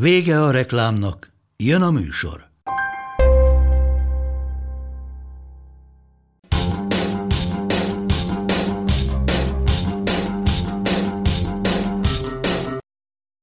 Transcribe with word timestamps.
Vége 0.00 0.42
a 0.42 0.50
reklámnak, 0.50 1.32
jön 1.56 1.82
a 1.82 1.90
műsor. 1.90 2.48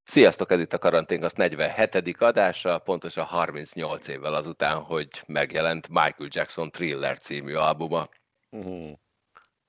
Sziasztok, 0.03 0.51
ez 0.51 0.59
itt 0.59 0.73
a 0.73 0.77
Karanténkasz 0.77 1.33
47. 1.33 2.21
adása, 2.21 2.79
pontosan 2.79 3.25
38 3.25 4.07
évvel 4.07 4.33
azután, 4.33 4.77
hogy 4.77 5.09
megjelent 5.27 5.87
Michael 5.87 6.29
Jackson 6.29 6.69
Thriller 6.69 7.17
című 7.17 7.53
albuma. 7.53 8.09
Uh-huh. 8.49 8.91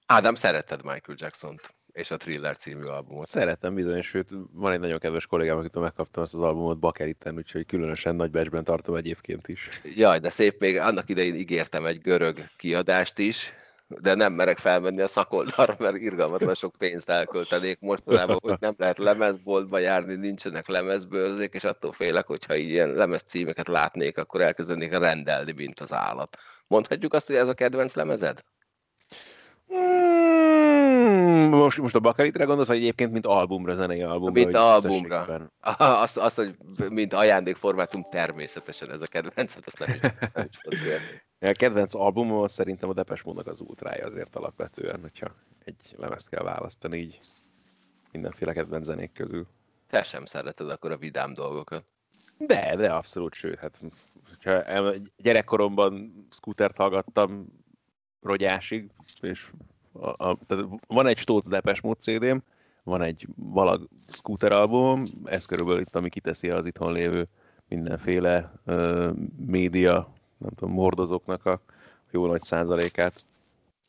Ádám, 0.06 0.34
szeretted 0.34 0.82
Michael 0.82 1.16
Jackson-t 1.20 1.73
és 1.94 2.10
a 2.10 2.16
Thriller 2.16 2.56
című 2.56 2.84
albumot? 2.84 3.26
Szeretem 3.26 3.74
bizony, 3.74 4.00
sőt, 4.02 4.30
van 4.52 4.72
egy 4.72 4.80
nagyon 4.80 4.98
kedves 4.98 5.26
kollégám, 5.26 5.58
akitől 5.58 5.82
megkaptam 5.82 6.22
ezt 6.22 6.34
az 6.34 6.40
albumot 6.40 6.78
Bakeriten, 6.78 7.36
úgyhogy 7.36 7.66
különösen 7.66 8.14
nagy 8.14 8.30
becsben 8.30 8.64
tartom 8.64 8.94
egyébként 8.94 9.48
is. 9.48 9.68
Jaj, 9.94 10.18
de 10.18 10.28
szép, 10.28 10.60
még 10.60 10.78
annak 10.78 11.08
idején 11.08 11.34
ígértem 11.34 11.86
egy 11.86 12.00
görög 12.00 12.38
kiadást 12.56 13.18
is, 13.18 13.52
de 13.86 14.14
nem 14.14 14.32
merek 14.32 14.58
felmenni 14.58 15.00
a 15.00 15.06
szakoldalra, 15.06 15.76
mert 15.78 15.96
irgalmatlan 15.96 16.54
sok 16.54 16.74
pénzt 16.78 17.10
elköltenék 17.10 17.80
mostanában, 17.80 18.36
hogy 18.42 18.56
nem 18.60 18.74
lehet 18.76 18.98
lemezboltba 18.98 19.78
járni, 19.78 20.14
nincsenek 20.14 20.68
lemezbőrzék, 20.68 21.54
és 21.54 21.64
attól 21.64 21.92
félek, 21.92 22.26
hogyha 22.26 22.54
ilyen 22.54 22.88
lemez 22.88 23.22
címeket 23.22 23.68
látnék, 23.68 24.18
akkor 24.18 24.40
elkezdenék 24.40 24.98
rendelni, 24.98 25.52
mint 25.52 25.80
az 25.80 25.92
állat. 25.92 26.36
Mondhatjuk 26.68 27.12
azt, 27.14 27.26
hogy 27.26 27.36
ez 27.36 27.48
a 27.48 27.54
kedvenc 27.54 27.94
lemezed? 27.94 28.40
Mm, 29.76 31.48
most, 31.48 31.78
most 31.78 31.94
a 31.94 32.00
Bakaritre 32.00 32.44
gondolsz, 32.44 32.68
vagy 32.68 32.76
egyébként 32.76 33.12
mint 33.12 33.26
albumra, 33.26 33.74
zenei 33.74 34.02
albumra? 34.02 34.32
Mint 34.32 34.54
albumra. 34.54 35.50
Azt, 35.78 36.16
azt, 36.16 36.36
hogy 36.36 36.56
mint 36.88 37.12
ajándékformátum 37.12 38.02
természetesen 38.10 38.90
ez 38.90 39.02
a 39.02 39.06
kedvenc, 39.06 39.56
azt 39.64 39.78
nem 39.78 39.88
is, 39.88 40.00
nem 40.34 40.48
is 40.48 40.58
a 41.40 41.52
kedvenc 41.52 41.94
albumom 41.94 42.46
szerintem 42.46 42.88
a 42.88 42.92
Depes 42.92 43.22
Módnak 43.22 43.46
az 43.46 43.60
ultrája 43.60 44.06
azért 44.06 44.36
alapvetően, 44.36 45.00
hogyha 45.00 45.34
egy 45.64 45.94
lemezt 45.96 46.28
kell 46.28 46.42
választani 46.42 46.98
így 46.98 47.18
mindenféle 48.12 48.52
kedvenc 48.52 48.84
zenék 48.84 49.12
közül. 49.12 49.46
Te 49.90 50.02
sem 50.02 50.24
szereted 50.24 50.70
akkor 50.70 50.90
a 50.90 50.96
vidám 50.96 51.34
dolgokat. 51.34 51.84
De, 52.38 52.76
de 52.76 52.92
abszolút, 52.92 53.34
sőt, 53.34 53.58
hát 53.58 53.80
hogyha 54.28 54.92
gyerekkoromban 55.16 56.26
scootert 56.30 56.76
hallgattam 56.76 57.46
rogyásig, 58.24 58.90
és 59.20 59.50
a, 59.92 60.08
a, 60.08 60.36
tehát 60.46 60.64
van 60.86 61.06
egy 61.06 61.18
Stóth 61.18 61.48
Depes 61.48 61.80
Mód 61.80 62.00
CD-m, 62.00 62.36
van 62.82 63.02
egy 63.02 63.26
Valag 63.36 63.88
scooter 64.08 64.52
albumom, 64.52 65.02
ez 65.24 65.46
körülbelül 65.46 65.80
itt, 65.80 65.96
ami 65.96 66.08
kiteszi 66.08 66.50
az 66.50 66.66
itthon 66.66 66.92
lévő 66.92 67.28
mindenféle 67.68 68.52
uh, 68.66 69.10
média 69.36 70.12
nem 70.38 70.50
tudom, 70.54 70.74
mordozóknak 70.74 71.46
a 71.46 71.60
jó 72.10 72.26
nagy 72.26 72.42
százalékát. 72.42 73.24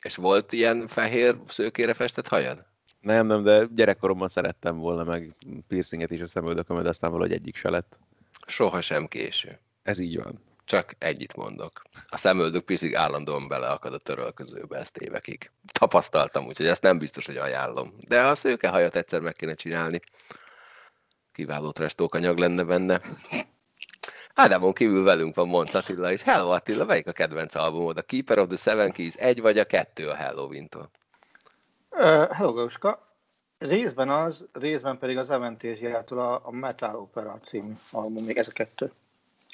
És 0.02 0.16
volt 0.16 0.54
ilyen 0.54 0.88
fehér 0.88 1.38
szőkére 1.46 1.94
festett 1.94 2.28
hajad? 2.28 2.66
Nem, 3.00 3.28
nem, 3.28 3.44
de 3.44 3.68
gyerekkoromban 3.76 4.28
szerettem 4.28 4.78
volna 4.78 5.04
meg 5.04 5.36
piercinget 5.68 6.12
is 6.12 6.22
a 6.22 6.28
szemöldököm, 6.28 6.82
de 6.82 6.90
aztán 6.90 7.12
valahogy 7.12 7.34
egyik 7.34 7.56
se 7.56 7.70
lett. 7.70 7.98
Soha 8.48 8.82
sem 8.82 9.08
késő. 9.08 9.60
Ez 9.84 10.00
így 10.00 10.18
van. 10.24 10.40
Csak 10.66 10.96
egyit 10.98 11.36
mondok. 11.36 11.82
A 12.10 12.18
szemöldök 12.18 12.64
picit 12.64 12.96
állandóan 12.96 13.48
beleakad 13.48 13.94
a 13.94 13.98
törölközőbe 13.98 14.78
ezt 14.78 14.98
évekig. 14.98 15.52
Tapasztaltam, 15.72 16.46
úgyhogy 16.46 16.68
ezt 16.68 16.82
nem 16.82 16.98
biztos, 16.98 17.26
hogy 17.26 17.38
ajánlom. 17.38 17.94
De 18.08 18.22
a 18.22 18.36
szőkehajat 18.36 18.96
egyszer 18.96 19.22
meg 19.22 19.34
kéne 19.34 19.54
csinálni. 19.54 20.00
Kiváló 21.32 21.72
trestókanyag 21.72 22.38
lenne 22.38 22.64
benne. 22.64 23.02
Ádámon 24.34 24.74
kívül 24.74 25.04
velünk 25.04 25.36
van 25.36 25.48
Monc 25.48 25.74
Attila 25.74 26.12
is. 26.12 26.22
Hello 26.22 26.50
Attila, 26.50 26.86
melyik 26.86 27.08
a 27.08 27.12
kedvenc 27.12 27.56
albumod? 27.56 27.98
A 27.98 28.02
Keeper 28.02 28.40
of 28.40 28.48
the 28.48 28.58
Seven 28.58 28.92
Keys 28.92 29.16
egy 29.16 29.42
vagy 29.42 29.58
a 29.58 29.66
kettő 29.66 30.10
a 30.10 30.16
Halloween-tól? 30.16 30.90
Uh, 31.90 32.32
hello 32.32 32.54
Gauska. 32.54 33.18
Részben 33.58 34.10
az, 34.10 34.46
részben 34.54 34.98
pedig 34.98 35.18
az 35.18 35.30
Aventésiától 35.30 36.20
a, 36.20 36.42
a 36.44 36.52
Metal 36.52 36.96
Opera 36.96 37.40
című 37.44 37.74
album, 37.92 38.26
még 38.26 38.38
ez 38.38 38.48
a 38.48 38.52
kettő. 38.52 38.92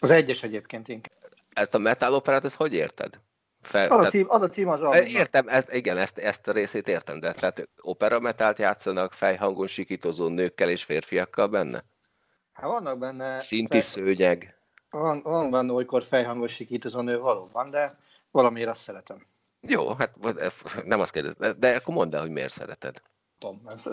Az 0.02 0.12
egyes 0.12 0.44
egyébként 0.44 0.88
inkább. 0.88 1.20
Ezt 1.54 1.76
a 1.76 1.78
Metal 1.78 2.14
Operát, 2.14 2.46
ezt 2.46 2.56
hogy 2.56 2.74
érted? 2.74 3.20
Fel, 3.62 3.92
az, 3.92 4.06
a 4.06 4.10
cím, 4.10 4.26
az 4.30 4.42
a 4.42 4.48
cím 4.48 4.70
az 4.70 4.82
albumnak. 4.82 5.12
Értem, 5.12 5.48
ezt, 5.48 5.74
igen, 5.74 5.98
ezt, 5.98 6.18
ezt 6.18 6.48
a 6.48 6.52
részét 6.52 6.88
értem, 6.88 7.20
de 7.20 7.34
tehát 7.34 7.70
opera 7.82 8.20
metált 8.20 8.58
játszanak 8.58 9.14
fejhangon 9.14 9.68
sikítozó 9.68 10.28
nőkkel 10.28 10.70
és 10.70 10.84
férfiakkal 10.84 11.48
benne? 11.48 11.84
Hát 12.54 12.66
vannak 12.66 12.98
benne... 12.98 13.40
Szinti 13.40 13.72
fej... 13.72 13.82
szőnyeg. 13.82 14.56
Van, 14.90 15.22
van 15.22 15.52
benne 15.52 15.72
olykor 15.72 16.04
fejhangos 16.04 16.54
sikítozó 16.54 17.02
nő 17.02 17.20
valóban, 17.20 17.70
de 17.70 17.90
valamiért 18.32 18.70
azt 18.70 18.82
szeretem. 18.82 19.26
Jó, 19.62 19.94
hát 19.94 20.16
nem 20.86 21.00
azt 21.00 21.12
kérdezem, 21.12 21.60
de 21.60 21.76
akkor 21.76 21.94
mondd 21.94 22.16
el, 22.16 22.22
hogy 22.22 22.32
miért 22.32 22.54
szereted. 22.54 23.02
Tom, 23.40 23.62
ez... 23.66 23.90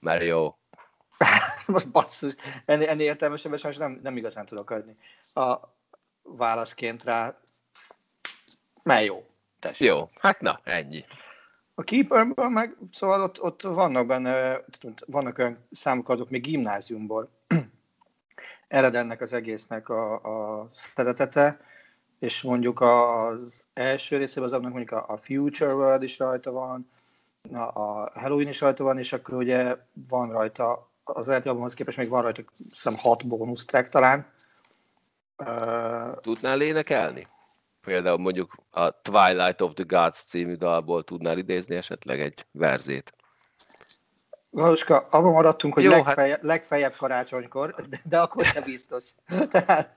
Mert 0.00 0.24
jó. 0.24 0.56
Most 1.66 1.90
basszus, 1.90 2.34
ennél, 2.64 2.88
ennél 2.88 3.06
értelmesebben 3.06 3.58
sajnos 3.58 3.78
nem, 3.78 4.00
nem 4.02 4.16
igazán 4.16 4.46
tudok 4.46 4.70
adni. 4.70 4.96
A 5.34 5.58
válaszként 6.22 7.04
rá, 7.04 7.38
mert 8.82 9.04
jó. 9.04 9.24
Tessék. 9.60 9.88
Jó, 9.88 10.10
hát 10.20 10.40
na, 10.40 10.60
ennyi. 10.64 11.04
A 11.74 11.82
Keeperben 11.82 12.52
meg, 12.52 12.76
szóval 12.92 13.22
ott, 13.22 13.42
ott 13.42 13.62
vannak 13.62 14.06
benne, 14.06 14.60
vannak 15.06 15.38
olyan 15.38 15.66
számok 15.72 16.08
adok 16.08 16.30
még 16.30 16.42
gimnáziumból, 16.42 17.30
ered 18.68 18.94
ennek 18.94 19.20
az 19.20 19.32
egésznek 19.32 19.88
a, 19.88 20.14
a 20.14 20.68
szeretete, 20.72 21.60
és 22.18 22.42
mondjuk 22.42 22.80
az 22.80 23.62
első 23.72 24.16
részében 24.16 24.52
az 24.52 24.60
mondjuk 24.60 24.90
a, 24.90 25.04
a 25.08 25.16
Future 25.16 25.74
World 25.74 26.02
is 26.02 26.18
rajta 26.18 26.50
van, 26.50 26.90
a, 27.52 27.58
a 27.58 28.10
Halloween 28.14 28.48
is 28.48 28.60
rajta 28.60 28.84
van, 28.84 28.98
és 28.98 29.12
akkor 29.12 29.34
ugye 29.34 29.76
van 30.08 30.30
rajta, 30.30 30.85
az 31.08 31.28
eredeti 31.28 31.48
albumhoz 31.48 31.74
képest 31.74 31.96
még 31.96 32.08
van 32.08 32.22
rajta 32.22 32.42
hiszem 32.56 32.94
hat 32.96 33.26
bónusz 33.26 33.64
track 33.64 33.88
talán. 33.88 34.26
Tudnál 36.20 36.60
énekelni? 36.60 37.26
Például 37.80 38.18
mondjuk 38.18 38.56
a 38.70 39.02
Twilight 39.02 39.60
of 39.60 39.74
the 39.74 39.84
Gods 39.86 40.18
című 40.18 40.54
dalból 40.54 41.04
tudnál 41.04 41.38
idézni 41.38 41.76
esetleg 41.76 42.20
egy 42.20 42.46
verzét? 42.52 43.14
Galuska, 44.50 45.06
abban 45.10 45.32
maradtunk, 45.32 45.74
hogy 45.74 45.82
Jó, 45.82 45.90
legfeljebb, 45.90 46.36
hát... 46.36 46.46
legfeljebb 46.46 46.94
karácsonykor, 46.96 47.74
de, 47.88 47.98
de 48.04 48.18
akkor 48.18 48.44
sem 48.44 48.62
biztos. 48.64 49.04
Tehát... 49.50 49.96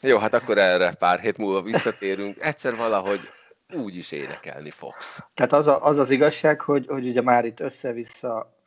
Jó, 0.00 0.18
hát 0.18 0.34
akkor 0.34 0.58
erre 0.58 0.92
pár 0.92 1.20
hét 1.20 1.36
múlva 1.36 1.62
visszatérünk. 1.62 2.40
Egyszer 2.40 2.76
valahogy 2.76 3.20
úgy 3.74 3.96
is 3.96 4.10
énekelni 4.10 4.70
fogsz. 4.70 5.22
Tehát 5.34 5.52
az, 5.52 5.66
a, 5.66 5.84
az 5.84 5.98
az 5.98 6.10
igazság, 6.10 6.60
hogy, 6.60 6.86
hogy 6.86 7.08
ugye 7.08 7.22
már 7.22 7.44
itt 7.44 7.60
össze-vissza 7.60 8.58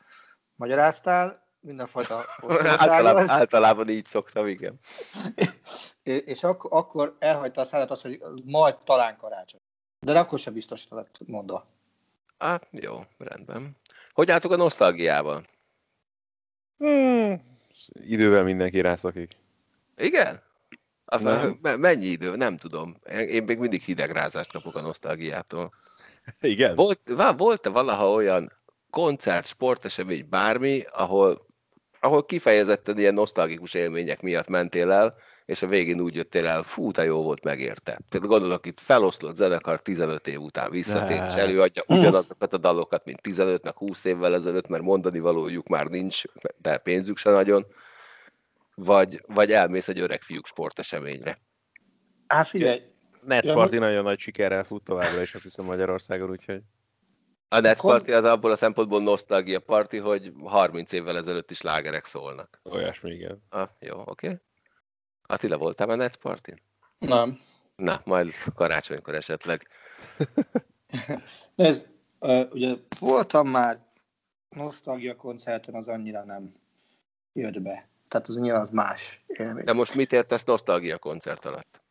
magyaráztál, 0.56 1.45
mindenfajta 1.66 2.26
általában, 2.78 3.30
általában 3.30 3.90
így 3.90 4.06
szoktam, 4.06 4.48
igen. 4.48 4.80
és 6.04 6.44
ak- 6.44 6.72
akkor 6.72 7.16
elhagyta 7.20 7.62
a 7.62 7.66
szállat 7.66 7.92
azt, 7.92 8.02
hogy 8.02 8.22
majd 8.44 8.76
talán 8.78 9.18
karácsony. 9.18 9.62
De 10.00 10.20
akkor 10.20 10.40
sem 10.40 10.54
biztos 10.54 10.86
lett 10.90 11.18
mondva. 11.26 11.68
Hát 12.38 12.68
jó, 12.72 13.00
rendben. 13.18 13.78
Hogy 14.14 14.32
álltok 14.32 14.52
a 14.52 14.56
nosztalgiával? 14.56 15.46
Hmm, 16.78 17.42
idővel 17.94 18.44
mindenki 18.44 18.82
rászakik. 18.82 19.38
Igen? 19.98 20.42
Aztán 21.06 21.60
mennyi 21.62 22.06
idő? 22.06 22.36
Nem 22.36 22.58
tudom. 22.58 22.98
Én 23.10 23.44
még 23.44 23.58
mindig 23.58 23.82
hidegrázást 23.82 24.52
kapok 24.52 24.76
a 24.76 24.82
nosztalgiától. 24.82 25.74
Igen? 26.42 26.76
Volt, 26.76 27.00
volt-e 27.38 27.70
valaha 27.70 28.12
olyan 28.12 28.52
koncert, 28.90 29.46
sportesemény, 29.46 30.30
bármi, 30.30 30.84
ahol 30.92 31.45
ahol 32.06 32.26
kifejezetten 32.26 32.98
ilyen 32.98 33.14
nosztalgikus 33.14 33.74
élmények 33.74 34.22
miatt 34.22 34.48
mentél 34.48 34.92
el, 34.92 35.16
és 35.46 35.62
a 35.62 35.68
végén 35.68 36.02
úgy 36.02 36.16
jöttél 36.16 36.48
el, 36.48 36.64
fú, 36.64 36.92
te 36.92 37.04
jó 37.04 37.22
volt, 37.22 37.44
megérte. 37.44 38.00
Tehát 38.10 38.28
gondolok, 38.28 38.66
itt 38.66 38.80
feloszlott 38.80 39.36
zenekar 39.36 39.82
15 39.82 40.28
év 40.28 40.40
után 40.40 40.70
visszatér, 40.72 41.24
és 41.28 41.34
előadja 41.34 41.84
ugyanazokat 41.88 42.54
a 42.54 42.58
dalokat, 42.58 43.06
mint 43.06 43.22
15 43.22 43.64
meg 43.64 43.78
20 43.78 44.04
évvel 44.06 44.34
ezelőtt, 44.34 44.68
mert 44.68 44.84
mondani 44.84 45.20
valójuk 45.20 45.68
már 45.68 45.86
nincs, 45.88 46.24
de 46.58 46.78
pénzük 46.78 47.18
se 47.18 47.30
nagyon. 47.30 47.66
vagy, 48.76 49.22
vagy 49.28 49.52
elmész 49.52 49.88
egy 49.88 50.00
öreg 50.00 50.22
fiúk 50.22 50.46
sporteseményre. 50.46 51.40
Hát 52.28 52.48
figyelj, 52.48 52.82
Nets 53.22 53.52
Party 53.52 53.78
nagyon 53.78 54.04
nagy 54.04 54.20
sikerrel 54.20 54.64
fut 54.64 54.84
továbbra 54.84 55.22
is, 55.22 55.34
azt 55.34 55.44
hiszem 55.44 55.66
Magyarországon, 55.66 56.30
úgyhogy... 56.30 56.62
A 57.48 57.60
Nets 57.60 57.82
Party 57.82 58.12
az 58.12 58.26
abból 58.26 58.52
a 58.52 58.56
szempontból 58.56 59.02
nosztalgia 59.02 59.60
party, 59.60 59.98
hogy 59.98 60.34
30 60.44 60.92
évvel 60.92 61.18
ezelőtt 61.18 61.52
is 61.52 61.62
lágerek 61.62 62.06
szólnak. 62.06 62.60
Olyasmi, 62.64 63.12
igen. 63.12 63.44
Ah, 63.50 63.70
jó, 63.80 64.00
oké. 64.00 64.28
Okay. 64.28 64.40
Attila, 65.28 65.58
voltál 65.58 65.90
a 65.90 65.96
Nets 65.96 66.16
party 66.16 66.52
nem. 67.06 67.40
Na, 67.76 68.02
majd 68.06 68.32
karácsonykor 68.56 69.16
esetleg. 69.16 69.68
Nézd, 71.56 71.88
uh, 72.20 72.48
ugye 72.52 72.76
voltam 73.00 73.48
már 73.48 73.80
nosztalgia 74.50 75.16
koncerten, 75.16 75.76
az 75.76 75.88
annyira 75.88 76.24
nem 76.24 76.54
jött 77.34 77.62
be. 77.62 77.88
Tehát 78.08 78.28
az 78.28 78.38
nyilván 78.38 78.62
az 78.62 78.70
más 78.70 79.24
élmény. 79.28 79.64
De 79.64 79.74
most 79.74 79.96
mit 79.96 80.14
értesz 80.14 80.44
nosztalgia 80.44 80.98
koncert 80.98 81.46
alatt? 81.46 81.84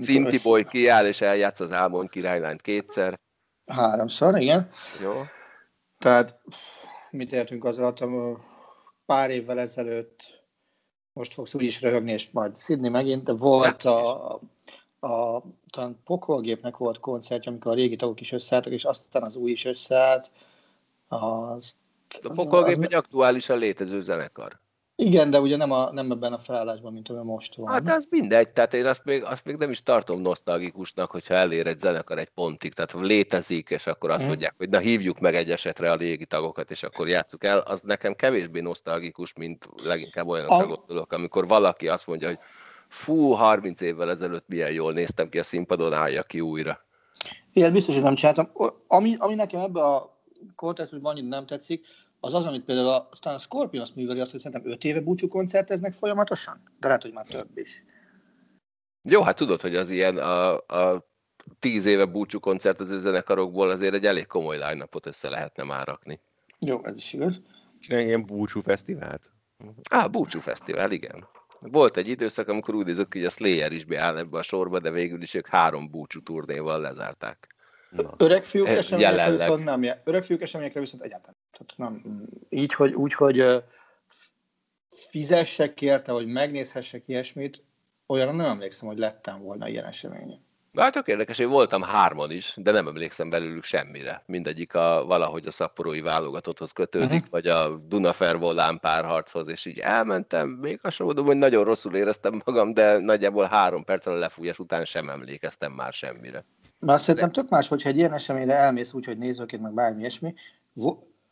Szinti 0.00 0.38
boy 0.42 0.64
kiáll 0.64 1.06
és 1.06 1.20
eljátsz 1.20 1.60
az 1.60 1.72
Álmon 1.72 2.06
királylányt 2.06 2.62
kétszer. 2.62 3.20
Háromszor, 3.72 4.40
igen. 4.40 4.68
Jó. 5.02 5.12
Tehát 5.98 6.40
mit 7.10 7.32
értünk 7.32 7.64
az 7.64 7.78
alatt, 7.78 8.04
pár 9.06 9.30
évvel 9.30 9.58
ezelőtt, 9.58 10.42
most 11.12 11.32
fogsz 11.32 11.54
úgy 11.54 11.62
is 11.62 11.80
röhögni, 11.80 12.12
és 12.12 12.30
majd 12.30 12.58
szidni 12.58 12.88
megint, 12.88 13.24
de 13.24 13.32
volt 13.32 13.84
a, 13.84 14.32
a 15.00 15.42
talán 15.70 16.00
pokolgépnek 16.04 16.76
volt 16.76 17.00
koncertje, 17.00 17.50
amikor 17.50 17.72
a 17.72 17.74
régi 17.74 17.96
tagok 17.96 18.20
is 18.20 18.32
összeálltak, 18.32 18.72
és 18.72 18.84
aztán 18.84 19.22
az 19.22 19.36
új 19.36 19.50
is 19.50 19.64
összeállt. 19.64 20.30
Az, 21.08 21.76
A 22.22 22.32
pokolgép 22.34 22.82
egy 22.82 22.94
aktuálisan 22.94 23.58
létező 23.58 24.02
zenekar. 24.02 24.60
Igen, 24.96 25.30
de 25.30 25.40
ugye 25.40 25.56
nem, 25.56 25.70
a, 25.70 25.92
nem 25.92 26.10
ebben 26.10 26.32
a 26.32 26.38
felállásban, 26.38 26.92
mint 26.92 27.08
ami 27.08 27.22
most 27.24 27.54
van. 27.54 27.72
Hát 27.72 27.88
az 27.96 28.06
mindegy, 28.10 28.48
tehát 28.48 28.74
én 28.74 28.86
azt 28.86 29.04
még, 29.04 29.22
azt 29.24 29.44
még 29.44 29.56
nem 29.56 29.70
is 29.70 29.82
tartom 29.82 30.20
nosztalgikusnak, 30.20 31.10
hogyha 31.10 31.34
elér 31.34 31.66
egy 31.66 31.78
zenekar 31.78 32.18
egy 32.18 32.28
pontig, 32.28 32.72
tehát 32.74 33.06
létezik, 33.06 33.70
és 33.70 33.86
akkor 33.86 34.10
azt 34.10 34.18
Mhm. 34.20 34.28
mondják, 34.28 34.54
hogy 34.56 34.68
na 34.68 34.78
hívjuk 34.78 35.20
meg 35.20 35.34
egy 35.34 35.50
esetre 35.50 35.90
a 35.90 35.96
régi 35.96 36.26
tagokat, 36.26 36.70
és 36.70 36.82
akkor 36.82 37.08
játsszuk 37.08 37.44
el, 37.44 37.58
az 37.58 37.80
nekem 37.80 38.14
kevésbé 38.14 38.60
nosztalgikus, 38.60 39.32
mint 39.34 39.68
leginkább 39.82 40.26
olyanokra 40.26 40.56
A- 40.56 40.66
gondolok, 40.76 41.12
amikor 41.12 41.46
valaki 41.46 41.88
azt 41.88 42.06
mondja, 42.06 42.28
hogy 42.28 42.38
fú, 42.88 43.30
30 43.30 43.80
évvel 43.80 44.10
ezelőtt 44.10 44.48
milyen 44.48 44.72
jól 44.72 44.92
néztem 44.92 45.28
ki 45.28 45.38
a 45.38 45.42
színpadon, 45.42 45.92
állja 45.92 46.22
ki 46.22 46.40
újra. 46.40 46.84
Ilyet 47.52 47.72
biztos, 47.72 47.94
hogy 47.94 48.04
nem 48.04 48.14
csináltam. 48.14 48.50
Ami, 48.86 49.16
ami 49.18 49.34
nekem 49.34 49.60
ebbe 49.60 49.80
a 49.82 50.20
kontextusban 50.56 51.12
annyit 51.16 51.28
nem 51.28 51.46
tetszik, 51.46 51.86
az 52.24 52.34
az, 52.34 52.46
amit 52.46 52.64
például 52.64 52.88
a, 52.88 53.08
aztán 53.10 53.34
a 53.34 53.38
Scorpions 53.38 53.92
műveli 53.92 54.20
azt, 54.20 54.30
hogy 54.30 54.40
szerintem 54.40 54.70
5 54.70 54.84
éve 54.84 55.00
búcsú 55.00 55.28
koncerteznek 55.28 55.92
folyamatosan, 55.92 56.62
de 56.80 56.86
lehet, 56.86 57.02
hogy 57.02 57.12
már 57.12 57.26
több 57.26 57.48
is. 57.54 57.84
Jó, 59.08 59.22
hát 59.22 59.36
tudod, 59.36 59.60
hogy 59.60 59.76
az 59.76 59.90
ilyen 59.90 60.16
a, 60.16 60.56
a 60.56 61.08
tíz 61.58 61.86
éve 61.86 62.04
búcsú 62.04 62.40
koncertező 62.40 62.98
zenekarokból 62.98 63.70
azért 63.70 63.94
egy 63.94 64.04
elég 64.04 64.26
komoly 64.26 64.56
line 64.56 64.88
össze 65.02 65.28
lehetne 65.28 65.62
már 65.62 65.86
rakni. 65.86 66.20
Jó, 66.58 66.84
ez 66.84 66.96
is 66.96 67.12
igaz. 67.12 67.40
Csinálj 67.80 68.04
ilyen 68.04 68.26
búcsú 68.26 68.60
fesztivált. 68.60 69.30
Á, 69.90 70.06
búcsú 70.06 70.38
fesztivál, 70.38 70.90
igen. 70.90 71.26
Volt 71.60 71.96
egy 71.96 72.08
időszak, 72.08 72.48
amikor 72.48 72.74
úgy 72.74 72.86
nézett 72.86 73.08
ki, 73.08 73.18
hogy 73.18 73.26
a 73.26 73.30
Slayer 73.30 73.72
is 73.72 73.84
beáll 73.84 74.16
ebbe 74.16 74.38
a 74.38 74.42
sorba, 74.42 74.78
de 74.78 74.90
végül 74.90 75.22
is 75.22 75.34
ők 75.34 75.46
három 75.46 75.90
búcsú 75.90 76.22
turnéval 76.22 76.80
lezárták. 76.80 77.54
Na. 77.90 78.14
Öreg 78.16 78.44
fiúk 78.44 78.66
Eh, 78.66 78.76
eseményekre 78.76 79.30
viszont 79.30 79.64
nem, 79.64 79.84
öreg 80.04 80.22
fiúk 80.22 80.42
eseményekre 80.42 80.80
viszont 80.80 81.02
egyáltalán. 81.02 81.36
Tehát 81.52 81.72
nem, 81.76 82.24
így, 82.48 82.74
hogy, 82.74 82.94
úgy, 82.94 83.12
hogy 83.12 83.64
fizessek 84.88 85.82
érte, 85.82 86.12
hogy 86.12 86.26
megnézhessek 86.26 87.02
ilyesmit, 87.06 87.64
olyanra 88.06 88.32
nem 88.32 88.46
emlékszem, 88.46 88.88
hogy 88.88 88.98
lettem 88.98 89.42
volna 89.42 89.68
ilyen 89.68 89.84
eseményen. 89.84 90.50
Hát 90.76 90.92
tök 90.92 91.06
érdekes, 91.06 91.38
én 91.38 91.48
voltam 91.48 91.82
hárman 91.82 92.30
is, 92.30 92.54
de 92.56 92.70
nem 92.70 92.86
emlékszem 92.86 93.30
belőlük 93.30 93.64
semmire. 93.64 94.22
Mindegyik 94.26 94.74
a, 94.74 95.04
valahogy 95.06 95.46
a 95.46 95.50
szaporói 95.50 96.00
válogatotthoz 96.00 96.72
kötődik, 96.72 97.10
uh-huh. 97.10 97.30
vagy 97.30 97.46
a 97.46 97.76
Dunafervolán 97.76 98.80
párharchoz, 98.80 99.48
és 99.48 99.66
így 99.66 99.78
elmentem, 99.78 100.48
még 100.48 100.78
azt 100.82 100.96
sem 100.96 101.06
mondom, 101.06 101.26
hogy 101.26 101.36
nagyon 101.36 101.64
rosszul 101.64 101.96
éreztem 101.96 102.42
magam, 102.44 102.74
de 102.74 102.98
nagyjából 102.98 103.44
három 103.44 103.84
perccel 103.84 104.12
a 104.12 104.18
lefújás 104.18 104.58
után 104.58 104.84
sem 104.84 105.08
emlékeztem 105.08 105.72
már 105.72 105.92
semmire. 105.92 106.44
Azt 106.80 107.04
szerintem 107.04 107.32
tök 107.32 107.48
más, 107.48 107.68
hogyha 107.68 107.88
egy 107.88 107.96
ilyen 107.96 108.12
eseményre 108.12 108.54
elmész 108.54 108.92
úgy, 108.92 109.04
hogy 109.04 109.18
nézőként, 109.18 109.62
meg 109.62 109.72
bármi 109.72 110.00
ilyesmi. 110.00 110.34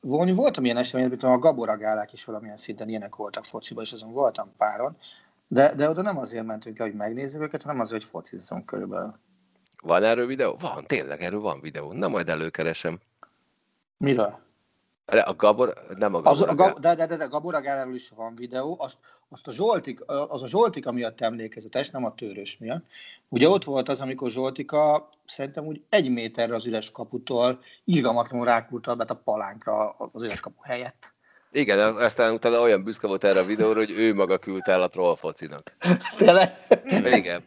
Vo- 0.00 0.11
Volni 0.17 0.32
voltam 0.32 0.64
ilyen 0.64 0.76
eseményen, 0.76 1.11
mint 1.11 1.23
a 1.23 1.38
Gaboragálák 1.38 2.12
is 2.12 2.25
valamilyen 2.25 2.56
szinten 2.56 2.88
ilyenek 2.88 3.17
voltak 3.17 3.44
fociba, 3.44 3.82
és 3.82 3.93
azon 3.93 4.12
voltam 4.12 4.52
páron. 4.56 4.97
De, 5.49 5.75
de 5.75 5.88
oda 5.88 6.02
nem 6.02 6.19
azért 6.19 6.44
mentünk 6.44 6.79
el, 6.79 6.87
hogy 6.87 6.94
megnézzük 6.94 7.43
őket, 7.43 7.62
hanem 7.62 7.81
azért, 7.81 8.02
hogy 8.02 8.11
focizzunk 8.11 8.67
körülbelül. 8.67 9.19
Van 9.82 10.02
erről 10.02 10.26
videó? 10.26 10.56
Van, 10.61 10.85
tényleg 10.87 11.23
erről 11.23 11.41
van 11.41 11.61
videó. 11.61 11.93
Na 11.93 12.08
majd 12.08 12.29
előkeresem. 12.29 12.99
Miről? 13.97 14.38
A 15.19 15.35
Gabor, 15.37 15.75
nem 15.97 16.15
a 16.15 16.21
Az, 16.23 16.39
Gabor. 16.39 16.49
a, 16.49 16.55
Gab- 16.55 16.79
de, 16.81 16.95
de, 16.95 17.07
de, 17.07 17.17
de 17.17 17.25
Gaboragáláról 17.25 17.95
is 17.95 18.09
van 18.17 18.35
videó, 18.35 18.77
azt, 18.81 18.97
azt 19.29 19.47
a 19.47 19.53
Zsoltik, 19.53 20.01
az 20.07 20.43
a 20.43 20.47
Zsoltika 20.47 20.93
miatt 20.93 21.21
emlékezetes, 21.21 21.91
nem 21.91 22.05
a 22.05 22.15
törős 22.15 22.57
miatt. 22.59 22.85
Ugye 23.29 23.49
ott 23.49 23.65
volt 23.65 23.89
az, 23.89 24.01
amikor 24.01 24.31
Zsoltika 24.31 25.09
szerintem 25.25 25.67
úgy 25.67 25.83
egy 25.89 26.11
méterre 26.11 26.55
az 26.55 26.67
üres 26.67 26.91
kaputól 26.91 27.61
irgalmatlanul 27.85 28.47
rákulta 28.47 28.95
be 28.95 29.05
a 29.09 29.15
palánkra 29.15 29.91
az 30.12 30.23
üres 30.23 30.41
kapu 30.41 30.62
helyett. 30.62 31.13
Igen, 31.53 31.97
aztán 31.97 32.33
utána 32.33 32.61
olyan 32.61 32.85
büszke 32.85 33.06
volt 33.06 33.25
erre 33.25 33.41
a 33.41 33.45
videóra, 33.45 33.79
hogy 33.79 33.91
ő 33.91 34.15
maga 34.15 34.39
küldte 34.39 34.73
el 34.73 34.83
a 34.83 34.89
troll 34.89 35.17
focinak. 35.17 35.77
Tényleg? 36.17 36.56
Igen. 37.05 37.43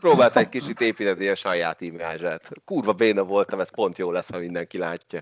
Próbált 0.00 0.36
egy 0.36 0.48
kicsit 0.48 0.80
építeni 0.80 1.28
a 1.28 1.34
saját 1.34 1.80
imázsát. 1.80 2.50
Kurva 2.64 2.92
béna 2.92 3.24
voltam, 3.24 3.60
ez 3.60 3.70
pont 3.70 3.98
jó 3.98 4.10
lesz, 4.10 4.30
ha 4.30 4.38
mindenki 4.38 4.78
látja. 4.78 5.20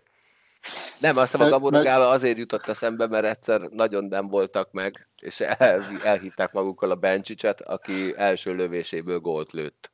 Nem, 1.01 1.17
azt 1.17 1.33
hiszem 1.33 1.41
a 1.41 1.51
Meg- 1.51 1.53
Gaboragála 1.53 2.09
azért 2.09 2.39
jutott 2.39 2.67
eszembe, 2.67 3.07
mert 3.07 3.25
egyszer 3.25 3.61
nagyon 3.61 4.05
nem 4.05 4.29
voltak 4.29 4.73
meg, 4.73 5.09
és 5.21 5.41
el, 5.41 5.83
elhívták 6.05 6.53
magukkal 6.53 6.91
a 6.91 6.95
Bencsicset, 6.95 7.61
aki 7.61 8.17
első 8.17 8.55
lövéséből 8.55 9.19
gólt 9.21 9.53
lőtt. 9.53 9.91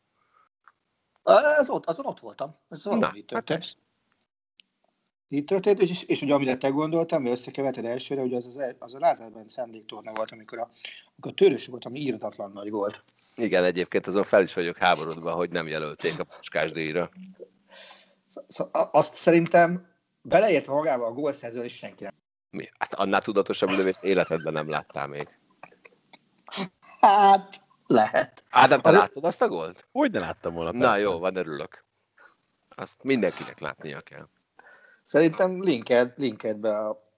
Ez 1.58 1.68
ott, 1.68 1.86
azon 1.86 2.06
ott 2.06 2.20
voltam. 2.20 2.56
Ez 2.68 2.84
valami 2.84 3.00
Na, 3.02 3.12
így 3.14 3.24
hát 3.32 3.44
történt. 3.44 3.62
ez- 3.62 3.76
Így 5.28 5.44
történt, 5.44 5.80
és, 5.80 6.02
és 6.02 6.22
ugye 6.22 6.34
amire 6.34 6.56
te 6.56 6.68
gondoltam, 6.68 7.22
mert 7.22 7.34
összekeverted 7.36 7.84
elsőre, 7.84 8.20
hogy 8.20 8.34
az, 8.34 8.46
az, 8.46 8.74
az 8.78 8.94
a 8.94 8.98
Lázár 8.98 9.30
Bence 9.30 9.62
emléktorna 9.62 10.12
volt, 10.14 10.30
amikor 10.30 10.58
a, 10.58 10.62
amikor 10.62 11.30
a 11.30 11.34
törős 11.34 11.66
volt, 11.66 11.84
ami 11.84 12.00
írdatlan 12.00 12.52
nagy 12.52 12.70
volt. 12.70 13.04
Igen, 13.34 13.64
egyébként 13.64 14.06
azon 14.06 14.24
fel 14.24 14.42
is 14.42 14.54
vagyok 14.54 14.76
háborodva, 14.76 15.32
hogy 15.32 15.50
nem 15.50 15.66
jelölték 15.69 16.19
a 16.19 16.24
Puskás 16.24 16.70
díjra. 16.70 17.10
Szóval 18.46 18.88
azt 18.92 19.14
szerintem 19.14 19.90
beleértve 20.22 20.72
magába 20.72 21.06
a 21.06 21.12
gólszerző 21.12 21.64
is 21.64 21.76
senki 21.76 22.02
nem. 22.02 22.12
Mi? 22.50 22.70
Hát 22.79 22.94
annál 22.94 23.22
tudatosabb 23.22 23.69
lövést 23.70 24.02
életedben 24.02 24.52
nem 24.52 24.69
láttál 24.69 25.06
még. 25.06 25.29
Hát, 27.00 27.60
lehet. 27.86 28.44
Ádám, 28.50 28.81
te 28.81 28.88
Az- 28.88 28.94
láttad 28.94 29.24
azt 29.24 29.43
a 29.43 29.48
gólt? 29.48 29.86
Hogy 29.93 30.10
ne 30.10 30.19
láttam 30.19 30.55
volna? 30.55 30.72
Na 30.72 30.79
persze. 30.79 30.98
jó, 30.98 31.19
van, 31.19 31.36
örülök. 31.36 31.84
Azt 32.69 33.02
mindenkinek 33.02 33.60
látnia 33.60 34.00
kell. 34.00 34.29
Szerintem 35.05 35.62
linked, 35.62 36.12
linked 36.17 36.56
be 36.56 36.79
a, 36.79 37.10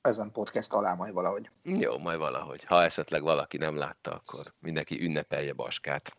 ezen 0.00 0.32
podcast 0.32 0.72
alá 0.72 0.94
majd 0.94 1.12
valahogy. 1.12 1.50
Jó, 1.62 1.98
majd 1.98 2.18
valahogy. 2.18 2.64
Ha 2.64 2.82
esetleg 2.82 3.22
valaki 3.22 3.56
nem 3.56 3.76
látta, 3.76 4.10
akkor 4.12 4.54
mindenki 4.60 5.02
ünnepelje 5.04 5.52
Baskát. 5.52 6.16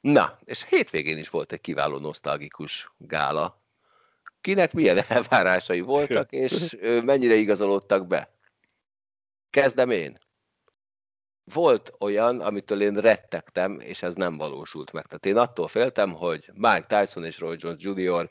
Na, 0.00 0.38
és 0.44 0.64
hétvégén 0.68 1.18
is 1.18 1.30
volt 1.30 1.52
egy 1.52 1.60
kiváló 1.60 1.98
nosztalgikus 1.98 2.92
gála. 2.96 3.59
Kinek 4.40 4.72
milyen 4.72 5.02
elvárásai 5.08 5.80
voltak, 5.80 6.32
és 6.32 6.76
mennyire 7.04 7.34
igazolódtak 7.34 8.06
be? 8.06 8.34
Kezdem 9.50 9.90
én. 9.90 10.18
Volt 11.54 11.92
olyan, 11.98 12.40
amitől 12.40 12.82
én 12.82 12.94
rettegtem, 12.94 13.80
és 13.80 14.02
ez 14.02 14.14
nem 14.14 14.36
valósult 14.36 14.92
meg. 14.92 15.06
Tehát 15.06 15.26
én 15.26 15.36
attól 15.36 15.68
féltem, 15.68 16.12
hogy 16.12 16.50
Mike 16.54 16.86
Tyson 16.88 17.24
és 17.24 17.38
Roy 17.38 17.56
Jones 17.58 17.80
Jr. 17.80 18.30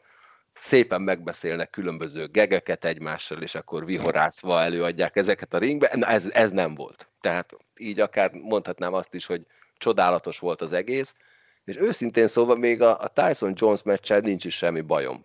szépen 0.60 1.02
megbeszélnek 1.02 1.70
különböző 1.70 2.28
gegeket 2.28 2.86
egymással, 2.86 3.42
és 3.42 3.56
akkor 3.56 3.86
vihorászva 3.86 4.62
előadják 4.62 5.16
ezeket 5.16 5.54
a 5.54 5.58
ringbe. 5.58 5.92
Na, 5.96 6.08
ez, 6.08 6.30
ez 6.34 6.52
nem 6.52 6.76
volt. 6.76 7.10
Tehát 7.22 7.58
így 7.78 8.00
akár 8.00 8.32
mondhatnám 8.32 8.94
azt 8.94 9.14
is, 9.14 9.26
hogy 9.26 9.46
csodálatos 9.78 10.40
volt 10.40 10.62
az 10.62 10.74
egész, 10.74 11.16
és 11.64 11.78
őszintén 11.78 12.28
szólva 12.28 12.56
még 12.56 12.82
a, 12.82 13.00
a 13.00 13.08
Tyson-Jones 13.08 13.84
meccsel 13.84 14.20
nincs 14.20 14.46
is 14.46 14.56
semmi 14.56 14.82
bajom. 14.82 15.22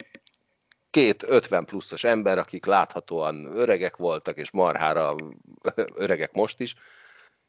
Két 0.95 1.23
50 1.23 1.65
pluszos 1.65 2.05
ember, 2.05 2.39
akik 2.39 2.67
láthatóan 2.67 3.57
öregek 3.57 3.97
voltak, 3.97 4.37
és 4.37 4.51
marhára 4.51 5.17
öregek 5.95 6.33
most 6.33 6.61
is, 6.61 6.75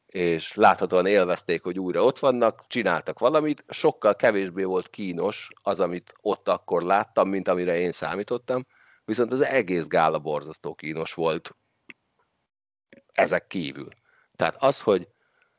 és 0.06 0.54
láthatóan 0.54 1.06
élvezték, 1.06 1.64
hogy 1.64 1.80
újra 1.80 2.04
ott 2.04 2.20
vannak, 2.20 2.68
csináltak 2.68 3.20
valamit, 3.20 3.64
sokkal 3.68 4.16
kevésbé 4.16 4.64
volt 4.64 4.90
kínos 4.90 5.50
az, 5.62 5.80
amit 5.80 6.14
ott 6.22 6.48
akkor 6.48 6.84
láttam, 6.84 7.30
mint 7.30 7.48
amire 7.48 7.78
én 7.78 7.92
számítottam, 7.92 8.66
viszont 9.04 9.32
az 9.32 9.42
egész 9.42 9.88
gála 9.88 10.20
borzasztó 10.20 10.76
kínos 10.76 11.14
volt 11.14 11.56
ezek 13.12 13.48
kívül. 13.48 13.90
Tehát 14.36 14.56
az, 14.60 14.82
hogy 14.82 15.08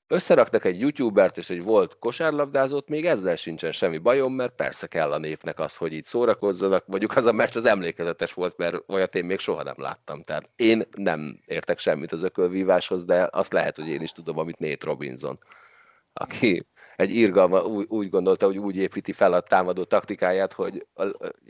összeraknak 0.08 0.64
egy 0.64 0.80
youtubert 0.80 1.38
és 1.38 1.50
egy 1.50 1.62
volt 1.62 1.98
kosárlabdázót, 1.98 2.88
még 2.88 3.06
ezzel 3.06 3.36
sincsen 3.36 3.72
semmi 3.72 3.98
bajom, 3.98 4.32
mert 4.32 4.54
persze 4.54 4.86
kell 4.86 5.12
a 5.12 5.18
népnek 5.18 5.58
az, 5.58 5.76
hogy 5.76 5.92
így 5.92 6.04
szórakozzanak. 6.04 6.86
Mondjuk 6.86 7.16
az 7.16 7.24
a 7.24 7.32
meccs 7.32 7.56
az 7.56 7.64
emlékezetes 7.64 8.32
volt, 8.32 8.56
mert 8.56 8.82
olyat 8.88 9.14
én 9.14 9.24
még 9.24 9.38
soha 9.38 9.62
nem 9.62 9.74
láttam. 9.76 10.22
Tehát 10.22 10.50
én 10.56 10.82
nem 10.96 11.40
értek 11.46 11.78
semmit 11.78 12.12
az 12.12 12.22
ökölvíváshoz, 12.22 13.04
de 13.04 13.28
azt 13.32 13.52
lehet, 13.52 13.76
hogy 13.76 13.88
én 13.88 14.02
is 14.02 14.12
tudom, 14.12 14.38
amit 14.38 14.58
Nate 14.58 14.86
Robinson, 14.86 15.38
aki 16.12 16.66
egy 16.96 17.10
irgalma 17.10 17.62
úgy, 17.62 17.86
úgy 17.88 18.10
gondolta, 18.10 18.46
hogy 18.46 18.58
úgy 18.58 18.76
építi 18.76 19.12
fel 19.12 19.32
a 19.32 19.40
támadó 19.40 19.84
taktikáját, 19.84 20.52
hogy 20.52 20.86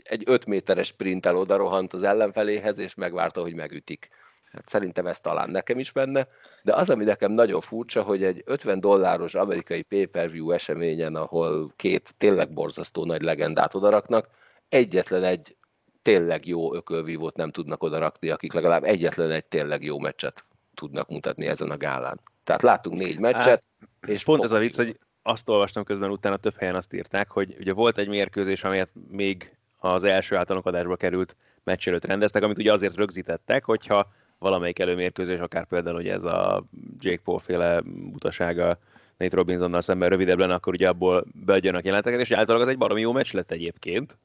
egy 0.03 0.23
5 0.25 0.45
méteres 0.45 0.87
sprinttel 0.87 1.35
oda 1.35 1.55
rohant 1.55 1.93
az 1.93 2.03
ellenfeléhez, 2.03 2.79
és 2.79 2.95
megvárta, 2.95 3.41
hogy 3.41 3.55
megütik 3.55 4.09
Hát 4.57 4.69
szerintem 4.69 5.07
ez 5.07 5.19
talán 5.19 5.49
nekem 5.49 5.79
is 5.79 5.91
benne, 5.91 6.27
de 6.63 6.73
az, 6.73 6.89
ami 6.89 7.03
nekem 7.03 7.31
nagyon 7.31 7.61
furcsa, 7.61 8.01
hogy 8.01 8.23
egy 8.23 8.41
50 8.45 8.79
dolláros 8.79 9.35
amerikai 9.35 9.81
pay-per-view 9.81 10.51
eseményen, 10.51 11.15
ahol 11.15 11.73
két 11.75 12.13
tényleg 12.17 12.53
borzasztó 12.53 13.05
nagy 13.05 13.21
legendát 13.21 13.75
odaraknak, 13.75 14.27
egyetlen 14.69 15.23
egy 15.23 15.55
tényleg 16.01 16.45
jó 16.45 16.73
ökölvívót 16.75 17.35
nem 17.35 17.49
tudnak 17.49 17.83
odarakni, 17.83 18.29
akik 18.29 18.53
legalább 18.53 18.83
egyetlen 18.83 19.31
egy 19.31 19.45
tényleg 19.45 19.83
jó 19.83 19.99
meccset 19.99 20.45
tudnak 20.73 21.09
mutatni 21.09 21.47
ezen 21.47 21.71
a 21.71 21.77
gálán. 21.77 22.21
Tehát 22.43 22.61
láttunk 22.61 22.99
négy 22.99 23.19
meccset, 23.19 23.45
hát, 23.45 23.63
és 24.07 24.23
pont 24.23 24.43
ez 24.43 24.51
a 24.51 24.57
vicc, 24.57 24.75
hogy 24.75 24.99
azt 25.21 25.49
olvastam 25.49 25.83
közben 25.83 26.09
utána 26.09 26.37
több 26.37 26.57
helyen 26.57 26.75
azt 26.75 26.93
írták, 26.93 27.31
hogy 27.31 27.55
ugye 27.59 27.73
volt 27.73 27.97
egy 27.97 28.07
mérkőzés, 28.07 28.63
amelyet 28.63 28.91
még 29.09 29.57
az 29.77 30.03
első 30.03 30.35
általunk 30.35 30.65
adásba 30.65 30.95
került 30.95 31.35
meccs 31.63 31.87
előtt 31.87 32.05
rendeztek, 32.05 32.43
amit 32.43 32.57
ugye 32.57 32.71
azért 32.71 32.95
rögzítettek, 32.95 33.65
hogyha 33.65 34.11
valamelyik 34.39 34.79
előmérkőzés, 34.79 35.39
akár 35.39 35.65
például 35.65 35.95
hogy 35.95 36.07
ez 36.07 36.23
a 36.23 36.63
Jake 36.99 37.21
Paul 37.23 37.39
féle 37.39 37.81
butasága 37.81 38.77
Nate 39.17 39.35
Robinsonnal 39.35 39.81
szemben 39.81 40.09
rövidebb 40.09 40.39
lenne, 40.39 40.53
akkor 40.53 40.73
ugye 40.73 40.87
abból 40.89 41.25
beadjanak 41.45 41.85
jelenteket, 41.85 42.19
és 42.19 42.31
általában 42.31 42.67
az 42.67 42.73
egy 42.73 42.79
baromi 42.79 43.01
jó 43.01 43.11
meccs 43.11 43.33
lett 43.33 43.51
egyébként. 43.51 44.17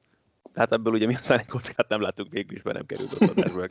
Tehát 0.53 0.73
ebből 0.73 0.93
ugye 0.93 1.07
mi 1.07 1.15
aztán 1.15 1.39
egy 1.39 1.47
kockát 1.47 1.89
nem 1.89 2.01
láttuk 2.01 2.29
végül 2.31 2.57
is, 2.57 2.63
mert 2.63 2.77
nem 2.77 2.87
került 2.87 3.13
ott 3.13 3.39
adásba. 3.39 3.67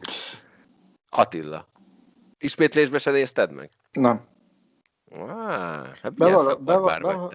Attila, 1.09 1.67
ismétlésbe 2.37 2.97
se 2.97 3.11
nézted 3.11 3.51
meg? 3.51 3.69
Nem. 3.91 4.21
Ah, 5.11 5.87
hát 6.01 6.13
bevala, 6.13 7.31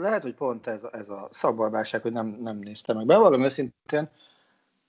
lehet, 0.00 0.22
hogy 0.22 0.34
pont 0.34 0.66
ez, 0.66 0.82
ez 0.92 1.08
a 1.08 1.28
szabbalbárság, 1.30 2.02
hogy 2.02 2.12
nem, 2.12 2.26
nem 2.26 2.58
néztem 2.58 2.96
meg. 2.96 3.06
Bevallom 3.06 3.44
őszintén, 3.44 4.10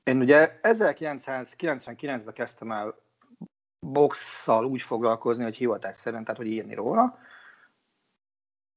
én 0.05 0.19
ugye 0.19 0.59
1999-ben 0.61 2.33
kezdtem 2.33 2.71
el 2.71 2.95
boxszal 3.79 4.65
úgy 4.65 4.81
foglalkozni, 4.81 5.43
hogy 5.43 5.55
hivatás 5.55 5.95
szerint, 5.95 6.23
tehát 6.23 6.41
hogy 6.41 6.51
írni 6.51 6.73
róla. 6.73 7.19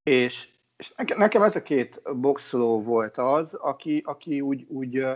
És, 0.02 0.48
és 0.76 0.92
nekem 1.16 1.42
ez 1.42 1.56
a 1.56 1.62
két 1.62 2.02
boxoló 2.16 2.80
volt 2.80 3.16
az, 3.16 3.54
aki, 3.54 4.02
aki 4.06 4.40
úgy, 4.40 4.66
úgy, 4.68 5.06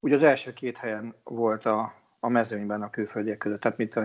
úgy 0.00 0.12
az 0.12 0.22
első 0.22 0.52
két 0.52 0.76
helyen 0.76 1.14
volt 1.24 1.64
a, 1.64 1.94
a 2.20 2.28
mezőnyben 2.28 2.82
a 2.82 2.90
külföldiek 2.90 3.38
között. 3.38 3.60
Tehát 3.60 3.78
mit 3.78 4.00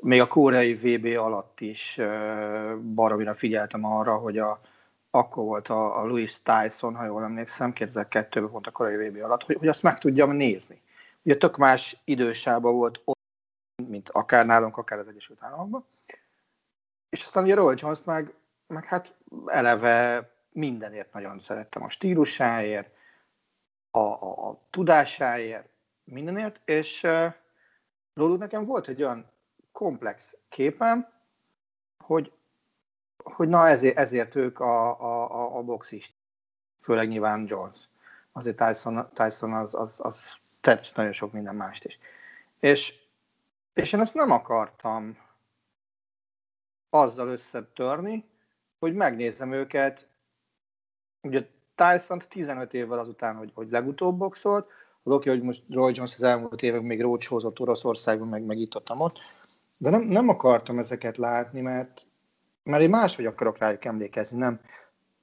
még 0.00 0.20
a 0.20 0.28
koreai 0.28 0.74
VB 0.74 1.18
alatt 1.18 1.60
is 1.60 2.00
baromira 2.94 3.34
figyeltem 3.34 3.84
arra, 3.84 4.16
hogy 4.16 4.38
a, 4.38 4.60
akkor 5.16 5.44
volt 5.44 5.68
a, 5.68 6.00
a 6.00 6.04
Louis 6.04 6.42
Tyson, 6.42 6.94
ha 6.94 7.04
jól 7.04 7.22
emlékszem, 7.22 7.72
2002-ben 7.74 8.50
volt 8.50 8.66
a 8.66 8.70
korai 8.70 9.08
VB 9.08 9.22
alatt, 9.22 9.42
hogy, 9.42 9.56
hogy 9.56 9.68
azt 9.68 9.82
meg 9.82 9.98
tudjam 9.98 10.30
nézni. 10.30 10.82
Ugye 11.22 11.36
tök 11.36 11.56
más 11.56 12.00
idősában 12.04 12.74
volt 12.74 13.00
ott, 13.04 13.18
mint 13.88 14.08
akár 14.08 14.46
nálunk, 14.46 14.76
akár 14.76 14.98
az 14.98 15.08
Egyesült 15.08 15.42
Államokban. 15.42 15.84
És 17.08 17.22
aztán 17.22 17.44
ugye 17.44 17.54
Roy 17.54 17.74
Jones 17.78 17.98
meg, 18.04 18.34
meg 18.66 18.84
hát 18.84 19.14
eleve 19.46 20.30
mindenért 20.52 21.12
nagyon 21.12 21.40
szerettem 21.40 21.82
a 21.82 21.88
stílusáért, 21.88 22.94
a, 23.90 23.98
a, 23.98 24.48
a 24.48 24.58
tudásáért, 24.70 25.68
mindenért, 26.04 26.60
és 26.64 27.02
uh, 27.02 27.32
róluk 28.14 28.38
nekem 28.38 28.64
volt 28.64 28.88
egy 28.88 29.02
olyan 29.02 29.30
komplex 29.72 30.36
képem, 30.48 31.08
hogy 32.04 32.32
hogy 33.34 33.48
na 33.48 33.68
ezért, 33.68 33.96
ezért 33.96 34.34
ők 34.34 34.60
a, 34.60 35.00
a, 35.00 35.56
a 35.56 35.62
boxist, 35.62 36.14
főleg 36.80 37.08
nyilván 37.08 37.44
Jones. 37.48 37.88
Azért 38.32 38.56
Tyson, 38.56 39.08
Tyson 39.12 39.52
az, 39.52 39.74
az, 39.74 39.94
az 39.98 40.24
tett 40.60 40.92
nagyon 40.94 41.12
sok 41.12 41.32
minden 41.32 41.54
mást 41.54 41.84
is. 41.84 41.98
És, 42.60 42.94
és 43.74 43.92
én 43.92 44.00
ezt 44.00 44.14
nem 44.14 44.30
akartam 44.30 45.18
azzal 46.90 47.28
összetörni, 47.28 48.24
hogy 48.78 48.94
megnézem 48.94 49.52
őket, 49.52 50.08
ugye 51.22 51.48
Tyson 51.74 52.18
15 52.28 52.74
évvel 52.74 52.98
azután, 52.98 53.36
hogy, 53.36 53.50
hogy 53.54 53.70
legutóbb 53.70 54.18
boxolt, 54.18 54.70
az 55.02 55.12
oké, 55.12 55.30
hogy 55.30 55.42
most 55.42 55.62
Roy 55.70 55.92
Jones 55.94 56.14
az 56.14 56.22
elmúlt 56.22 56.62
évek 56.62 56.82
még 56.82 57.00
rócsózott 57.00 57.60
Oroszországban, 57.60 58.28
meg, 58.28 58.42
meg 58.42 58.58
itt 58.58 58.76
ott, 58.76 58.90
ott, 58.90 59.18
de 59.76 59.90
nem, 59.90 60.02
nem 60.02 60.28
akartam 60.28 60.78
ezeket 60.78 61.16
látni, 61.16 61.60
mert, 61.60 62.06
mert 62.66 62.82
én 62.82 62.88
máshogy 62.88 63.26
akarok 63.26 63.58
rájuk 63.58 63.84
emlékezni, 63.84 64.38
nem, 64.38 64.60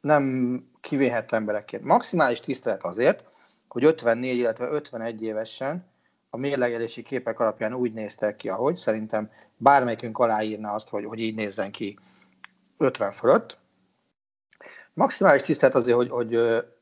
nem 0.02 0.66
kivéhet 0.82 1.32
emberekért. 1.32 1.84
Maximális 1.84 2.40
tisztelet 2.40 2.84
azért, 2.84 3.24
hogy 3.68 3.84
54, 3.84 4.38
illetve 4.38 4.68
51 4.70 5.24
évesen 5.24 5.92
a 6.30 6.38
mérlegelési 6.38 7.04
képek 7.04 7.40
alapján 7.40 7.74
úgy 7.74 7.94
néztek 7.94 8.36
ki, 8.36 8.50
ahogy 8.50 8.78
szerintem 8.78 9.32
bármelyikünk 9.58 10.18
aláírna 10.18 10.72
azt, 10.72 10.90
hogy, 10.90 11.06
hogy 11.06 11.20
így 11.20 11.36
nézzen 11.36 11.72
ki 11.72 12.00
50 12.78 13.12
fölött. 13.12 13.58
Maximális 14.94 15.42
tisztelet 15.42 15.76
azért, 15.76 15.98
hogy, 15.98 16.10
hogy 16.10 16.36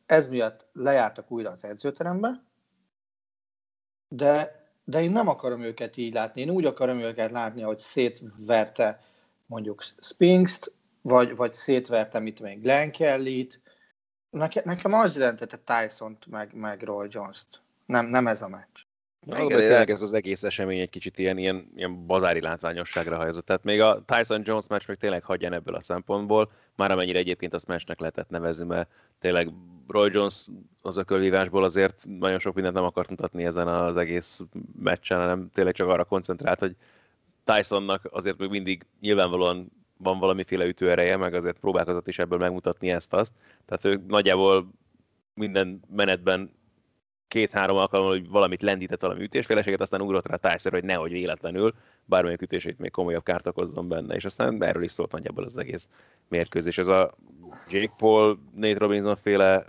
ez 0.05 0.27
miatt 0.27 0.65
lejártak 0.73 1.31
újra 1.31 1.49
az 1.49 1.63
edzőterembe, 1.63 2.43
de, 4.07 4.65
de 4.83 5.01
én 5.01 5.11
nem 5.11 5.27
akarom 5.27 5.61
őket 5.61 5.97
így 5.97 6.13
látni. 6.13 6.41
Én 6.41 6.49
úgy 6.49 6.65
akarom 6.65 6.99
őket 6.99 7.31
látni, 7.31 7.61
hogy 7.61 7.79
szétverte 7.79 8.99
mondjuk 9.51 9.83
Spinks-t, 9.99 10.71
vagy, 11.01 11.35
vagy 11.35 11.53
szétvertem 11.53 12.25
itt 12.25 12.41
még 12.41 12.61
Glenn 12.61 12.89
Kelly-t. 12.89 13.61
Neke, 14.29 14.61
nekem 14.65 14.93
az 14.93 15.17
jelentette 15.17 15.59
Tyson-t, 15.65 16.25
meg, 16.25 16.53
meg 16.53 16.81
Roy 16.81 17.07
Jones-t. 17.09 17.61
Nem, 17.85 18.05
nem 18.05 18.27
ez 18.27 18.41
a 18.41 18.47
meccs. 18.47 18.79
Igen, 19.25 19.47
tényleg 19.47 19.89
ez 19.89 20.01
az 20.01 20.13
egész 20.13 20.43
esemény 20.43 20.79
egy 20.79 20.89
kicsit 20.89 21.17
ilyen, 21.17 21.37
ilyen, 21.37 21.71
ilyen 21.75 22.05
bazári 22.05 22.41
látványosságra 22.41 23.15
hajzott. 23.15 23.45
Tehát 23.45 23.63
még 23.63 23.81
a 23.81 24.03
Tyson 24.05 24.41
Jones 24.45 24.67
meccs 24.67 24.87
még 24.87 24.97
tényleg 24.97 25.23
hagyjan 25.23 25.53
ebből 25.53 25.75
a 25.75 25.81
szempontból, 25.81 26.51
már 26.75 26.91
amennyire 26.91 27.19
egyébként 27.19 27.53
azt 27.53 27.67
meccsnek 27.67 27.99
lehetett 27.99 28.29
nevezni, 28.29 28.65
mert 28.65 28.89
tényleg 29.19 29.49
Roy 29.87 30.09
Jones 30.13 30.47
az 30.81 30.97
ökölvívásból 30.97 31.63
azért 31.63 32.05
nagyon 32.19 32.39
sok 32.39 32.53
mindent 32.53 32.75
nem 32.75 32.83
akart 32.83 33.09
mutatni 33.09 33.45
ezen 33.45 33.67
az 33.67 33.97
egész 33.97 34.41
meccsen, 34.79 35.19
hanem 35.19 35.49
tényleg 35.53 35.73
csak 35.73 35.87
arra 35.87 36.03
koncentrált, 36.03 36.59
hogy 36.59 36.75
Tysonnak 37.55 38.07
azért 38.11 38.37
még 38.37 38.49
mindig 38.49 38.85
nyilvánvalóan 38.99 39.71
van 39.97 40.19
valamiféle 40.19 40.65
ütőereje, 40.65 41.17
meg 41.17 41.33
azért 41.33 41.59
próbálkozott 41.59 42.07
is 42.07 42.19
ebből 42.19 42.39
megmutatni 42.39 42.91
ezt-azt. 42.91 43.31
Tehát 43.65 43.85
ő 43.85 44.03
nagyjából 44.07 44.71
minden 45.33 45.81
menetben 45.95 46.51
két-három 47.27 47.77
alkalommal, 47.77 48.13
hogy 48.13 48.29
valamit 48.29 48.61
lendített 48.61 49.01
valami 49.01 49.23
ütésféleséget, 49.23 49.81
aztán 49.81 50.01
ugrott 50.01 50.27
rá 50.27 50.35
Tyson, 50.35 50.71
hogy 50.71 50.83
nehogy 50.83 51.11
véletlenül 51.11 51.73
bármelyik 52.05 52.41
ütését 52.41 52.79
még 52.79 52.91
komolyabb 52.91 53.23
kárt 53.23 53.47
okozzon 53.47 53.87
benne, 53.87 54.15
és 54.15 54.25
aztán 54.25 54.63
erről 54.63 54.83
is 54.83 54.91
szólt 54.91 55.11
nagyjából 55.11 55.43
az 55.43 55.57
egész 55.57 55.89
mérkőzés. 56.27 56.77
Ez 56.77 56.87
a 56.87 57.13
Jake 57.69 57.93
Paul, 57.97 58.39
Nate 58.55 58.77
Robinson 58.77 59.15
féle 59.15 59.65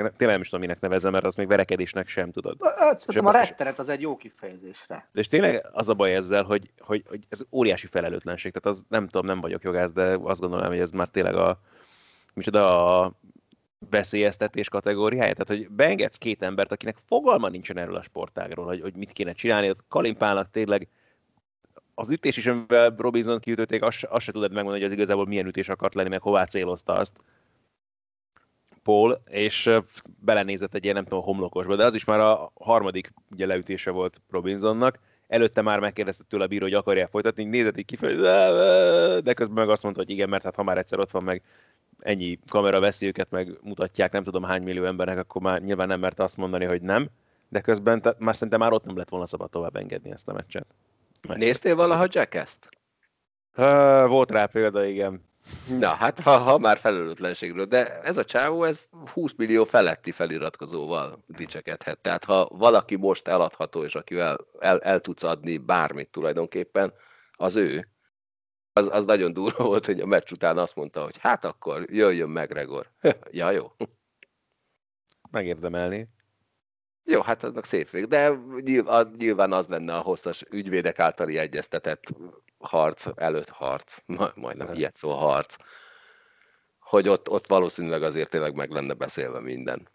meg 0.00 0.12
tényleg 0.16 0.36
nem 0.36 0.40
is 0.40 0.48
tudom, 0.48 0.64
minek 0.64 0.80
nevezem, 0.80 1.12
mert 1.12 1.24
az 1.24 1.34
még 1.34 1.46
verekedésnek 1.46 2.08
sem 2.08 2.30
tudod. 2.30 2.56
Hát, 2.76 2.98
szerintem 2.98 3.34
a 3.34 3.38
retteret 3.38 3.78
az 3.78 3.88
egy 3.88 4.00
jó 4.00 4.16
kifejezésre. 4.16 5.08
És 5.14 5.28
tényleg 5.28 5.66
az 5.72 5.88
a 5.88 5.94
baj 5.94 6.14
ezzel, 6.14 6.42
hogy, 6.42 6.70
hogy, 6.78 7.04
hogy 7.08 7.20
ez 7.28 7.44
óriási 7.50 7.86
felelőtlenség. 7.86 8.52
Tehát 8.52 8.78
az 8.78 8.84
nem 8.88 9.08
tudom, 9.08 9.26
nem 9.26 9.40
vagyok 9.40 9.62
jogász, 9.62 9.92
de 9.92 10.18
azt 10.22 10.40
gondolom, 10.40 10.66
hogy 10.66 10.78
ez 10.78 10.90
már 10.90 11.08
tényleg 11.08 11.34
a, 11.34 11.60
micsoda 12.34 13.02
a 13.02 13.12
veszélyeztetés 13.90 14.68
kategóriája. 14.68 15.32
Tehát, 15.32 15.60
hogy 15.60 15.70
beengedsz 15.70 16.16
két 16.16 16.42
embert, 16.42 16.72
akinek 16.72 16.96
fogalma 17.06 17.48
nincsen 17.48 17.78
erről 17.78 17.96
a 17.96 18.02
sportágról, 18.02 18.66
hogy, 18.66 18.80
hogy 18.80 18.96
mit 18.96 19.12
kéne 19.12 19.32
csinálni. 19.32 19.70
Ott 19.70 19.84
Kalimpának 19.88 20.50
tényleg 20.50 20.88
az 21.94 22.10
ütés 22.10 22.36
is, 22.36 22.46
amivel 22.46 22.94
Robinson 22.96 23.40
kiütötték, 23.40 23.82
azt, 23.82 24.04
azt 24.04 24.24
se 24.24 24.32
tudod 24.32 24.52
megmondani, 24.52 24.82
hogy 24.82 24.92
az 24.92 24.98
igazából 24.98 25.26
milyen 25.26 25.46
ütés 25.46 25.68
akart 25.68 25.94
lenni, 25.94 26.08
meg 26.08 26.20
hová 26.20 26.44
célozta 26.44 26.92
azt. 26.92 27.12
Paul, 28.82 29.22
és 29.30 29.70
belenézett 30.20 30.74
egy 30.74 30.84
ilyen, 30.84 30.94
nem 30.94 31.04
tudom, 31.04 31.22
homlokosba, 31.22 31.76
de 31.76 31.84
az 31.84 31.94
is 31.94 32.04
már 32.04 32.20
a 32.20 32.52
harmadik 32.54 33.12
ugye, 33.30 33.46
leütése 33.46 33.90
volt 33.90 34.20
Robinsonnak. 34.30 34.98
Előtte 35.28 35.62
már 35.62 35.80
megkérdezte 35.80 36.24
tőle 36.28 36.44
a 36.44 36.46
bíró, 36.46 36.64
hogy 36.64 36.74
akarja 36.74 37.06
folytatni, 37.06 37.44
nézett 37.44 37.78
így 37.78 37.84
kifelé, 37.84 38.14
de 39.20 39.32
közben 39.34 39.56
meg 39.56 39.68
azt 39.68 39.82
mondta, 39.82 40.00
hogy 40.00 40.10
igen, 40.10 40.28
mert 40.28 40.42
hát 40.42 40.54
ha 40.54 40.62
már 40.62 40.78
egyszer 40.78 40.98
ott 40.98 41.10
van, 41.10 41.22
meg 41.22 41.42
ennyi 41.98 42.38
kamera 42.48 42.80
veszi 42.80 43.06
őket, 43.06 43.30
meg 43.30 43.58
mutatják 43.62 44.12
nem 44.12 44.24
tudom 44.24 44.42
hány 44.42 44.62
millió 44.62 44.84
embernek, 44.84 45.18
akkor 45.18 45.42
már 45.42 45.62
nyilván 45.62 45.88
nem 45.88 46.00
merte 46.00 46.22
azt 46.22 46.36
mondani, 46.36 46.64
hogy 46.64 46.82
nem, 46.82 47.08
de 47.48 47.60
közben 47.60 48.02
te, 48.02 48.14
már 48.18 48.34
szerintem 48.34 48.60
már 48.60 48.72
ott 48.72 48.84
nem 48.84 48.96
lett 48.96 49.08
volna 49.08 49.26
szabad 49.26 49.50
tovább 49.50 49.76
engedni 49.76 50.10
ezt 50.10 50.28
a 50.28 50.32
meccset. 50.32 50.66
Mert... 51.28 51.40
Néztél 51.40 51.76
valaha 51.76 52.06
Jackass-t? 52.08 52.68
Uh, 53.56 54.08
volt 54.08 54.30
rá 54.30 54.46
példa, 54.46 54.84
igen. 54.84 55.30
Na, 55.78 55.88
hát 55.88 56.20
ha, 56.20 56.38
ha 56.38 56.58
már 56.58 56.78
felelőtlenségről, 56.78 57.64
de 57.64 58.00
ez 58.00 58.16
a 58.16 58.24
csávó, 58.24 58.64
ez 58.64 58.88
20 59.12 59.32
millió 59.36 59.64
feletti 59.64 60.10
feliratkozóval 60.10 61.24
dicsekedhet. 61.26 61.98
Tehát 61.98 62.24
ha 62.24 62.48
valaki 62.50 62.96
most 62.96 63.28
eladható, 63.28 63.84
és 63.84 63.94
akivel 63.94 64.46
el, 64.60 64.80
el 64.80 65.00
tudsz 65.00 65.22
adni 65.22 65.58
bármit 65.58 66.10
tulajdonképpen, 66.10 66.92
az 67.32 67.56
ő. 67.56 67.88
Az, 68.72 68.88
az 68.90 69.04
nagyon 69.04 69.32
durva 69.32 69.64
volt, 69.72 69.86
hogy 69.86 70.00
a 70.00 70.06
meccs 70.06 70.32
után 70.32 70.58
azt 70.58 70.74
mondta, 70.76 71.02
hogy 71.02 71.16
hát 71.18 71.44
akkor 71.44 71.84
jöjjön 71.90 72.28
McGregor. 72.28 72.90
ja, 73.30 73.50
jó. 73.50 73.72
Megérdemelni. 75.30 76.08
Jó, 77.04 77.20
hát 77.20 77.42
aznak 77.42 77.64
szép 77.64 77.90
vég, 77.90 78.06
de 78.06 78.38
nyilván 79.16 79.52
az 79.52 79.66
lenne 79.66 79.94
a 79.94 80.00
hosszas 80.00 80.44
ügyvédek 80.50 80.98
általi 80.98 81.38
egyeztetett 81.38 82.02
harc, 82.62 83.06
előtt 83.14 83.48
harc, 83.48 83.96
majdnem 84.34 84.66
nem. 84.66 84.76
ilyet 84.76 84.96
szó 84.96 85.10
harc, 85.10 85.56
hogy 86.78 87.08
ott, 87.08 87.28
ott 87.28 87.46
valószínűleg 87.46 88.02
azért 88.02 88.30
tényleg 88.30 88.56
meg 88.56 88.70
lenne 88.70 88.94
beszélve 88.94 89.40
minden. 89.40 89.88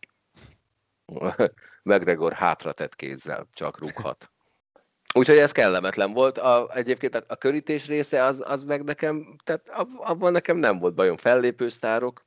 McGregor 1.83 2.33
hátra 2.33 2.71
tett 2.71 2.95
kézzel, 2.95 3.47
csak 3.53 3.79
rúghat. 3.79 4.31
Úgyhogy 5.13 5.38
ez 5.38 5.51
kellemetlen 5.51 6.13
volt. 6.13 6.38
A, 6.38 6.69
egyébként 6.74 7.15
a, 7.15 7.24
a 7.27 7.36
körítés 7.36 7.88
része 7.88 8.24
az, 8.24 8.43
az 8.45 8.63
meg 8.63 8.83
nekem, 8.83 9.36
tehát 9.43 9.69
abban 9.97 10.31
nekem 10.31 10.57
nem 10.57 10.79
volt 10.79 10.93
bajom. 10.93 11.17
Fellépő 11.17 11.69
sztárok. 11.69 12.25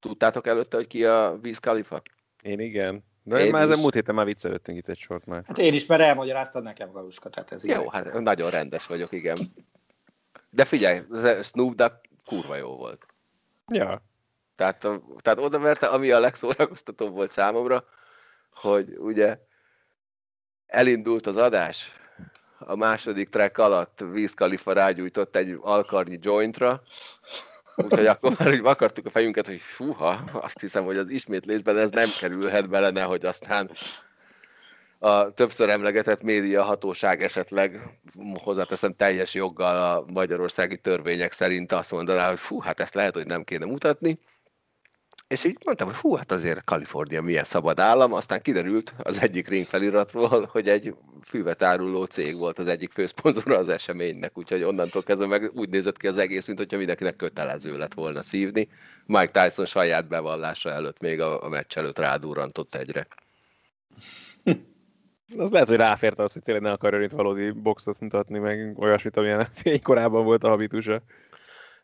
Tudtátok 0.00 0.46
előtte, 0.46 0.76
hogy 0.76 0.86
ki 0.86 1.04
a 1.06 1.38
Wiz 1.42 1.58
Khalifa? 1.58 2.02
Én 2.42 2.60
igen. 2.60 3.04
De 3.22 3.38
én, 3.38 3.44
én 3.44 3.50
már 3.50 3.62
ezen 3.62 3.78
múlt 3.78 3.94
héten 3.94 4.14
már 4.14 4.24
viccelődtünk 4.24 4.78
itt 4.78 4.88
egy 4.88 4.98
sort 4.98 5.26
már. 5.26 5.42
Hát 5.46 5.58
én 5.58 5.74
is, 5.74 5.86
mert 5.86 6.02
elmagyaráztad 6.02 6.62
nekem, 6.62 6.90
Galuska, 6.92 7.28
tehát 7.28 7.52
ez 7.52 7.64
Jó, 7.64 7.88
hát 7.88 8.20
nagyon 8.20 8.50
rendes 8.50 8.86
vagyok, 8.86 9.12
igen. 9.12 9.38
De 10.50 10.64
figyelj, 10.64 11.02
Snoop 11.42 11.74
Dogg 11.74 11.92
kurva 12.24 12.56
jó 12.56 12.76
volt. 12.76 13.06
Ja. 13.66 14.02
Tehát, 14.56 14.88
tehát 15.18 15.38
oda 15.38 15.58
merte, 15.58 15.86
ami 15.86 16.10
a 16.10 16.20
legszórakoztatóbb 16.20 17.14
volt 17.14 17.30
számomra, 17.30 17.84
hogy 18.50 18.96
ugye 18.98 19.38
elindult 20.66 21.26
az 21.26 21.36
adás, 21.36 21.92
a 22.58 22.76
második 22.76 23.28
track 23.28 23.58
alatt 23.58 24.00
Wiz 24.00 24.34
Khalifa 24.34 24.72
rágyújtott 24.72 25.36
egy 25.36 25.58
alkarnyi 25.60 26.18
jointra, 26.20 26.82
úgyhogy 27.76 28.06
akkor 28.06 28.32
már 28.38 28.48
úgy 28.48 28.60
akartuk 28.64 29.06
a 29.06 29.10
fejünket, 29.10 29.46
hogy 29.46 29.60
fúha, 29.60 30.20
azt 30.32 30.60
hiszem, 30.60 30.84
hogy 30.84 30.96
az 30.96 31.10
ismétlésben 31.10 31.78
ez 31.78 31.90
nem 31.90 32.08
kerülhet 32.20 32.68
bele, 32.68 32.90
nehogy 32.90 33.24
aztán 33.24 33.70
a 34.98 35.34
többször 35.34 35.68
emlegetett 35.68 36.22
média 36.22 36.62
hatóság 36.62 37.22
esetleg 37.22 37.98
hozzáteszem 38.34 38.94
teljes 38.94 39.34
joggal 39.34 39.96
a 39.96 40.04
magyarországi 40.12 40.76
törvények 40.76 41.32
szerint 41.32 41.72
azt 41.72 41.90
mondaná, 41.90 42.28
hogy 42.28 42.38
fú, 42.38 42.60
hát 42.60 42.80
ezt 42.80 42.94
lehet, 42.94 43.14
hogy 43.14 43.26
nem 43.26 43.44
kéne 43.44 43.64
mutatni. 43.64 44.18
És 45.32 45.44
így 45.44 45.56
mondtam, 45.64 45.86
hogy 45.86 45.96
hú, 45.96 46.14
hát 46.14 46.32
azért 46.32 46.64
Kalifornia 46.64 47.22
milyen 47.22 47.44
szabad 47.44 47.80
állam, 47.80 48.12
aztán 48.12 48.42
kiderült 48.42 48.94
az 49.02 49.20
egyik 49.20 49.48
ring 49.48 49.66
feliratról, 49.66 50.48
hogy 50.50 50.68
egy 50.68 50.94
füvet 51.22 51.62
áruló 51.62 52.04
cég 52.04 52.36
volt 52.36 52.58
az 52.58 52.66
egyik 52.66 52.90
főszponzora 52.90 53.56
az 53.56 53.68
eseménynek, 53.68 54.38
úgyhogy 54.38 54.62
onnantól 54.62 55.02
kezdve 55.02 55.26
meg 55.26 55.50
úgy 55.54 55.68
nézett 55.68 55.96
ki 55.96 56.06
az 56.06 56.18
egész, 56.18 56.46
mint 56.46 56.58
hogyha 56.58 56.76
mindenkinek 56.76 57.16
kötelező 57.16 57.78
lett 57.78 57.94
volna 57.94 58.22
szívni. 58.22 58.68
Mike 59.06 59.42
Tyson 59.42 59.66
saját 59.66 60.08
bevallása 60.08 60.70
előtt, 60.70 61.00
még 61.00 61.20
a, 61.20 61.44
a 61.44 61.48
meccs 61.48 61.76
előtt 61.76 61.98
rádurrantott 61.98 62.74
egyre. 62.74 63.06
Az 65.38 65.50
lehet, 65.50 65.68
hogy 65.68 65.76
ráférte 65.76 66.22
az, 66.22 66.32
hogy 66.32 66.42
tényleg 66.42 66.62
ne 66.62 66.72
akar 66.72 67.02
itt 67.02 67.10
valódi 67.10 67.50
boxot 67.50 68.00
mutatni, 68.00 68.38
meg 68.38 68.78
olyasmit, 68.78 69.16
amilyen 69.16 69.46
fénykorában 69.62 70.24
volt 70.24 70.44
a 70.44 70.48
habitusa. 70.48 71.02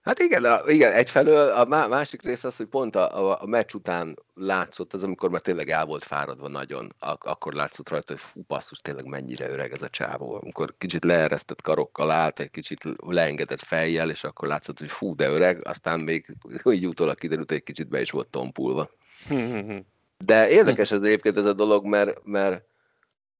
Hát 0.02 0.18
igen, 0.18 0.44
a, 0.44 0.60
igen, 0.66 0.92
egyfelől 0.92 1.50
a 1.50 1.86
másik 1.88 2.22
rész 2.22 2.44
az, 2.44 2.56
hogy 2.56 2.66
pont 2.66 2.96
a, 2.96 3.30
a, 3.30 3.42
a 3.42 3.46
meccs 3.46 3.74
után 3.74 4.18
látszott, 4.34 4.94
az 4.94 5.02
amikor 5.02 5.30
már 5.30 5.40
tényleg 5.40 5.70
el 5.70 5.84
volt 5.84 6.04
fáradva 6.04 6.48
nagyon, 6.48 6.92
ak- 6.98 7.26
akkor 7.26 7.52
látszott 7.52 7.88
rajta, 7.88 8.12
hogy 8.12 8.22
fú, 8.22 8.44
basszus, 8.46 8.78
tényleg 8.80 9.04
mennyire 9.04 9.48
öreg 9.48 9.72
ez 9.72 9.82
a 9.82 9.88
csávó. 9.88 10.34
Amikor 10.34 10.74
kicsit 10.78 11.04
leeresztett 11.04 11.62
karokkal 11.62 12.10
állt, 12.10 12.40
egy 12.40 12.50
kicsit 12.50 12.84
leengedett 12.96 13.60
fejjel, 13.60 14.10
és 14.10 14.24
akkor 14.24 14.48
látszott, 14.48 14.78
hogy 14.78 14.90
fú, 14.90 15.14
de 15.14 15.28
öreg, 15.28 15.66
aztán 15.66 16.00
még 16.00 16.36
úgy 16.62 16.86
utólag 16.86 17.18
kiderült, 17.18 17.48
hogy 17.48 17.58
egy 17.58 17.64
kicsit 17.64 17.88
be 17.88 18.00
is 18.00 18.10
volt 18.10 18.28
tompulva. 18.28 18.90
De 20.24 20.48
érdekes 20.48 20.90
az 20.90 21.02
egyébként 21.02 21.36
ez 21.36 21.44
a 21.44 21.52
dolog, 21.52 21.86
mert, 21.86 22.24
mert 22.24 22.62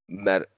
mert 0.08 0.48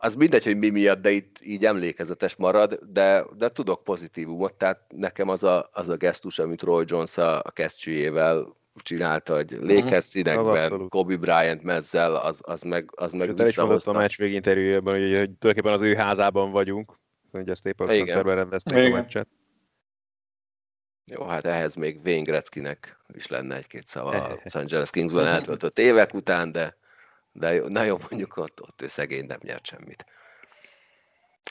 az 0.00 0.14
mindegy, 0.14 0.44
hogy 0.44 0.56
mi 0.56 0.68
miatt, 0.68 1.00
de 1.02 1.10
itt 1.10 1.38
így 1.42 1.64
emlékezetes 1.64 2.36
marad, 2.36 2.74
de, 2.74 3.24
de 3.36 3.48
tudok 3.48 3.84
pozitívumot, 3.84 4.54
tehát 4.54 4.80
nekem 4.88 5.28
az 5.28 5.44
a, 5.44 5.68
az 5.72 5.88
a 5.88 5.96
gesztus, 5.96 6.38
amit 6.38 6.62
Roy 6.62 6.84
Jones 6.86 7.16
a, 7.16 7.38
a 7.38 7.50
kesztyűjével 7.50 8.56
csinálta, 8.82 9.34
hogy 9.34 9.56
mhm. 9.60 9.68
Lakers 9.68 10.04
színekben, 10.04 10.88
Kobe 10.88 11.16
Bryant 11.16 11.62
mezzel, 11.62 12.16
az, 12.16 12.40
az 12.42 12.62
meg, 12.62 12.90
az 12.94 13.12
meg 13.12 13.34
Te 13.34 13.48
is 13.48 13.56
mondott 13.56 13.86
a 13.86 13.92
meccs 13.92 14.20
interjújában, 14.20 14.92
hogy, 14.92 15.02
hogy 15.02 15.30
tulajdonképpen 15.30 15.72
az 15.72 15.82
ő 15.82 15.94
házában 15.94 16.50
vagyunk, 16.50 16.98
hogy 17.30 17.48
ezt 17.48 17.66
éppen 17.66 17.86
Centerben 17.86 18.34
rendezték 18.34 18.78
Igen. 18.78 18.92
a 18.92 18.94
meccset. 18.94 19.28
Jó, 21.04 21.24
hát 21.24 21.44
ehhez 21.44 21.74
még 21.74 22.00
Wayne 22.04 22.22
Gretzkynek 22.22 22.98
is 23.14 23.26
lenne 23.26 23.56
egy-két 23.56 23.86
szava 23.86 24.10
a 24.10 24.28
Los 24.44 24.54
Angeles 24.54 24.90
Kingsben 24.90 25.26
eltöltött 25.26 25.78
évek 25.78 26.14
után, 26.14 26.52
de 26.52 26.76
de 27.32 27.54
jó, 27.54 27.66
na 27.66 27.82
jó, 27.82 27.96
mondjuk 28.10 28.36
ott, 28.36 28.62
ott 28.62 28.82
ő 28.82 28.88
szegény 28.88 29.26
nem 29.26 29.38
nyert 29.42 29.66
semmit. 29.66 30.04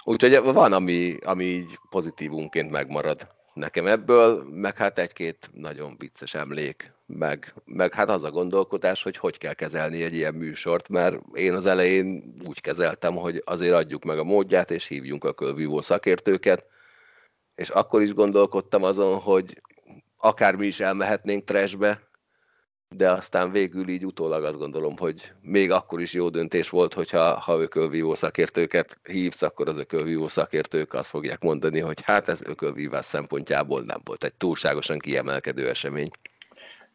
Úgyhogy 0.03 0.39
van, 0.43 0.73
ami, 0.73 1.17
ami 1.23 1.43
így 1.43 1.79
pozitívunként 1.89 2.71
megmarad 2.71 3.27
nekem 3.53 3.87
ebből, 3.87 4.43
meg 4.43 4.77
hát 4.77 4.99
egy-két 4.99 5.49
nagyon 5.53 5.95
vicces 5.97 6.33
emlék, 6.33 6.93
meg, 7.05 7.53
meg 7.65 7.93
hát 7.93 8.09
az 8.09 8.23
a 8.23 8.31
gondolkodás, 8.31 9.03
hogy 9.03 9.17
hogy 9.17 9.37
kell 9.37 9.53
kezelni 9.53 10.03
egy 10.03 10.13
ilyen 10.13 10.33
műsort, 10.33 10.89
mert 10.89 11.19
én 11.33 11.53
az 11.53 11.65
elején 11.65 12.35
úgy 12.47 12.61
kezeltem, 12.61 13.15
hogy 13.15 13.41
azért 13.45 13.73
adjuk 13.73 14.03
meg 14.03 14.19
a 14.19 14.23
módját, 14.23 14.71
és 14.71 14.87
hívjunk 14.87 15.23
a 15.23 15.33
kölvívó 15.33 15.81
szakértőket, 15.81 16.65
és 17.55 17.69
akkor 17.69 18.01
is 18.01 18.13
gondolkodtam 18.13 18.83
azon, 18.83 19.19
hogy 19.19 19.61
akár 20.17 20.55
mi 20.55 20.65
is 20.65 20.79
elmehetnénk 20.79 21.43
trashbe, 21.43 22.06
de 22.89 23.12
aztán 23.12 23.52
végül 23.52 23.88
így 23.88 24.06
utólag 24.06 24.43
azt 24.43 24.58
gondolom, 24.58 24.97
hogy 24.97 25.34
még 25.41 25.71
akkor 25.71 26.02
is 26.02 26.13
jó 26.13 26.30
döntés 26.30 26.69
volt, 26.69 26.93
hogyha 26.93 27.39
ha 27.39 27.60
ökölvívó 27.60 28.15
szakértőket 28.15 29.00
hívsz, 29.04 29.41
akkor 29.41 29.67
az 29.67 29.78
ökölvívó 29.78 30.28
szakértők 30.28 30.93
azt 30.93 31.10
fogják 31.10 31.41
mondani, 31.43 31.80
hogy 31.80 32.02
hát 32.02 32.28
ez 32.30 32.41
ökölvívás 32.41 33.06
szempontjából 33.06 33.82
nem 33.82 34.02
volt 34.04 34.23
egy 34.23 34.34
túlságosan 34.34 35.00
kiemelkedő 35.00 35.69
esemény. 35.69 36.10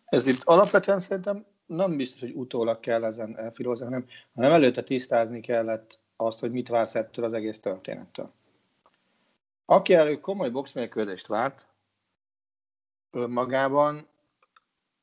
Ez 0.04 0.26
itt 0.26 0.40
alapvetően 0.44 1.00
szerintem 1.00 1.44
nem 1.66 1.96
biztos, 1.96 2.20
hogy 2.20 2.32
utólag 2.34 2.80
kell 2.80 3.04
ezen 3.04 3.38
elfilozni, 3.38 3.84
hanem, 3.84 4.06
hanem 4.34 4.52
előtte 4.52 4.82
tisztázni 4.82 5.40
kellett 5.40 6.00
azt, 6.16 6.40
hogy 6.40 6.50
mit 6.50 6.68
vársz 6.68 6.94
ettől 6.94 7.24
az 7.24 7.32
egész 7.32 7.60
történettől. 7.60 8.32
Aki 9.64 9.94
elő 9.94 10.20
komoly 10.20 10.50
boxmérkőzést 10.50 11.26
várt, 11.26 11.66
önmagában 13.10 14.06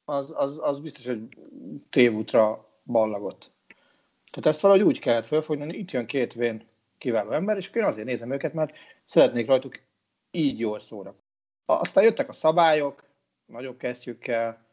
az, 0.09 0.33
az, 0.35 0.59
az 0.61 0.79
biztos, 0.79 1.05
hogy 1.05 1.37
tévútra 1.89 2.67
ballagott. 2.83 3.51
Tehát 4.31 4.49
ezt 4.49 4.61
valahogy 4.61 4.83
úgy 4.83 4.99
kellett 4.99 5.25
felfogni, 5.25 5.65
hogy 5.65 5.75
itt 5.75 5.91
jön 5.91 6.05
két 6.05 6.33
vén 6.33 6.67
kiváló 6.97 7.31
ember, 7.31 7.57
és 7.57 7.69
én 7.69 7.83
azért 7.83 8.07
nézem 8.07 8.31
őket, 8.31 8.53
mert 8.53 8.75
szeretnék 9.05 9.47
rajtuk 9.47 9.79
így 10.31 10.59
jól 10.59 10.79
szóra. 10.79 11.15
Aztán 11.65 12.03
jöttek 12.03 12.29
a 12.29 12.33
szabályok, 12.33 13.03
nagyobb 13.45 13.77
kesztyűkkel, 13.77 14.67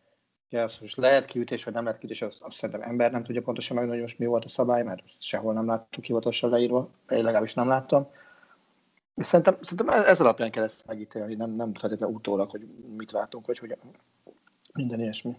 ugye 0.51 0.63
az 0.63 0.79
most 0.81 0.97
lehet 0.97 1.25
kiütés, 1.25 1.65
vagy 1.65 1.75
nem 1.75 1.85
lehet 1.85 1.99
kiütés, 1.99 2.23
azt, 2.23 2.41
azt 2.41 2.57
szerintem 2.57 2.89
ember 2.89 3.13
nem 3.13 3.25
tudja 3.25 3.43
pontosan 3.43 3.77
meg, 3.77 3.89
hogy 3.89 4.01
most 4.01 4.19
mi 4.19 4.27
volt 4.27 4.45
a 4.45 4.49
szabály, 4.49 4.83
mert 4.83 5.03
sehol 5.23 5.53
nem 5.53 5.67
láttuk 5.67 6.05
hivatalosan 6.05 6.51
leírva, 6.51 6.91
én 7.09 7.23
legalábbis 7.23 7.55
nem 7.55 7.69
láttam. 7.69 8.11
És 9.15 9.27
szerintem, 9.27 9.59
szerintem 9.61 10.05
ez 10.05 10.21
alapján 10.21 10.51
kell 10.51 10.63
ezt 10.63 10.87
megítélni, 10.87 11.35
nem, 11.35 11.51
nem 11.51 11.75
feltétlenül 11.75 12.15
utólag, 12.15 12.51
hogy 12.51 12.67
mit 12.97 13.11
vártunk, 13.11 13.45
hogy 13.45 13.77
minden 14.77 15.01
ilyesmi. 15.01 15.37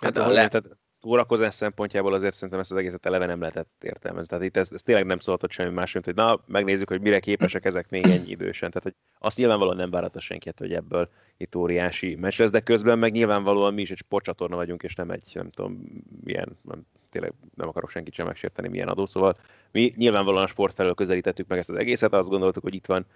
Hát 0.00 0.16
a 0.16 0.26
le... 0.26 0.48
tehát 0.48 0.78
szórakozás 1.02 1.54
szempontjából 1.54 2.14
azért 2.14 2.34
szerintem 2.34 2.60
ezt 2.60 2.72
az 2.72 2.78
egészet 2.78 3.06
eleve 3.06 3.26
nem 3.26 3.40
lehetett 3.40 3.84
értelmezni. 3.84 4.26
Tehát 4.28 4.44
itt 4.44 4.56
ez, 4.56 4.68
ez 4.72 4.82
tényleg 4.82 5.06
nem 5.06 5.18
szóltott 5.18 5.50
semmi 5.50 5.72
más, 5.72 5.92
mint 5.92 6.04
hogy 6.04 6.14
na, 6.14 6.40
megnézzük, 6.46 6.88
hogy 6.88 7.00
mire 7.00 7.20
képesek 7.20 7.64
ezek 7.64 7.90
még 7.90 8.06
ennyi 8.06 8.30
idősen. 8.30 8.70
Tehát 8.70 8.82
hogy 8.82 8.94
azt 9.18 9.36
nyilvánvalóan 9.36 9.76
nem 9.76 9.90
várhatta 9.90 10.20
senki, 10.20 10.50
hogy 10.56 10.72
ebből 10.72 11.08
itt 11.36 11.56
óriási 11.56 12.14
meccs 12.14 12.38
lesz, 12.38 12.50
de 12.50 12.60
közben 12.60 12.98
meg 12.98 13.12
nyilvánvalóan 13.12 13.74
mi 13.74 13.82
is 13.82 13.90
egy 13.90 13.98
sportcsatorna 13.98 14.56
vagyunk, 14.56 14.82
és 14.82 14.94
nem 14.94 15.10
egy, 15.10 15.30
nem 15.34 15.50
tudom, 15.50 15.82
milyen, 16.24 16.58
nem, 16.62 16.86
tényleg 17.10 17.32
nem 17.54 17.68
akarok 17.68 17.90
senkit 17.90 18.14
sem 18.14 18.26
megsérteni, 18.26 18.68
milyen 18.68 18.88
adó. 18.88 19.06
Szóval 19.06 19.36
mi 19.72 19.94
nyilvánvalóan 19.96 20.42
a 20.42 20.46
sport 20.46 20.74
felől 20.74 20.94
közelítettük 20.94 21.48
meg 21.48 21.58
ezt 21.58 21.70
az 21.70 21.76
egészet, 21.76 22.12
azt 22.12 22.28
gondoltuk, 22.28 22.62
hogy 22.62 22.74
itt 22.74 22.86
van 22.86 23.06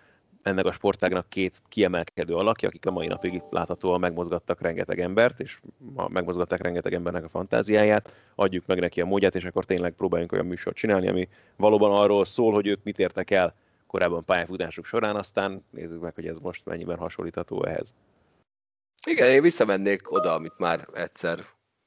ennek 0.45 0.65
a 0.65 0.73
sportágnak 0.73 1.29
két 1.29 1.63
kiemelkedő 1.69 2.35
alakja, 2.35 2.69
akik 2.69 2.87
a 2.87 2.91
mai 2.91 3.07
napig 3.07 3.43
láthatóan 3.51 4.01
megmozgattak 4.01 4.61
rengeteg 4.61 5.01
embert, 5.01 5.41
és 5.41 5.61
megmozgatták 6.09 6.63
rengeteg 6.63 6.95
embernek 6.95 7.25
a 7.25 7.29
fantáziáját, 7.29 8.15
adjuk 8.35 8.67
meg 8.67 8.81
neki 8.81 9.01
a 9.01 9.07
módját, 9.07 9.35
és 9.35 9.45
akkor 9.45 9.65
tényleg 9.65 9.93
próbáljunk 9.93 10.33
olyan 10.33 10.47
műsort 10.47 10.77
csinálni, 10.77 11.09
ami 11.09 11.29
valóban 11.57 11.93
arról 11.93 12.25
szól, 12.25 12.53
hogy 12.53 12.67
ők 12.67 12.83
mit 12.83 12.99
értek 12.99 13.31
el 13.31 13.55
korábban 13.87 14.25
pályafutások 14.25 14.85
során, 14.85 15.17
aztán 15.17 15.65
nézzük 15.71 16.01
meg, 16.01 16.15
hogy 16.15 16.27
ez 16.27 16.39
most 16.39 16.65
mennyiben 16.65 16.97
hasonlítható 16.97 17.65
ehhez. 17.65 17.95
Igen, 19.07 19.31
én 19.31 19.43
visszamennék 19.43 20.13
oda, 20.13 20.35
amit 20.35 20.59
már 20.59 20.89
egyszer 20.95 21.39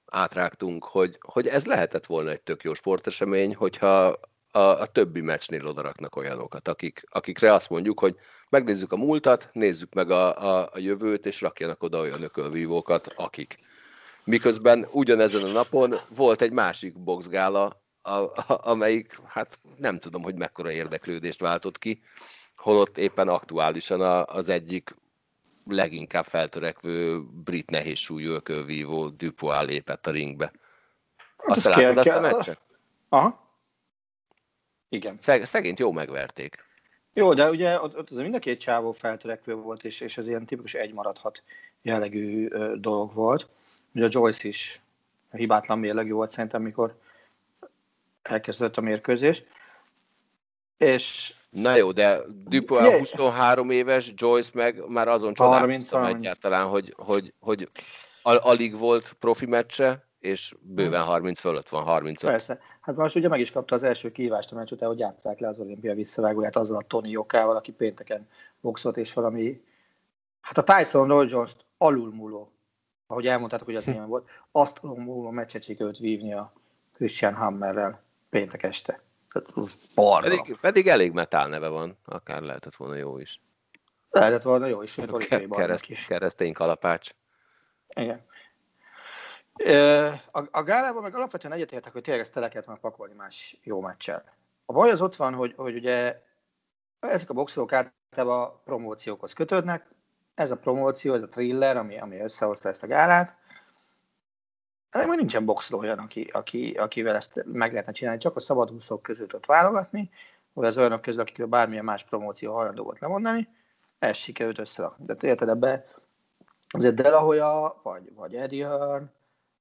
átrágtunk, 0.05 0.83
hogy, 0.83 1.17
hogy 1.21 1.47
ez 1.47 1.65
lehetett 1.65 2.05
volna 2.05 2.29
egy 2.29 2.41
tök 2.41 2.63
jó 2.63 2.73
sportesemény, 2.73 3.55
hogyha 3.55 4.19
a, 4.57 4.79
a 4.81 4.85
többi 4.85 5.21
meccsnél 5.21 5.67
odaraknak 5.67 6.15
olyanokat, 6.15 6.67
akik, 6.67 7.03
akikre 7.09 7.53
azt 7.53 7.69
mondjuk, 7.69 7.99
hogy 7.99 8.15
megnézzük 8.49 8.91
a 8.91 8.97
múltat, 8.97 9.49
nézzük 9.51 9.93
meg 9.93 10.11
a, 10.11 10.43
a, 10.43 10.69
a 10.73 10.79
jövőt, 10.79 11.25
és 11.25 11.41
rakjanak 11.41 11.83
oda 11.83 11.99
olyan 11.99 12.23
ökölvívókat, 12.23 13.13
akik. 13.15 13.59
Miközben 14.23 14.87
ugyanezen 14.91 15.43
a 15.43 15.51
napon 15.51 15.95
volt 16.15 16.41
egy 16.41 16.51
másik 16.51 16.99
boxgála, 16.99 17.81
a, 18.01 18.11
a, 18.11 18.43
amelyik, 18.47 19.19
hát 19.25 19.59
nem 19.77 19.99
tudom, 19.99 20.23
hogy 20.23 20.35
mekkora 20.35 20.71
érdeklődést 20.71 21.39
váltott 21.39 21.77
ki, 21.77 22.01
holott 22.55 22.97
éppen 22.97 23.27
aktuálisan 23.27 24.01
a, 24.01 24.25
az 24.25 24.49
egyik 24.49 24.95
leginkább 25.65 26.23
feltörekvő 26.23 27.23
brit 27.43 27.69
nehéz 27.69 27.97
súlyú 27.97 28.31
ökölvívó 28.31 29.07
Dupois 29.07 29.65
lépett 29.65 30.07
a 30.07 30.11
ringbe. 30.11 30.51
Azt 31.37 31.63
látod 31.63 31.97
azt 31.97 32.07
a 32.07 32.19
meccset? 32.19 32.59
Aha. 33.09 33.46
Igen. 34.89 35.17
Szegényt 35.21 35.79
jó 35.79 35.91
megverték. 35.91 36.65
Jó, 37.13 37.33
de 37.33 37.49
ugye 37.49 37.81
ott, 37.81 37.97
ott 37.97 38.09
az 38.09 38.17
mind 38.17 38.35
a 38.35 38.39
két 38.39 38.59
csávó 38.59 38.91
feltörekvő 38.91 39.55
volt, 39.55 39.83
és, 39.83 40.01
és 40.01 40.17
ez 40.17 40.27
ilyen 40.27 40.45
tipikus 40.45 40.73
egy 40.73 40.93
maradhat 40.93 41.43
jellegű 41.81 42.47
ö, 42.49 42.75
dolog 42.77 43.13
volt. 43.13 43.47
Ugye 43.95 44.05
a 44.05 44.09
Joyce 44.11 44.47
is 44.47 44.81
hibátlan 45.31 45.79
mérlegű 45.79 46.11
volt 46.11 46.31
szerintem, 46.31 46.61
mikor 46.61 46.99
elkezdett 48.21 48.77
a 48.77 48.81
mérkőzés. 48.81 49.43
És 50.77 51.33
Na 51.49 51.75
jó, 51.75 51.91
de 51.91 52.19
Dupois 52.27 52.85
yeah. 52.85 52.99
23 52.99 53.69
éves, 53.69 54.11
Joyce 54.15 54.51
meg 54.53 54.87
már 54.87 55.07
azon 55.07 55.33
csodálkoztam 55.33 56.05
egyáltalán, 56.05 56.65
hogy, 56.65 56.93
hogy, 56.97 57.33
hogy 57.39 57.69
al- 58.21 58.43
alig 58.43 58.77
volt 58.77 59.13
profi 59.19 59.45
meccse, 59.45 60.06
és 60.19 60.55
bőven 60.61 61.03
30 61.03 61.39
fölött 61.39 61.69
van, 61.69 61.83
35. 61.83 62.31
Persze. 62.31 62.59
Hát 62.81 62.95
most 62.95 63.15
ugye 63.15 63.27
meg 63.27 63.39
is 63.39 63.51
kapta 63.51 63.75
az 63.75 63.83
első 63.83 64.11
kívást 64.11 64.51
a 64.51 64.55
meccs 64.55 64.71
után, 64.71 64.89
hogy 64.89 64.99
játsszák 64.99 65.39
le 65.39 65.47
az 65.47 65.59
olimpia 65.59 65.93
visszavágóját 65.93 66.55
azzal 66.55 66.77
a 66.77 66.81
Tony 66.87 67.09
Jokával, 67.09 67.55
aki 67.55 67.71
pénteken 67.71 68.27
boxolt, 68.61 68.97
és 68.97 69.13
valami, 69.13 69.63
hát 70.41 70.57
a 70.57 70.63
Tyson 70.63 71.07
Roy 71.07 71.27
Jones 71.29 71.55
alulmúló, 71.77 72.51
ahogy 73.07 73.27
elmondtátok, 73.27 73.65
hogy 73.65 73.75
az 73.75 73.85
milyen 73.85 74.07
volt, 74.07 74.29
azt 74.51 74.77
alulmúló 74.81 75.29
meccset 75.29 75.63
sikerült 75.63 75.97
vívni 75.97 76.33
a 76.33 76.53
Christian 76.93 77.33
Hammerrel 77.33 78.03
péntek 78.29 78.63
este. 78.63 79.01
Pedig, 80.21 80.57
pedig 80.61 80.87
elég 80.87 81.11
metál 81.11 81.47
neve 81.47 81.67
van, 81.67 81.97
akár 82.05 82.41
lehetett 82.41 82.75
volna 82.75 82.95
jó 82.95 83.17
is. 83.17 83.41
Lehetett 84.09 84.41
volna 84.41 84.65
jó 84.65 84.81
is, 84.81 84.91
sőt, 84.91 85.27
Ke- 85.27 85.49
kereszt, 85.49 85.89
is. 85.89 86.05
Keresztény 86.05 86.53
kalapács. 86.53 87.09
Igen. 87.87 88.25
A, 90.31 90.41
a 90.51 90.63
gálában 90.63 91.03
meg 91.03 91.15
alapvetően 91.15 91.53
egyetértek, 91.53 91.93
hogy 91.93 92.01
tényleg 92.01 92.23
ezt 92.23 92.33
tele 92.33 92.47
kellett 92.47 92.65
volna 92.65 92.81
pakolni 92.81 93.13
más 93.13 93.59
jó 93.63 93.81
meccsel. 93.81 94.23
A 94.65 94.73
baj 94.73 94.91
az 94.91 95.01
ott 95.01 95.15
van, 95.15 95.33
hogy, 95.33 95.53
hogy 95.57 95.75
ugye 95.75 96.21
ezek 96.99 97.29
a 97.29 97.33
boxolók 97.33 97.73
általában 97.73 98.61
promóciókhoz 98.63 99.33
kötődnek, 99.33 99.85
ez 100.35 100.51
a 100.51 100.57
promóció, 100.57 101.13
ez 101.13 101.21
a 101.21 101.27
thriller, 101.27 101.77
ami, 101.77 101.99
ami 101.99 102.19
összehozta 102.19 102.69
ezt 102.69 102.83
a 102.83 102.87
gálát, 102.87 103.37
ennek 104.89 105.07
még 105.07 105.17
nincsen 105.17 105.45
boxoló 105.45 105.79
olyan, 105.79 105.99
aki, 105.99 106.29
aki, 106.33 106.71
akivel 106.71 107.15
ezt 107.15 107.43
meg 107.45 107.71
lehetne 107.71 107.91
csinálni, 107.91 108.19
csak 108.19 108.35
a 108.35 108.39
szabadúszók 108.39 109.01
között 109.01 109.35
ott 109.35 109.45
válogatni, 109.45 110.09
vagy 110.53 110.67
az 110.67 110.77
olyanok 110.77 111.01
közül, 111.01 111.21
akikről 111.21 111.47
bármilyen 111.47 111.83
más 111.83 112.03
promóció 112.03 112.53
hajlandó 112.53 112.83
volt 112.83 112.99
lemondani, 112.99 113.49
ez 113.99 114.15
sikerült 114.15 114.59
összerakni. 114.59 115.05
De 115.05 115.15
érted, 115.21 115.49
ebbe 115.49 115.85
azért 116.69 116.95
Delahoya, 116.95 117.79
vagy, 117.83 118.13
vagy 118.13 118.35
Eddie 118.35 118.67
Hearn, 118.67 119.05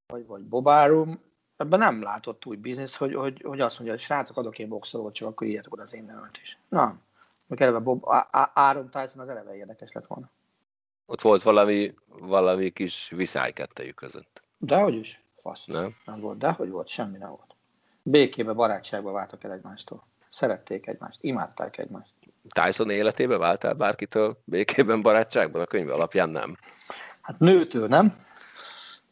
vagy, 0.06 0.26
vagy 0.26 0.42
Bob 0.42 0.66
Arum, 0.66 1.20
ebben 1.56 1.78
nem 1.78 2.02
látott 2.02 2.46
új 2.46 2.56
biznisz, 2.56 2.96
hogy, 2.96 3.14
hogy, 3.14 3.42
hogy 3.44 3.60
azt 3.60 3.78
mondja, 3.78 3.94
hogy 3.94 4.04
srácok, 4.04 4.36
adok 4.36 4.58
én 4.58 4.68
boxolót, 4.68 5.14
csak 5.14 5.28
akkor 5.28 5.46
írjátok 5.46 5.72
oda 5.72 5.82
az 5.82 5.94
én 5.94 6.04
nevet 6.04 6.38
is. 6.42 6.58
Na, 6.68 6.96
meg 7.46 7.60
eleve 7.60 7.78
Bob, 7.78 8.04
Aaron 8.54 8.90
Tyson 8.90 9.20
az 9.20 9.28
eleve 9.28 9.56
érdekes 9.56 9.92
lett 9.92 10.06
volna. 10.06 10.30
Ott 11.06 11.20
volt 11.20 11.42
valami, 11.42 11.94
valami 12.06 12.70
kis 12.70 13.10
viszály 13.10 13.52
kettejük 13.52 13.94
között. 13.94 14.42
Dehogy 14.58 14.94
is. 14.94 15.24
Fasz. 15.36 15.64
Nem. 15.64 15.96
nem 16.04 16.20
volt. 16.20 16.38
Dehogy 16.38 16.70
volt, 16.70 16.88
semmi 16.88 17.18
nem 17.18 17.28
volt. 17.28 17.54
Békébe, 18.02 18.52
barátságba 18.52 19.12
váltak 19.12 19.44
el 19.44 19.52
egymástól. 19.52 20.06
Szerették 20.28 20.86
egymást, 20.86 21.18
imádták 21.22 21.78
egymást. 21.78 22.12
Tyson 22.48 22.90
életébe 22.90 23.36
váltál 23.36 23.74
bárkitől 23.74 24.38
békében, 24.44 25.02
barátságban? 25.02 25.60
A 25.60 25.64
könyv 25.64 25.90
alapján 25.90 26.28
nem. 26.28 26.56
Hát 27.20 27.38
nőtől 27.38 27.88
nem, 27.88 28.26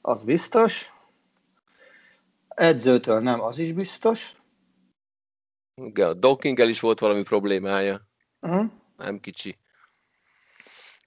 az 0.06 0.22
biztos. 0.24 0.92
Edzőtől 2.48 3.20
nem, 3.20 3.40
az 3.40 3.58
is 3.58 3.72
biztos. 3.72 4.36
Igen, 5.74 6.08
a 6.08 6.14
Dawkinggel 6.14 6.68
is 6.68 6.80
volt 6.80 7.00
valami 7.00 7.22
problémája. 7.22 8.00
Uh-huh. 8.40 8.70
Nem 8.96 9.20
kicsi. 9.20 9.58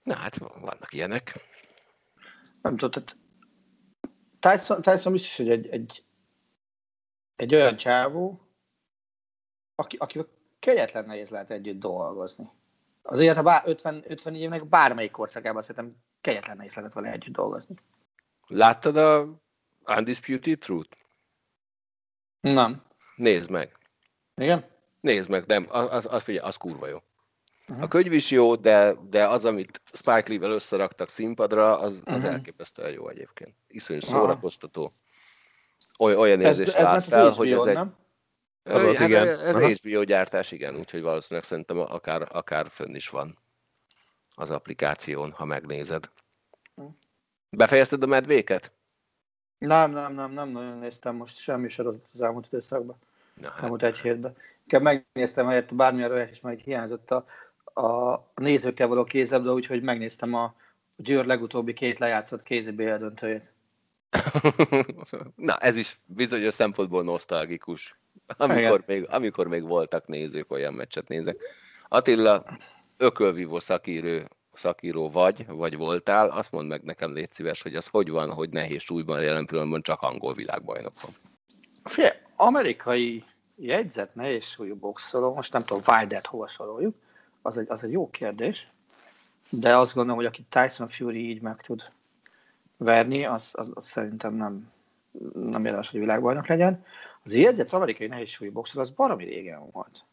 Na 0.03 0.15
hát 0.15 0.38
vannak 0.38 0.93
ilyenek. 0.93 1.33
Nem 2.62 2.77
tudom, 2.77 3.03
tehát 3.03 3.17
Tyson, 4.39 4.81
Tyson 4.81 5.12
biztos, 5.12 5.38
hogy 5.38 5.49
egy, 5.49 5.67
egy, 5.67 6.03
egy 7.36 7.55
olyan 7.55 7.77
csávó, 7.77 8.41
aki, 9.75 9.97
akivel 9.97 10.27
kegyetlen 10.60 11.05
nehéz 11.05 11.29
lehet 11.29 11.51
együtt 11.51 11.79
dolgozni. 11.79 12.49
Az 13.01 13.19
élet, 13.19 13.43
bár 13.43 13.62
50, 13.65 14.03
50 14.07 14.36
évnek 14.36 14.67
bármelyik 14.67 15.12
korszakában 15.12 15.62
szerintem 15.62 15.95
kegyetlen 16.21 16.57
nehéz 16.57 16.73
lehet 16.73 16.93
vele 16.93 17.12
együtt 17.12 17.36
dolgozni. 17.36 17.75
Láttad 18.47 18.97
a 18.97 19.41
Undisputed 19.97 20.60
Truth? 20.60 20.97
Nem. 22.39 22.83
Nézd 23.15 23.49
meg. 23.49 23.77
Igen? 24.36 24.65
Nézd 24.99 25.29
meg, 25.29 25.45
nem, 25.45 25.65
az, 25.69 26.07
az, 26.10 26.23
figyelj, 26.23 26.47
az 26.47 26.55
kurva 26.55 26.88
jó. 26.88 26.97
Uh-huh. 27.67 27.83
A 27.83 27.88
könyv 27.88 28.13
is 28.13 28.31
jó, 28.31 28.55
de, 28.55 28.95
de 29.10 29.27
az, 29.27 29.45
amit 29.45 29.81
Spike 29.93 30.23
Lee-vel 30.27 30.51
összeraktak 30.51 31.10
színpadra, 31.10 31.79
az, 31.79 32.01
az 32.05 32.15
uh-huh. 32.15 32.31
elképesztően 32.31 32.91
jó 32.91 33.10
egyébként. 33.10 33.55
Iszonyú 33.67 33.99
szórakoztató. 33.99 34.93
Oly, 35.99 36.15
olyan 36.15 36.41
érzést 36.41 36.73
ez, 36.73 36.88
ez 36.88 37.05
fel, 37.05 37.29
hogy 37.29 37.51
ez 37.51 37.63
egy... 37.63 37.73
Nem? 37.73 37.95
Az 38.63 38.83
az, 38.83 38.97
hát 38.97 39.07
igen. 39.07 39.27
Ez 39.27 39.55
uh-huh. 39.55 39.71
HBO 39.71 40.03
gyártás, 40.03 40.51
igen, 40.51 40.75
úgyhogy 40.75 41.01
valószínűleg 41.01 41.47
szerintem 41.47 41.79
akár, 41.79 42.27
akár 42.31 42.69
fönn 42.69 42.95
is 42.95 43.10
van 43.10 43.38
az 44.36 44.49
applikáción, 44.49 45.31
ha 45.31 45.45
megnézed. 45.45 46.10
Befejezted 47.49 48.03
a 48.03 48.07
medvéket? 48.07 48.71
Nem, 49.57 49.91
nem, 49.91 50.13
nem, 50.13 50.31
nem 50.31 50.49
nagyon 50.49 50.77
néztem 50.77 51.15
most 51.15 51.38
semmi 51.38 51.69
sorozatot 51.69 52.10
az 52.13 52.21
elmúlt 52.21 52.45
időszakban. 52.45 52.95
Na, 53.33 53.49
hát. 53.49 53.63
Elmúlt 53.63 53.83
egy 53.83 53.99
hétben. 53.99 54.36
Inkább 54.62 54.81
megnéztem, 54.81 55.47
helyett 55.47 55.75
bármilyen 55.75 56.12
olyas 56.12 56.29
is 56.29 56.41
majd 56.41 56.60
hiányzott 56.60 57.12
a, 57.12 57.25
a 57.81 58.23
nézőkkel 58.36 58.88
való 58.88 59.03
kézlabda, 59.03 59.53
úgyhogy 59.53 59.81
megnéztem 59.81 60.33
a 60.33 60.55
Győr 60.95 61.25
legutóbbi 61.25 61.73
két 61.73 61.99
lejátszott 61.99 62.43
kézi 62.43 62.71
döntőjét. 62.71 63.51
Na, 65.36 65.57
ez 65.57 65.75
is 65.75 65.99
bizonyos 66.05 66.53
szempontból 66.53 67.03
nosztalgikus. 67.03 67.99
Amikor 68.38 68.83
még, 68.86 69.07
amikor 69.10 69.47
még 69.47 69.63
voltak 69.63 70.07
nézők, 70.07 70.51
olyan 70.51 70.73
meccset 70.73 71.07
nézek. 71.07 71.41
Attila, 71.88 72.57
ökölvívó 72.97 73.60
szakíró, 73.60 74.19
szakíró 74.58 75.10
vagy, 75.10 75.46
vagy 75.48 75.78
voltál, 75.78 76.30
azt 76.30 76.52
mondd 76.52 76.67
meg 76.67 76.84
nekem, 76.84 77.13
légy 77.13 77.34
szíves, 77.34 77.62
hogy 77.62 77.76
az 77.76 77.88
hogy 77.88 78.10
van, 78.10 78.34
hogy 78.34 78.50
nehéz 78.50 78.82
súlyban 78.82 79.22
jelen 79.22 79.46
pillanatban 79.46 79.82
csak 79.82 80.02
angol 80.02 80.34
világbajnok 80.34 80.93
van. 81.02 81.12
Fie, 81.84 82.22
amerikai 82.36 83.24
jegyzet 83.58 84.15
nehéz 84.15 84.43
súlyú 84.43 84.76
boxoló, 84.76 85.34
most 85.34 85.54
nem 85.54 85.63
tudom, 85.63 85.84
Wildet 85.88 86.26
hova 86.26 86.48
soroljuk, 86.48 86.96
az 87.41 87.58
egy, 87.58 87.70
az 87.70 87.84
egy 87.84 87.91
jó 87.91 88.10
kérdés, 88.10 88.67
de 89.50 89.78
azt 89.78 89.93
gondolom, 89.93 90.20
hogy 90.20 90.28
aki 90.28 90.46
Tyson 90.50 90.88
Fury 90.88 91.30
így 91.30 91.41
meg 91.41 91.62
tud 91.62 91.82
verni, 92.78 93.26
az, 93.26 93.50
az, 93.52 93.72
az 93.76 93.88
szerintem 93.88 94.34
nem, 94.34 94.72
nem 95.34 95.65
érdemes, 95.65 95.89
hogy 95.89 96.00
világbajnok 96.00 96.48
legyen. 96.48 96.86
Az 97.24 97.34
jegyzett 97.34 97.70
amerikai 97.70 98.08
nehézsúlyi 98.08 98.50
boxer 98.50 98.82
az 98.82 98.89
baromi 98.89 99.24
régen 99.24 99.72
volt. 99.72 100.04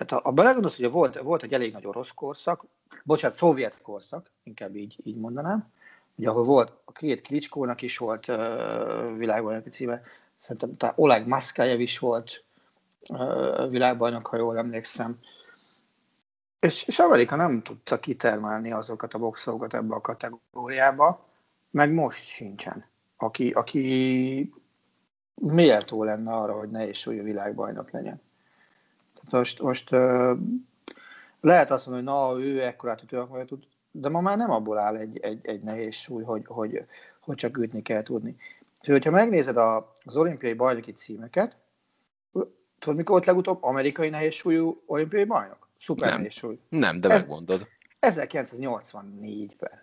Tehát 0.00 0.22
ha, 0.22 0.28
ha 0.28 0.34
belegondolsz, 0.34 0.76
hogy 0.76 0.90
volt, 0.90 1.18
volt 1.18 1.42
egy 1.42 1.52
elég 1.52 1.72
nagy 1.72 1.86
orosz 1.86 2.10
korszak, 2.10 2.64
bocsánat, 3.04 3.36
szovjet 3.36 3.82
korszak, 3.82 4.30
inkább 4.42 4.76
így, 4.76 4.98
így 5.02 5.16
mondanám, 5.16 5.72
ugye 6.14 6.28
ahol 6.28 6.42
volt, 6.42 6.72
a 6.84 6.92
két 6.92 7.20
Klicskónak 7.20 7.82
is 7.82 7.98
volt 7.98 8.28
uh, 8.28 9.16
világbajnoki 9.16 9.70
címe, 9.70 10.02
szerintem 10.36 10.76
talán 10.76 10.94
Oleg 10.98 11.26
Maszkájev 11.26 11.80
is 11.80 11.98
volt 11.98 12.44
uh, 13.08 13.70
világbajnok, 13.70 14.26
ha 14.26 14.36
jól 14.36 14.58
emlékszem. 14.58 15.18
És, 16.60 16.86
és 16.86 16.98
Amerika 16.98 17.36
nem 17.36 17.62
tudta 17.62 17.98
kitermelni 17.98 18.72
azokat 18.72 19.14
a 19.14 19.18
boxolókat 19.18 19.74
ebbe 19.74 19.94
a 19.94 20.00
kategóriába, 20.00 21.26
meg 21.70 21.92
most 21.92 22.22
sincsen. 22.22 22.84
Aki, 23.16 23.50
aki 23.50 24.54
méltó 25.34 26.04
lenne 26.04 26.32
arra, 26.32 26.58
hogy 26.58 26.70
ne 26.70 26.88
is 26.88 26.98
súlyú 26.98 27.22
világbajnok 27.22 27.90
legyen. 27.90 28.20
Most, 29.32 29.60
most 29.62 29.90
lehet 31.40 31.70
azt 31.70 31.86
mondani, 31.86 32.08
hogy 32.18 32.38
na, 32.38 32.44
ő 32.44 32.62
ekkorát 32.62 33.04
tud, 33.06 33.28
ő 33.34 33.44
tud, 33.44 33.64
de 33.90 34.08
ma 34.08 34.20
már 34.20 34.36
nem 34.36 34.50
abból 34.50 34.78
áll 34.78 34.96
egy, 34.96 35.18
egy, 35.18 35.38
egy 35.42 35.60
nehéz 35.62 35.94
súly, 35.94 36.22
hogy, 36.22 36.42
hogy, 36.46 36.84
hogy 37.20 37.36
csak 37.36 37.58
ütni 37.58 37.82
kell 37.82 38.02
tudni. 38.02 38.36
És 38.80 38.88
hogyha 38.88 39.10
megnézed 39.10 39.56
a, 39.56 39.92
az 40.04 40.16
olimpiai 40.16 40.52
bajnoki 40.52 40.92
címeket, 40.92 41.56
tudod, 42.78 42.96
mikor 42.96 43.10
volt 43.14 43.26
legutóbb 43.26 43.62
amerikai 43.62 44.08
nehéz 44.08 44.34
súlyú 44.34 44.82
olimpiai 44.86 45.24
bajnok? 45.24 45.68
Szuper 45.80 46.08
Nem. 46.08 46.16
nehéz 46.18 46.32
súly. 46.32 46.58
Nem, 46.68 47.00
de 47.00 47.08
Ez- 47.08 47.20
megmondod. 47.20 47.66
1984-ben. 48.00 49.82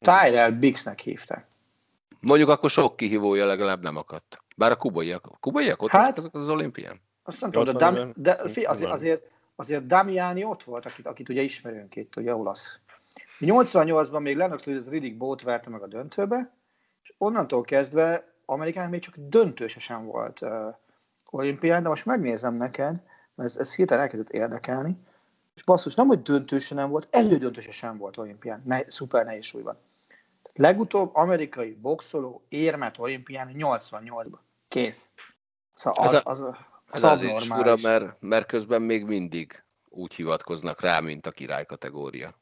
Tyrell 0.00 0.50
Bixnek 0.50 1.00
hívták. 1.00 1.46
Mondjuk 2.20 2.48
akkor 2.48 2.70
sok 2.70 2.96
kihívója 2.96 3.46
legalább 3.46 3.82
nem 3.82 3.96
akadt. 3.96 4.38
Bár 4.56 4.70
a 4.70 4.76
kubaiak, 4.76 5.36
kubaiak 5.40 5.82
ott 5.82 5.90
Hát- 5.90 6.04
hát, 6.04 6.18
azok 6.18 6.34
az 6.34 6.48
olimpián? 6.48 7.00
Azt 7.24 7.40
nem 7.40 7.50
tudom, 7.50 7.76
de, 7.76 7.86
80-ben? 7.86 7.94
Dam, 7.94 8.12
de 8.16 8.32
azért, 8.42 8.90
azért, 8.90 9.30
azért 9.56 9.86
Damiani 9.86 10.44
ott 10.44 10.62
volt, 10.62 10.86
akit, 10.86 11.06
akit 11.06 11.28
ugye 11.28 11.42
ismerünk 11.42 11.96
itt, 11.96 12.16
ugye 12.16 12.34
olasz. 12.34 12.78
88-ban 13.40 14.20
még 14.20 14.36
Lennox 14.36 14.64
Lewis 14.64 14.86
Riddick 14.86 15.16
Bolt 15.16 15.42
verte 15.42 15.70
meg 15.70 15.82
a 15.82 15.86
döntőbe, 15.86 16.50
és 17.02 17.14
onnantól 17.18 17.62
kezdve 17.62 18.32
Amerikának 18.44 18.90
még 18.90 19.00
csak 19.00 19.14
döntőse 19.18 19.80
sem 19.80 20.04
volt 20.04 20.40
uh, 20.40 20.74
olimpián, 21.30 21.82
de 21.82 21.88
most 21.88 22.06
megnézem 22.06 22.54
neked, 22.54 23.02
mert 23.34 23.50
ez, 23.50 23.56
ez 23.56 23.74
hirtelen 23.74 24.02
elkezdett 24.02 24.30
érdekelni, 24.30 24.96
és 25.54 25.62
basszus, 25.62 25.94
nem, 25.94 26.06
hogy 26.06 26.22
döntőse 26.22 26.74
nem 26.74 26.90
volt, 26.90 27.08
elődöntőse 27.10 27.70
sem 27.70 27.96
volt 27.96 28.16
olimpián, 28.16 28.62
ne, 28.64 28.80
szuper 28.88 29.24
nehéz 29.24 29.44
súlyban. 29.44 29.76
Tehát 30.42 30.58
legutóbb 30.58 31.14
amerikai 31.14 31.74
boxoló 31.74 32.42
érmet 32.48 32.98
olimpián 32.98 33.50
88-ban. 33.58 34.38
Kész. 34.68 35.08
Szóval 35.74 36.04
Ez 36.04 36.12
az, 36.12 36.20
a- 36.24 36.30
az, 36.30 36.40
az, 36.40 36.54
Ez 36.94 37.02
az 37.02 37.10
azért 37.10 37.40
is 37.40 37.46
fura, 37.46 37.76
mert, 37.82 38.16
mert 38.20 38.46
közben 38.46 38.82
még 38.82 39.04
mindig 39.04 39.64
úgy 39.88 40.14
hivatkoznak 40.14 40.80
rá, 40.80 41.00
mint 41.00 41.26
a 41.26 41.30
király 41.30 41.64
kategória. 41.64 42.34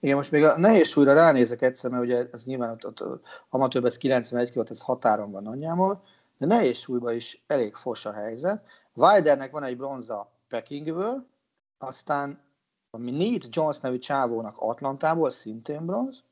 Igen, 0.00 0.16
most 0.16 0.30
még 0.30 0.44
a 0.44 0.58
nehéz 0.58 0.88
súlyra 0.88 1.12
ránézek 1.14 1.62
egyszer, 1.62 1.90
mert 1.90 2.02
ugye 2.02 2.28
ez 2.32 2.44
nyilván 2.44 2.70
ott, 2.70 2.86
ott, 2.86 3.02
ott 3.02 3.24
amatőrben 3.48 3.90
ez 3.90 3.96
91 3.96 4.50
kg, 4.50 4.70
ez 4.70 4.80
határon 4.80 5.30
van 5.30 5.42
nagyjából, 5.42 6.02
de 6.38 6.46
nehéz 6.46 6.78
súlyban 6.78 7.14
is 7.14 7.42
elég 7.46 7.74
fos 7.74 8.06
a 8.06 8.12
helyzet. 8.12 8.64
Wildernek 8.94 9.50
van 9.50 9.62
egy 9.62 9.76
bronza 9.76 10.32
Pekingből, 10.48 11.26
aztán 11.78 12.42
ami 12.90 13.10
Nate 13.10 13.46
Jones 13.50 13.78
nevű 13.78 13.98
csávónak 13.98 14.56
Atlantából 14.58 15.30
szintén 15.30 15.86
bronz, 15.86 16.22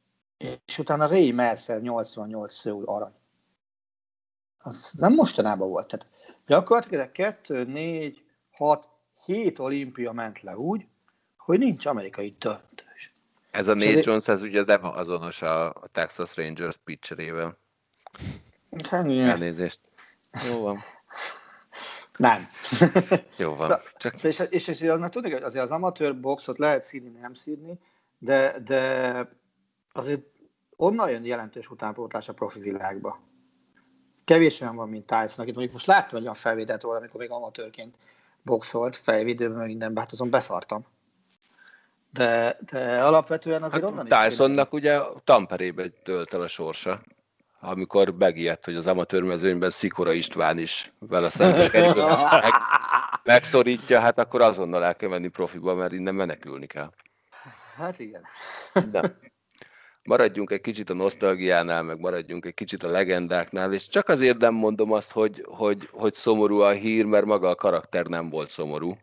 és 0.66 0.78
utána 0.78 1.06
Ray 1.06 1.32
Mercer 1.32 1.80
88 1.80 2.54
Szöul 2.54 2.84
arany. 2.84 3.17
Az 4.58 4.92
nem 4.98 5.14
mostanában 5.14 5.68
volt. 5.68 5.86
Tehát 5.88 6.06
gyakorlatilag 6.46 7.12
2, 7.12 7.64
4, 7.64 8.22
6, 8.50 8.88
7 9.24 9.58
olimpia 9.58 10.12
ment 10.12 10.42
le 10.42 10.56
úgy, 10.56 10.86
hogy 11.36 11.58
nincs 11.58 11.86
amerikai 11.86 12.34
döntős. 12.38 13.12
Ez 13.50 13.68
a 13.68 13.74
Nate 13.74 13.88
azért- 13.88 14.04
Jones, 14.04 14.28
ez 14.28 14.42
ugye 14.42 14.62
nem 14.62 14.84
azonos 14.84 15.42
a, 15.42 15.66
a 15.68 15.86
Texas 15.92 16.36
Rangers 16.36 16.76
pitcherével. 16.76 17.58
Hát, 18.88 19.04
igen. 19.06 19.28
Elnézést. 19.28 19.80
Jó 20.50 20.60
van. 20.60 20.78
Nem. 22.16 22.48
Jó 23.38 23.48
van. 23.54 23.68
Szóval- 23.68 23.82
Csak 23.96 24.22
és, 24.24 24.42
és, 24.50 24.68
és 24.68 24.82
annak 24.82 25.10
tudni, 25.10 25.30
hogy 25.32 25.42
azért 25.42 25.64
az 25.64 25.70
amatőr 25.70 26.20
boxot 26.20 26.58
lehet 26.58 26.84
színi, 26.84 27.08
nem 27.08 27.34
színi, 27.34 27.78
de, 28.18 28.58
de 28.64 29.28
azért 29.92 30.22
onnan 30.76 31.10
jön 31.10 31.24
jelentős 31.24 31.70
utánpótlás 31.70 32.28
a 32.28 32.32
profi 32.32 32.60
világba. 32.60 33.20
Kevés 34.28 34.60
olyan 34.60 34.76
van, 34.76 34.88
mint 34.88 35.06
Tyson, 35.06 35.38
akit 35.38 35.54
mondjuk 35.54 35.72
most 35.72 35.86
láttam 35.86 36.16
egy 36.16 36.22
olyan 36.22 36.34
felvételt 36.34 36.82
volna, 36.82 36.98
amikor 36.98 37.20
még 37.20 37.30
amatőrként 37.30 37.94
boxolt, 38.42 38.96
fejvédőben, 38.96 39.66
mindenben, 39.66 40.02
hát 40.02 40.12
azon 40.12 40.30
beszartam. 40.30 40.86
De, 42.12 42.58
de 42.70 43.02
alapvetően 43.04 43.62
azért 43.62 43.84
onnan 43.84 44.06
is 44.06 44.12
hát 44.12 44.28
Tysonnak 44.28 44.72
ugye 44.72 44.98
Tamperébe 45.24 45.88
tölt 46.02 46.34
el 46.34 46.40
a 46.40 46.46
sorsa, 46.46 47.00
amikor 47.60 48.14
megijedt, 48.18 48.64
hogy 48.64 48.76
az 48.76 48.86
amatőr 48.86 49.22
mezőnyben 49.22 49.70
Szikora 49.70 50.12
István 50.12 50.58
is 50.58 50.92
vele 50.98 51.30
szemben 51.30 51.70
meg, 52.30 52.52
megszorítja, 53.22 54.00
hát 54.00 54.18
akkor 54.18 54.40
azonnal 54.40 54.84
el 54.84 54.96
kell 54.96 55.08
menni 55.08 55.28
profiba, 55.28 55.74
mert 55.74 55.92
innen 55.92 56.14
menekülni 56.14 56.66
kell. 56.66 56.92
Hát 57.76 57.98
igen. 57.98 58.22
De 58.90 59.18
maradjunk 60.08 60.50
egy 60.50 60.60
kicsit 60.60 60.90
a 60.90 60.94
nosztalgiánál, 60.94 61.82
meg 61.82 61.98
maradjunk 61.98 62.46
egy 62.46 62.54
kicsit 62.54 62.82
a 62.82 62.90
legendáknál, 62.90 63.72
és 63.72 63.88
csak 63.88 64.08
azért 64.08 64.38
nem 64.38 64.54
mondom 64.54 64.92
azt, 64.92 65.12
hogy, 65.12 65.44
hogy, 65.48 65.88
hogy 65.92 66.14
szomorú 66.14 66.58
a 66.58 66.70
hír, 66.70 67.04
mert 67.04 67.24
maga 67.24 67.48
a 67.48 67.54
karakter 67.54 68.06
nem 68.06 68.30
volt 68.30 68.50
szomorú. 68.50 68.96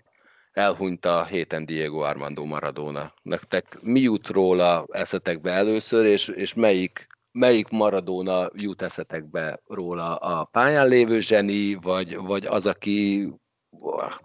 Elhunyt 0.52 1.06
a 1.06 1.26
héten 1.26 1.66
Diego 1.66 2.00
Armando 2.00 2.46
Maradona. 2.46 3.14
Nektek 3.22 3.78
mi 3.82 4.00
jut 4.00 4.28
róla 4.28 4.86
eszetekbe 4.92 5.52
először, 5.52 6.06
és, 6.06 6.28
és 6.28 6.54
melyik, 6.54 7.08
melyik 7.32 7.68
Maradona 7.70 8.50
jut 8.54 8.82
eszetekbe 8.82 9.60
róla? 9.68 10.16
A 10.16 10.44
pályán 10.44 10.88
lévő 10.88 11.20
zseni, 11.20 11.74
vagy, 11.74 12.18
vagy 12.18 12.46
az, 12.46 12.66
aki 12.66 13.30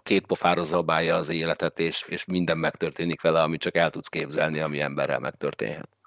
két 0.03 0.25
pofára 0.25 0.63
zabálja 0.63 1.15
az 1.15 1.29
életet, 1.29 1.79
és, 1.79 2.05
és 2.07 2.25
minden 2.25 2.57
megtörténik 2.57 3.21
vele, 3.21 3.41
amit 3.41 3.61
csak 3.61 3.75
el 3.75 3.89
tudsz 3.89 4.07
képzelni, 4.07 4.59
ami 4.59 4.79
emberrel 4.79 5.19
megtörténhet. 5.19 6.00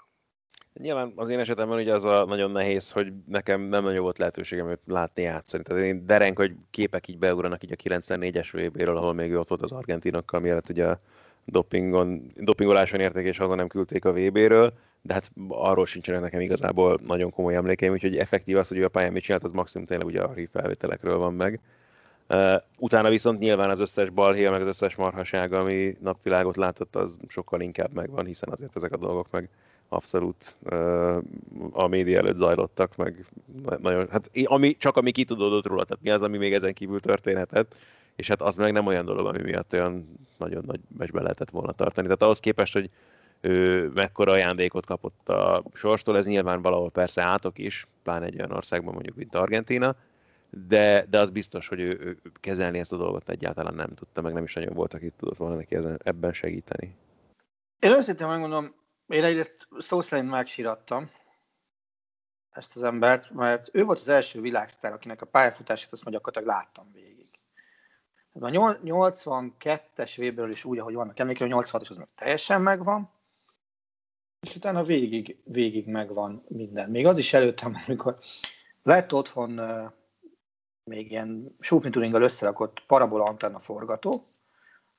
Nyilván 0.80 1.12
az 1.16 1.28
én 1.28 1.38
esetemben 1.38 1.78
ugye 1.78 1.94
az 1.94 2.04
a 2.04 2.24
nagyon 2.24 2.50
nehéz, 2.50 2.90
hogy 2.90 3.12
nekem 3.26 3.60
nem 3.60 3.82
nagyon 3.82 4.02
volt 4.02 4.18
lehetőségem 4.18 4.68
őt 4.68 4.80
látni 4.86 5.22
játszani. 5.22 5.62
Tehát 5.62 5.82
én 5.82 6.06
derenk, 6.06 6.38
hogy 6.38 6.54
képek 6.70 7.08
így 7.08 7.18
beugranak 7.18 7.64
így 7.64 7.72
a 7.72 7.76
94-es 7.76 8.48
VB-ről, 8.52 8.96
ahol 8.96 9.12
még 9.12 9.34
ott 9.34 9.48
volt 9.48 9.62
az 9.62 9.72
argentinokkal, 9.72 10.40
mielőtt 10.40 10.68
ugye 10.68 10.86
a 10.86 11.00
dopingon, 11.44 12.32
dopingoláson 12.36 13.00
érték, 13.00 13.26
és 13.26 13.38
haza 13.38 13.54
nem 13.54 13.68
küldték 13.68 14.04
a 14.04 14.12
VB-ről, 14.12 14.72
de 15.02 15.12
hát 15.12 15.30
arról 15.48 15.86
sincsenek 15.86 16.20
nekem 16.20 16.40
igazából 16.40 17.00
nagyon 17.06 17.30
komoly 17.30 17.54
emlékeim, 17.54 17.92
úgyhogy 17.92 18.16
effektív 18.16 18.56
az, 18.56 18.68
hogy 18.68 18.78
ő 18.78 18.84
a 18.84 18.88
pályán 18.88 19.12
mit 19.12 19.22
csinált, 19.22 19.44
az 19.44 19.50
maximum 19.50 19.86
tényleg 19.86 20.06
ugye 20.06 20.22
a 20.22 20.34
felvételekről 20.52 21.16
van 21.18 21.34
meg. 21.34 21.60
Utána 22.78 23.08
viszont 23.08 23.38
nyilván 23.38 23.70
az 23.70 23.80
összes 23.80 24.10
balhé, 24.10 24.48
meg 24.48 24.60
az 24.60 24.66
összes 24.66 24.96
marhaság, 24.96 25.52
ami 25.52 25.96
napvilágot 26.00 26.56
látott, 26.56 26.96
az 26.96 27.16
sokkal 27.28 27.60
inkább 27.60 27.92
megvan, 27.92 28.26
hiszen 28.26 28.48
azért 28.52 28.76
ezek 28.76 28.92
a 28.92 28.96
dolgok 28.96 29.30
meg 29.30 29.48
abszolút 29.88 30.56
a 31.72 31.86
média 31.86 32.18
előtt 32.18 32.36
zajlottak, 32.36 32.96
meg 32.96 33.26
na- 33.64 33.78
nagyon, 33.78 34.08
hát 34.10 34.30
ami, 34.44 34.76
csak 34.76 34.96
ami 34.96 35.10
kitudódott 35.10 35.66
róla, 35.66 35.84
tehát 35.84 36.02
mi 36.02 36.10
az, 36.10 36.22
ami 36.22 36.36
még 36.36 36.52
ezen 36.52 36.74
kívül 36.74 37.00
történhetett, 37.00 37.76
és 38.16 38.28
hát 38.28 38.42
az 38.42 38.56
meg 38.56 38.72
nem 38.72 38.86
olyan 38.86 39.04
dolog, 39.04 39.26
ami 39.26 39.42
miatt 39.42 39.72
olyan 39.72 40.18
nagyon 40.38 40.62
nagy 40.66 40.80
mesbe 40.98 41.20
lehetett 41.22 41.50
volna 41.50 41.72
tartani. 41.72 42.06
Tehát 42.06 42.22
ahhoz 42.22 42.40
képest, 42.40 42.72
hogy 42.72 42.90
ő 43.40 43.88
mekkora 43.94 44.32
ajándékot 44.32 44.86
kapott 44.86 45.28
a 45.28 45.62
sorstól, 45.72 46.16
ez 46.16 46.26
nyilván 46.26 46.62
valahol 46.62 46.90
persze 46.90 47.22
átok 47.22 47.58
is, 47.58 47.86
pláne 48.02 48.26
egy 48.26 48.34
olyan 48.34 48.52
országban 48.52 48.94
mondjuk, 48.94 49.16
mint 49.16 49.34
Argentína, 49.34 49.96
de, 50.68 51.06
de 51.10 51.18
az 51.18 51.30
biztos, 51.30 51.68
hogy 51.68 51.80
ő, 51.80 51.98
ő 52.00 52.18
kezelni 52.40 52.78
ezt 52.78 52.92
a 52.92 52.96
dolgot 52.96 53.28
egyáltalán 53.28 53.74
nem 53.74 53.94
tudta, 53.94 54.20
meg 54.20 54.32
nem 54.32 54.44
is 54.44 54.54
nagyon 54.54 54.74
volt, 54.74 54.94
aki 54.94 55.12
tudott 55.16 55.36
volna 55.36 55.56
neki 55.56 55.76
ebben 55.98 56.32
segíteni. 56.32 56.94
Én 57.78 57.90
őszintén 57.90 58.26
megmondom, 58.26 58.74
én 59.06 59.24
egyrészt 59.24 59.68
szó 59.78 60.00
szerint 60.00 60.30
megsírattam 60.30 61.10
ezt 62.50 62.76
az 62.76 62.82
embert, 62.82 63.30
mert 63.30 63.68
ő 63.72 63.84
volt 63.84 63.98
az 63.98 64.08
első 64.08 64.40
világsztár, 64.40 64.92
akinek 64.92 65.22
a 65.22 65.26
pályafutását 65.26 65.92
azt 65.92 66.04
mondja, 66.04 66.22
gyakorlatilag 66.22 66.56
láttam 66.56 66.92
végig. 66.92 67.26
A 68.32 68.48
nyol- 68.48 68.80
82-es 68.84 70.12
véből 70.16 70.50
is 70.50 70.64
úgy, 70.64 70.78
ahogy 70.78 70.94
vannak 70.94 71.18
emlékeim, 71.18 71.52
a 71.52 71.62
86-os 71.62 71.90
az 71.90 71.96
meg 71.96 72.08
teljesen 72.14 72.62
megvan, 72.62 73.10
és 74.40 74.56
utána 74.56 74.82
végig, 74.82 75.40
végig 75.44 75.86
megvan 75.86 76.44
minden. 76.48 76.90
Még 76.90 77.06
az 77.06 77.18
is 77.18 77.32
előttem, 77.32 77.76
amikor 77.86 78.18
lett 78.82 79.12
otthon 79.12 79.60
még 80.84 81.10
ilyen 81.10 81.56
súfnituringgal 81.60 82.22
összerakott 82.22 82.84
parabola 82.86 83.24
antenna 83.24 83.58
forgató, 83.58 84.22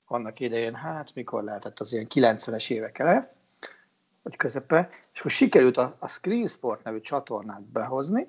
annak 0.06 0.40
idején, 0.40 0.76
hát 0.76 1.16
mikor 1.16 1.44
lehetett 1.44 1.80
az 1.80 1.94
ilyen 1.94 2.08
90-es 2.10 2.72
évek 2.72 3.00
ele, 3.00 3.30
vagy 4.26 4.36
közepe, 4.36 4.90
és 5.14 5.20
akkor 5.20 5.32
sikerült 5.32 5.78
a, 5.78 5.92
a 6.00 6.08
Screen 6.08 6.48
Sport 6.48 6.84
nevű 6.84 7.00
csatornát 7.00 7.62
behozni, 7.62 8.28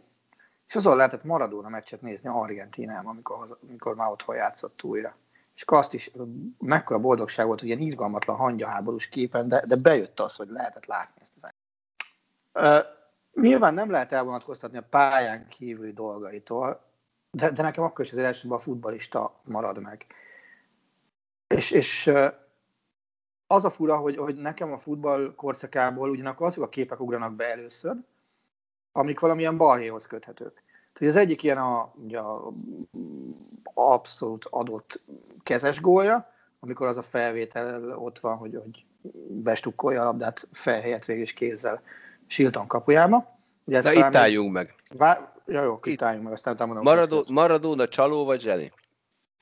és 0.69 0.75
azon 0.75 0.97
lehetett 0.97 1.25
Maradona 1.25 1.69
meccset 1.69 2.03
nézni 2.03 2.29
Argentinában, 2.29 3.07
amikor, 3.07 3.59
amikor 3.63 3.95
már 3.95 4.11
otthon 4.11 4.37
játszott 4.37 4.83
újra. 4.83 5.17
És 5.55 5.63
akkor 5.63 5.79
azt 5.79 5.95
is, 5.95 6.11
mekkora 6.59 6.99
boldogság 6.99 7.47
volt, 7.47 7.61
hogy 7.61 7.69
ilyen 7.69 7.81
irgalmatlan 7.81 8.37
hangyaháborús 8.37 9.09
képen, 9.09 9.49
de, 9.49 9.63
de 9.67 9.77
bejött 9.83 10.21
az, 10.21 10.37
hogy 10.37 10.49
lehetett 10.49 10.87
látni 10.87 11.23
ezt 11.23 11.33
az 11.41 11.51
uh, 12.63 12.95
Nyilván 13.43 13.75
nem 13.75 13.91
lehet 13.91 14.13
elvonatkoztatni 14.13 14.79
a 14.79 14.87
pályán 14.91 15.49
kívüli 15.49 15.93
dolgaitól, 15.93 16.85
de, 17.31 17.51
de 17.51 17.63
nekem 17.63 17.85
akkor 17.85 18.05
is 18.05 18.13
az 18.13 18.19
elsőben 18.19 18.57
a 18.57 18.61
futbalista 18.61 19.41
marad 19.45 19.81
meg. 19.81 20.07
És, 21.47 21.71
és 21.71 22.11
az 23.47 23.65
a 23.65 23.71
fura, 23.71 23.97
hogy, 23.97 24.17
hogy 24.17 24.37
nekem 24.37 24.73
a 24.73 24.79
futball 24.79 25.35
korszakából 25.37 26.11
ugyanakkor 26.11 26.47
azok 26.47 26.65
a 26.65 26.69
képek 26.69 27.01
ugranak 27.01 27.35
be 27.35 27.51
először, 27.51 27.97
amik 28.93 29.21
valamilyen 29.21 29.57
balhéhoz 29.57 30.07
köthetők. 30.07 30.63
Tehát 30.93 31.15
az 31.15 31.21
egyik 31.21 31.43
ilyen 31.43 31.59
a, 31.59 31.93
ugye 31.95 32.19
a 32.19 32.53
abszolút 33.75 34.47
adott 34.51 35.01
kezes 35.43 35.81
gólja, 35.81 36.33
amikor 36.61 36.87
az 36.87 36.97
a 36.97 37.03
felvétel 37.03 37.99
ott 37.99 38.19
van, 38.19 38.37
hogy, 38.37 38.61
hogy 38.63 38.85
bestukkolja 39.29 40.01
a 40.01 40.05
labdát 40.05 40.49
fej 40.53 40.81
helyett 40.81 41.05
végül 41.05 41.23
is 41.23 41.33
kézzel 41.33 41.83
Silton 42.27 42.67
kapujába. 42.67 43.39
Ugye 43.65 43.83
Na 43.83 43.93
itt 43.93 44.15
álljunk 44.15 44.53
meg. 44.53 44.75
Vá... 44.89 45.35
Ja, 45.47 45.63
jó, 45.63 45.75
itt, 45.75 45.87
itt 45.87 46.03
álljunk 46.03 46.25
meg, 46.25 46.33
aztán 46.33 46.55
utána. 46.55 46.83
Maradó, 46.83 47.25
Maradona 47.29 47.89
csaló 47.89 48.25
vagy 48.25 48.41
Zseni? 48.41 48.73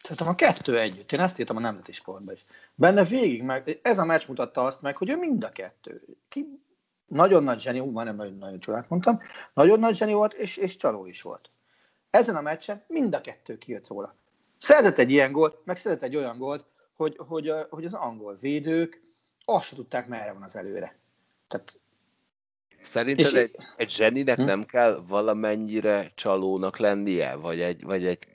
Szerintem 0.02 0.28
a 0.28 0.34
kettő 0.34 0.78
együtt. 0.78 1.12
Én 1.12 1.20
ezt 1.20 1.38
írtam 1.38 1.56
a 1.56 1.60
nemzeti 1.60 1.92
sportban 1.92 2.34
is. 2.34 2.44
Benne 2.74 3.04
végig 3.04 3.42
meg, 3.42 3.78
ez 3.82 3.98
a 3.98 4.04
meccs 4.04 4.28
mutatta 4.28 4.64
azt 4.64 4.82
meg, 4.82 4.96
hogy 4.96 5.10
ő 5.10 5.16
mind 5.16 5.44
a 5.44 5.48
kettő. 5.48 6.00
Ki, 6.28 6.62
nagyon 7.06 7.42
nagy 7.42 7.60
zseni, 7.60 7.80
ú, 7.80 8.00
nem 8.00 8.16
nagyon, 8.16 8.38
nagyon 8.38 8.60
csodát 8.60 8.88
mondtam, 8.88 9.20
nagyon 9.54 9.78
nagy 9.78 9.96
zseni 9.96 10.12
volt, 10.12 10.32
és, 10.32 10.56
és 10.56 10.76
csaló 10.76 11.06
is 11.06 11.22
volt. 11.22 11.48
Ezen 12.10 12.37
a 12.37 12.40
meccsen 12.40 12.84
mind 12.87 13.14
a 13.14 13.20
kettő 13.20 13.58
kijött 13.58 13.88
róla. 13.88 14.16
Szerzett 14.58 14.98
egy 14.98 15.10
ilyen 15.10 15.32
gólt, 15.32 15.64
meg 15.64 15.76
szerzett 15.76 16.02
egy 16.02 16.16
olyan 16.16 16.38
gólt, 16.38 16.64
hogy, 16.94 17.16
hogy, 17.18 17.52
hogy 17.70 17.84
az 17.84 17.94
angol 17.94 18.34
védők 18.40 19.02
azt 19.44 19.64
se 19.64 19.74
tudták, 19.74 20.08
merre 20.08 20.32
van 20.32 20.42
az 20.42 20.56
előre. 20.56 20.98
Tehát 21.48 21.80
Szerinted 22.80 23.26
és 23.26 23.32
egy, 23.32 23.56
egy 23.76 23.90
zseninek 23.90 24.37
hm? 24.37 24.44
nem 24.44 24.64
kell 24.64 25.02
valamennyire 25.06 26.12
csalónak 26.14 26.78
lennie, 26.78 27.34
vagy 27.34 27.60
egy, 27.60 27.84
vagy 27.84 28.06
egy 28.06 28.26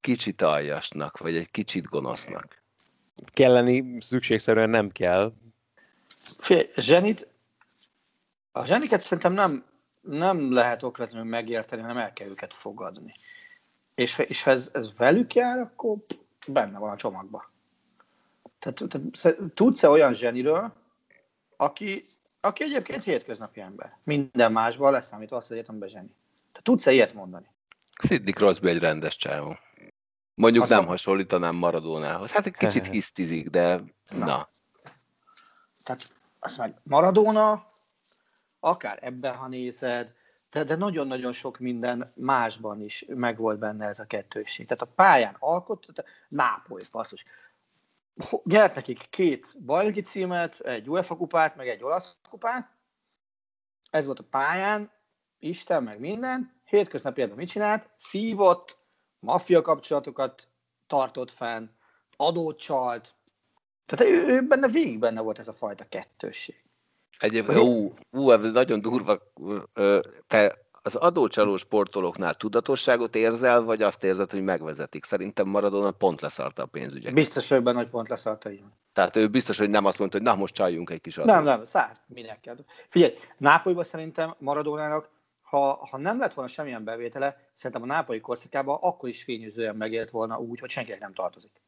kicsit 0.00 0.42
aljasnak, 0.42 1.18
vagy 1.18 1.36
egy 1.36 1.50
kicsit 1.50 1.84
gonosznak? 1.84 2.63
Kelleni 3.32 4.00
szükségszerűen 4.00 4.70
nem 4.70 4.90
kell. 4.90 5.32
Fél, 6.16 6.66
zsenit, 6.76 7.28
a 8.52 8.64
zseniket 8.64 9.00
szerintem 9.00 9.32
nem, 9.32 9.64
nem 10.00 10.52
lehet 10.52 10.82
okvetlenül 10.82 11.28
megérteni, 11.28 11.82
hanem 11.82 11.96
el 11.96 12.12
kell 12.12 12.28
őket 12.28 12.54
fogadni. 12.54 13.14
És, 13.94 14.18
és 14.18 14.42
ha 14.42 14.50
ez, 14.50 14.70
ez 14.72 14.96
velük 14.96 15.34
jár, 15.34 15.58
akkor 15.58 15.96
benne 16.46 16.78
van 16.78 16.90
a 16.90 16.96
csomagba. 16.96 17.52
Tehát, 18.58 18.82
tehát 18.88 19.38
tudsz-e 19.54 19.88
olyan 19.88 20.14
zseniről, 20.14 20.72
aki, 21.56 22.02
aki 22.40 22.62
egyébként 22.62 23.04
hétköznapi 23.04 23.60
ember? 23.60 23.98
Minden 24.04 24.52
másban 24.52 24.92
leszámítva 24.92 25.36
azt 25.36 25.50
az 25.50 25.56
egyetemben 25.56 25.88
zseni. 25.88 26.14
Tehát 26.36 26.62
tudsz-e 26.62 26.92
ilyet 26.92 27.14
mondani? 27.14 27.46
Sidney 28.08 28.32
Crosby 28.32 28.68
egy 28.68 28.78
rendes 28.78 29.16
csávó. 29.16 29.56
Mondjuk 30.34 30.62
azt 30.62 30.72
nem 30.72 30.84
a... 30.84 30.86
hasonlítanám 30.86 31.54
Maradónához. 31.54 32.30
Hát 32.30 32.46
egy 32.46 32.56
kicsit 32.56 32.86
hisztizik, 32.86 33.48
de 33.48 33.82
na. 34.10 34.24
na. 34.24 34.48
Tehát 35.84 36.12
azt 36.38 36.58
meg 36.58 36.74
Maradona, 36.82 37.64
akár 38.60 38.98
ebben, 39.00 39.36
ha 39.36 39.48
nézed, 39.48 40.12
de, 40.50 40.64
de 40.64 40.76
nagyon-nagyon 40.76 41.32
sok 41.32 41.58
minden 41.58 42.12
másban 42.14 42.80
is 42.80 43.04
megvolt 43.08 43.58
benne 43.58 43.86
ez 43.86 43.98
a 43.98 44.04
kettőség. 44.04 44.66
Tehát 44.66 44.82
a 44.82 44.92
pályán 44.94 45.36
alkot, 45.38 45.86
Nápoly, 46.28 46.80
passzus. 46.90 47.24
Nyert 48.44 48.74
nekik 48.74 49.06
két 49.10 49.60
bajnoki 49.64 50.00
címet, 50.00 50.60
egy 50.60 50.88
UEFA 50.88 51.16
kupát, 51.16 51.56
meg 51.56 51.68
egy 51.68 51.82
olasz 51.82 52.16
kupát. 52.30 52.70
Ez 53.90 54.06
volt 54.06 54.18
a 54.18 54.24
pályán, 54.30 54.90
Isten, 55.38 55.82
meg 55.82 55.98
minden. 55.98 56.52
Hétköznapi 56.64 57.24
mit 57.24 57.48
csinált? 57.48 57.90
Szívott, 57.96 58.76
maffia 59.24 59.62
kapcsolatokat 59.62 60.48
tartott 60.86 61.30
fenn, 61.30 61.68
adót 62.16 62.58
csalt. 62.58 63.14
Tehát 63.86 64.14
ő, 64.14 64.26
ő 64.26 64.46
benne 64.46 64.68
végig 64.68 64.98
benne 64.98 65.20
volt 65.20 65.38
ez 65.38 65.48
a 65.48 65.52
fajta 65.52 65.84
kettősség. 65.88 66.62
Egyébként, 67.18 67.58
ú, 67.58 67.92
ú, 68.10 68.30
ez 68.30 68.52
nagyon 68.52 68.80
durva. 68.80 69.18
Te 70.26 70.64
az 70.86 70.94
adócsaló 70.94 71.56
sportolóknál 71.56 72.34
tudatosságot 72.34 73.14
érzel, 73.14 73.62
vagy 73.62 73.82
azt 73.82 74.04
érzed, 74.04 74.30
hogy 74.30 74.42
megvezetik? 74.42 75.04
Szerintem 75.04 75.48
Maradona 75.48 75.90
pont 75.90 76.20
leszarta 76.20 76.62
a 76.62 76.66
pénzügyeket. 76.66 77.14
Biztos, 77.14 77.48
hogy 77.48 77.62
benne, 77.62 77.78
hogy 77.78 77.88
pont 77.88 78.08
leszarta, 78.08 78.50
így 78.50 78.62
Tehát 78.92 79.16
ő 79.16 79.28
biztos, 79.28 79.58
hogy 79.58 79.70
nem 79.70 79.84
azt 79.84 79.98
mondta, 79.98 80.16
hogy 80.16 80.26
na 80.26 80.34
most 80.34 80.54
csaljunk 80.54 80.90
egy 80.90 81.00
kis 81.00 81.16
adót. 81.16 81.34
Nem, 81.34 81.44
nem, 81.44 81.64
szárt, 81.64 82.00
minek 82.06 82.40
kell. 82.40 82.56
Figyelj, 82.88 83.14
Nápolyban 83.38 83.84
szerintem 83.84 84.34
Maradonának, 84.38 85.10
ha, 85.54 85.86
ha 85.90 85.98
nem 85.98 86.18
lett 86.18 86.34
volna 86.34 86.50
semmilyen 86.50 86.84
bevétele, 86.84 87.36
szerintem 87.54 87.82
a 87.82 87.86
nápolyi 87.86 88.20
korszakában 88.20 88.78
akkor 88.80 89.08
is 89.08 89.22
fényűzően 89.22 89.76
megélt 89.76 90.10
volna 90.10 90.38
úgy, 90.38 90.60
hogy 90.60 90.70
senkinek 90.70 91.00
nem 91.00 91.14
tartozik. 91.14 91.62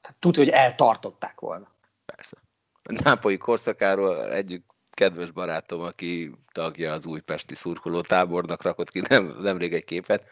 Tehát 0.00 0.16
tudja, 0.18 0.42
hogy 0.42 0.52
eltartották 0.52 1.40
volna. 1.40 1.72
Persze 2.04 2.36
a 2.82 3.00
nápolyi 3.04 3.36
korszakáról 3.36 4.32
egyik 4.32 4.64
kedves 4.90 5.30
barátom, 5.30 5.80
aki 5.80 6.32
tagja 6.52 6.92
az 6.92 7.06
újpesti 7.06 7.54
szurkoló 7.54 8.00
tábornak 8.00 8.62
rakott 8.62 8.90
ki 8.90 9.02
nem, 9.08 9.36
nemrég 9.40 9.74
egy 9.74 9.84
képet, 9.84 10.24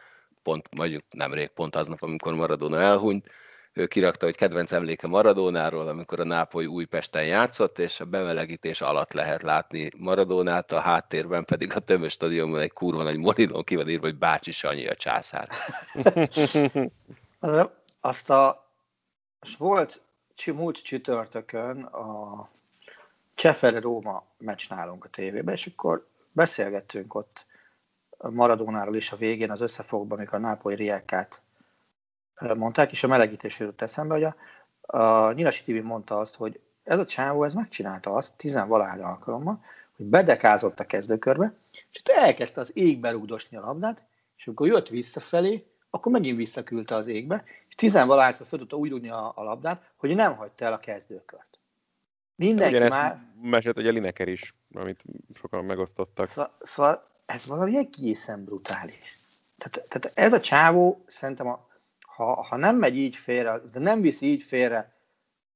pont 0.42 0.75
mondjuk 0.75 1.05
nemrég, 1.11 1.49
pont 1.49 1.77
aznap, 1.77 2.03
amikor 2.03 2.35
Maradona 2.35 2.81
elhunyt, 2.81 3.31
ő 3.77 3.87
kirakta, 3.87 4.25
hogy 4.25 4.37
kedvenc 4.37 4.73
emléke 4.73 5.07
Maradónáról, 5.07 5.89
amikor 5.89 6.21
a 6.21 6.25
Nápoly 6.25 6.67
Újpesten 6.67 7.25
játszott, 7.25 7.79
és 7.79 8.01
a 8.01 8.05
bemelegítés 8.05 8.81
alatt 8.81 9.12
lehet 9.12 9.43
látni 9.43 9.91
Maradónát, 9.99 10.73
a 10.73 10.81
háttérben 10.81 11.45
pedig 11.45 11.75
a 11.75 11.79
tömös 11.79 12.12
stadionban 12.12 12.61
egy 12.61 12.73
kurva 12.73 13.03
nagy 13.03 13.19
molinón 13.19 13.62
ki 13.62 13.77
van 13.77 13.89
írva, 13.89 14.07
hogy 14.07 14.19
Bácsi 14.19 14.53
Sanyi 14.53 14.87
a 14.87 14.95
császár. 14.95 15.49
Azt 18.01 18.31
a, 18.31 18.71
volt 19.59 20.01
múlt 20.47 20.83
csütörtökön 20.83 21.83
a 21.83 22.49
Csefere 23.35 23.81
Róma 23.81 24.25
meccs 24.39 24.69
nálunk 24.69 25.05
a 25.05 25.09
tévében, 25.09 25.55
és 25.55 25.67
akkor 25.67 26.07
beszélgettünk 26.33 27.15
ott 27.15 27.47
Maradónáról 28.19 28.95
is 28.95 29.12
a 29.12 29.17
végén 29.17 29.51
az 29.51 29.61
összefogban, 29.61 30.19
amikor 30.19 30.39
a 30.39 30.41
Nápoly 30.41 30.75
Riekát 30.75 31.41
mondták, 32.38 32.92
és 32.92 33.03
a 33.03 33.09
melegítésről 33.09 33.68
jött 33.68 33.83
eszembe, 33.83 34.14
hogy 34.14 34.25
a, 34.25 34.37
a 34.99 35.33
Nyilasi 35.33 35.62
TV 35.62 35.85
mondta 35.85 36.18
azt, 36.18 36.35
hogy 36.35 36.61
ez 36.85 36.99
a 36.99 37.05
csávó, 37.05 37.44
ez 37.44 37.55
megcsinálta 37.55 38.12
azt 38.12 38.33
tizenvalány 38.37 39.01
alkalommal, 39.01 39.64
hogy 39.96 40.07
bedekázott 40.07 40.81
a 40.81 40.87
kezdőkörbe, 40.87 41.55
és 41.72 41.99
ott 41.99 42.16
elkezdte 42.16 42.61
az 42.61 42.70
égbe 42.75 43.11
rúgdosni 43.11 43.57
a 43.57 43.61
labdát, 43.61 44.03
és 44.37 44.46
amikor 44.46 44.66
jött 44.66 44.88
visszafelé, 44.88 45.66
akkor 45.90 46.12
megint 46.12 46.37
visszaküldte 46.37 46.94
az 46.94 47.07
égbe, 47.07 47.44
és 47.68 47.75
tizenvalahányszor 47.75 48.46
fel 48.46 48.59
tudta 48.59 48.77
úgy 48.77 48.90
rúgni 48.90 49.09
a, 49.09 49.33
a 49.35 49.42
labdát, 49.42 49.90
hogy 49.96 50.14
nem 50.14 50.37
hagyta 50.37 50.64
el 50.64 50.72
a 50.72 50.79
kezdőkört. 50.79 51.59
Mindenki 52.35 52.75
Ugyanezt 52.75 52.96
már... 52.96 53.20
mesélt, 53.42 53.77
a 53.77 53.81
Lineker 53.81 54.29
is, 54.29 54.55
amit 54.75 55.05
sokan 55.35 55.64
megosztottak. 55.64 56.29
Szóval, 56.29 56.57
szóval 56.61 57.09
ez 57.27 57.46
valami 57.46 57.77
egészen 57.77 58.44
brutális. 58.44 59.16
Tehát, 59.59 59.88
tehát 59.88 60.18
ez 60.18 60.33
a 60.33 60.40
csávó 60.40 61.05
szerintem, 61.07 61.46
a, 61.46 61.66
ha, 62.17 62.43
ha 62.43 62.57
nem 62.57 62.77
megy 62.77 62.97
így 62.97 63.17
félre, 63.17 63.61
de 63.73 63.79
nem 63.79 64.01
viszi 64.01 64.27
így 64.27 64.43
félre 64.43 64.95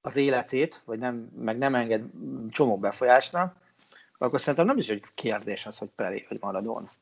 az 0.01 0.17
életét, 0.17 0.83
vagy 0.85 0.99
nem, 0.99 1.15
meg 1.37 1.59
nem 1.59 1.75
enged 1.75 2.05
csomó 2.51 2.79
befolyásnak, 2.79 3.57
akkor 4.19 4.41
szerintem 4.41 4.67
nem 4.67 4.79
is 4.79 4.89
egy 4.89 5.05
kérdés 5.15 5.67
az, 5.67 5.79
hogy 5.79 5.89
Pelé 5.89 6.27
vagy 6.29 6.41
Maradona. 6.41 6.93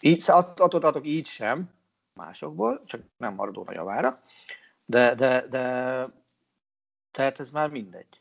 Így, 0.00 0.24
attól 0.26 0.80
tartok 0.80 1.06
így 1.06 1.26
sem, 1.26 1.70
másokból, 2.14 2.82
csak 2.84 3.00
nem 3.16 3.34
Maradona 3.34 3.72
javára, 3.72 4.14
de, 4.84 5.14
de, 5.14 5.46
de 5.50 6.04
tehát 7.10 7.40
ez 7.40 7.50
már 7.50 7.70
mindegy. 7.70 8.20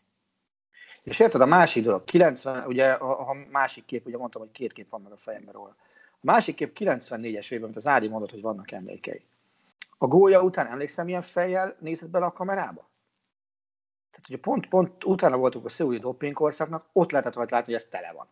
És 1.04 1.20
érted, 1.20 1.42
a 1.42 1.46
másik 1.46 1.84
dolog, 1.84 2.04
90, 2.04 2.66
ugye 2.68 2.92
a, 2.92 3.30
a 3.30 3.34
másik 3.52 3.86
kép, 3.86 4.06
ugye 4.06 4.18
mondtam, 4.18 4.42
hogy 4.42 4.52
két 4.52 4.74
kép 4.74 4.90
van 4.90 5.02
meg 5.02 5.12
a 5.12 5.18
fejemben 5.18 5.54
róla. 5.54 5.76
A 6.12 6.22
másik 6.22 6.56
kép 6.56 6.78
94-es 6.80 7.52
évben, 7.52 7.64
amit 7.64 7.76
az 7.76 7.88
Ádi 7.88 8.08
mondott, 8.08 8.32
hogy 8.32 8.42
vannak 8.42 8.72
emlékei. 8.72 9.26
A 10.02 10.08
gólya 10.08 10.44
után 10.44 10.68
emlékszem, 10.68 11.06
milyen 11.06 11.22
fejjel 11.22 11.76
nézett 11.80 12.10
bele 12.10 12.26
a 12.26 12.32
kamerába? 12.32 12.90
Tehát 14.12 14.30
ugye 14.30 14.38
pont, 14.38 14.68
pont 14.68 15.04
utána 15.04 15.38
voltunk 15.38 15.66
a 15.66 15.70
szőúli 15.70 15.98
dopingkorszaknak, 16.00 16.86
ott 16.94 17.12
lehetett 17.12 17.36
rajta 17.36 17.56
látni, 17.56 17.74
hogy 17.74 17.82
ez 17.82 17.88
tele 17.90 18.12
van. 18.12 18.28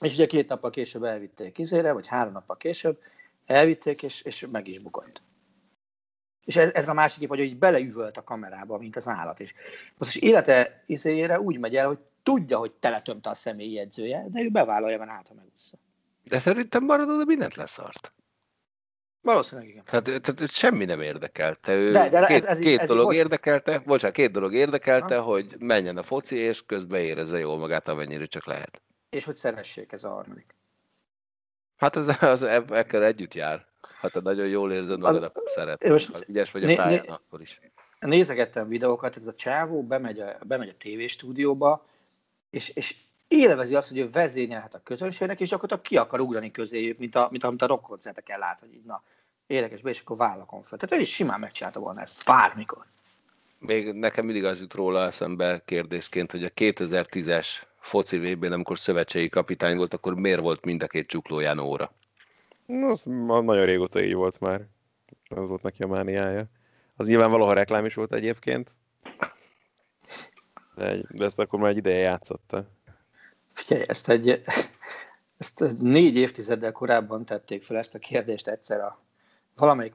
És 0.00 0.12
ugye 0.12 0.26
két 0.26 0.48
nappal 0.48 0.70
később 0.70 1.02
elvitték 1.02 1.58
izére, 1.58 1.92
vagy 1.92 2.06
három 2.06 2.32
nappal 2.32 2.56
később, 2.56 3.02
elvitték, 3.46 4.02
és, 4.02 4.22
és 4.22 4.46
meg 4.52 4.68
is 4.68 4.82
bukott. 4.82 5.22
És 6.44 6.56
ez, 6.56 6.72
ez 6.72 6.88
a 6.88 6.92
másik 6.92 7.18
kép, 7.18 7.28
hogy 7.28 7.40
így 7.40 7.58
beleüvölt 7.58 8.16
a 8.16 8.24
kamerába, 8.24 8.78
mint 8.78 8.96
az 8.96 9.08
állat 9.08 9.40
is. 9.40 9.54
Most 9.98 10.16
is 10.16 10.22
élete 10.22 10.82
izéjére 10.86 11.40
úgy 11.40 11.58
megy 11.58 11.76
el, 11.76 11.86
hogy 11.86 11.98
tudja, 12.22 12.58
hogy 12.58 12.72
teletömte 12.72 13.30
a 13.30 13.34
személyi 13.34 13.72
jegyzője, 13.72 14.26
de 14.28 14.42
ő 14.42 14.50
bevállalja, 14.50 14.98
mert 14.98 15.10
hát, 15.10 15.28
ha 15.28 15.34
megúszza. 15.34 15.76
De 16.24 16.38
szerintem 16.38 16.84
maradod, 16.84 17.26
mindent 17.26 17.54
leszart. 17.54 18.12
Valószínűleg 19.22 19.68
igen. 19.70 19.84
Tehát, 19.84 20.04
tehát 20.04 20.50
semmi 20.50 20.84
nem 20.84 21.00
érdekelte. 21.00 21.74
Ő 21.74 21.92
de, 21.92 22.08
de 22.08 22.26
két, 22.26 22.36
ez, 22.36 22.44
ez, 22.44 22.58
két 22.58 22.78
ez 22.78 22.88
dolog 22.88 23.14
érdekelte, 23.14 23.78
bocsánat, 23.78 24.16
két 24.16 24.30
dolog 24.30 24.54
érdekelte, 24.54 25.16
ha? 25.16 25.22
hogy 25.22 25.56
menjen 25.58 25.96
a 25.96 26.02
foci, 26.02 26.36
és 26.36 26.66
közben 26.66 27.00
érezze 27.00 27.38
jól 27.38 27.58
magát, 27.58 27.88
amennyire 27.88 28.26
csak 28.26 28.46
lehet. 28.46 28.82
És 29.10 29.24
hogy 29.24 29.36
szeressék 29.36 29.92
ez 29.92 30.04
a 30.04 30.08
harmadik. 30.08 30.56
Hát 31.76 31.96
az, 31.96 32.16
az 32.20 32.42
ekkel 32.42 33.04
együtt 33.04 33.34
jár. 33.34 33.66
Hát 33.98 34.12
te 34.12 34.20
nagyon 34.20 34.48
jól 34.48 34.72
érzed 34.72 34.98
magad, 34.98 35.22
akkor 35.22 35.42
szeret. 35.46 35.88
Most, 35.88 36.12
ha 36.12 36.18
ügyes 36.26 36.50
vagy 36.50 36.64
a 36.64 36.76
pályán, 36.76 37.00
né, 37.00 37.08
akkor 37.08 37.40
is. 37.40 37.60
Nézegettem 38.00 38.68
videókat, 38.68 39.16
ez 39.16 39.26
a 39.26 39.34
csávó 39.34 39.82
bemegy 39.82 40.20
a, 40.20 40.38
bemegy 40.42 40.68
a 40.68 40.76
tévéstúdióba, 40.78 41.86
és, 42.50 42.68
és 42.68 42.96
élvezi 43.30 43.74
azt, 43.74 43.88
hogy 43.88 43.98
ő 43.98 44.10
vezényelhet 44.10 44.74
a 44.74 44.80
közönségnek, 44.84 45.40
és 45.40 45.48
gyakorlatilag 45.48 45.86
ki 45.86 45.96
akar 45.96 46.20
ugrani 46.20 46.50
közéjük, 46.50 46.98
mint, 46.98 47.14
a, 47.14 47.28
mint 47.30 47.44
amit 47.44 47.62
a 47.62 47.66
rockkoncerteken 47.66 48.38
lát, 48.38 48.60
hogy 48.60 48.74
így, 48.74 48.84
na, 48.84 49.02
érdekes, 49.46 49.80
és 49.82 50.00
akkor 50.00 50.16
vállakon 50.16 50.62
fel. 50.62 50.78
Tehát 50.78 50.96
ő 50.96 51.00
is 51.06 51.14
simán 51.14 51.40
megcsinálta 51.40 51.80
volna 51.80 52.00
ezt, 52.00 52.24
bármikor. 52.24 52.84
Még 53.58 53.92
nekem 53.92 54.24
mindig 54.24 54.44
az 54.44 54.60
jut 54.60 54.74
róla 54.74 55.04
eszembe 55.04 55.62
kérdésként, 55.64 56.30
hogy 56.30 56.44
a 56.44 56.48
2010-es 56.48 57.46
foci 57.78 58.18
vb 58.18 58.52
amikor 58.52 58.78
szövetségi 58.78 59.28
kapitány 59.28 59.76
volt, 59.76 59.94
akkor 59.94 60.14
miért 60.14 60.40
volt 60.40 60.64
mind 60.64 60.82
a 60.82 60.86
két 60.86 61.08
csuklóján 61.08 61.58
óra? 61.58 61.92
Az 62.66 63.02
nagyon 63.04 63.64
régóta 63.64 64.02
így 64.02 64.14
volt 64.14 64.40
már. 64.40 64.66
Az 65.28 65.48
volt 65.48 65.62
neki 65.62 65.82
a 65.82 65.86
mániája. 65.86 66.44
Az 66.96 67.06
nyilván 67.06 67.30
valaha 67.30 67.52
reklám 67.52 67.84
is 67.84 67.94
volt 67.94 68.14
egyébként. 68.14 68.70
De, 70.74 70.86
egy, 70.86 71.06
de 71.08 71.24
ezt 71.24 71.38
akkor 71.38 71.58
már 71.58 71.70
egy 71.70 71.76
ideje 71.76 71.98
játszotta. 71.98 72.66
Figyelj, 73.52 73.84
ezt 73.88 74.08
egy, 74.08 74.40
ezt 75.38 75.64
négy 75.78 76.16
évtizeddel 76.16 76.72
korábban 76.72 77.24
tették 77.24 77.62
fel 77.62 77.76
ezt 77.76 77.94
a 77.94 77.98
kérdést 77.98 78.48
egyszer 78.48 78.80
a 78.80 78.98
valamelyik 79.56 79.94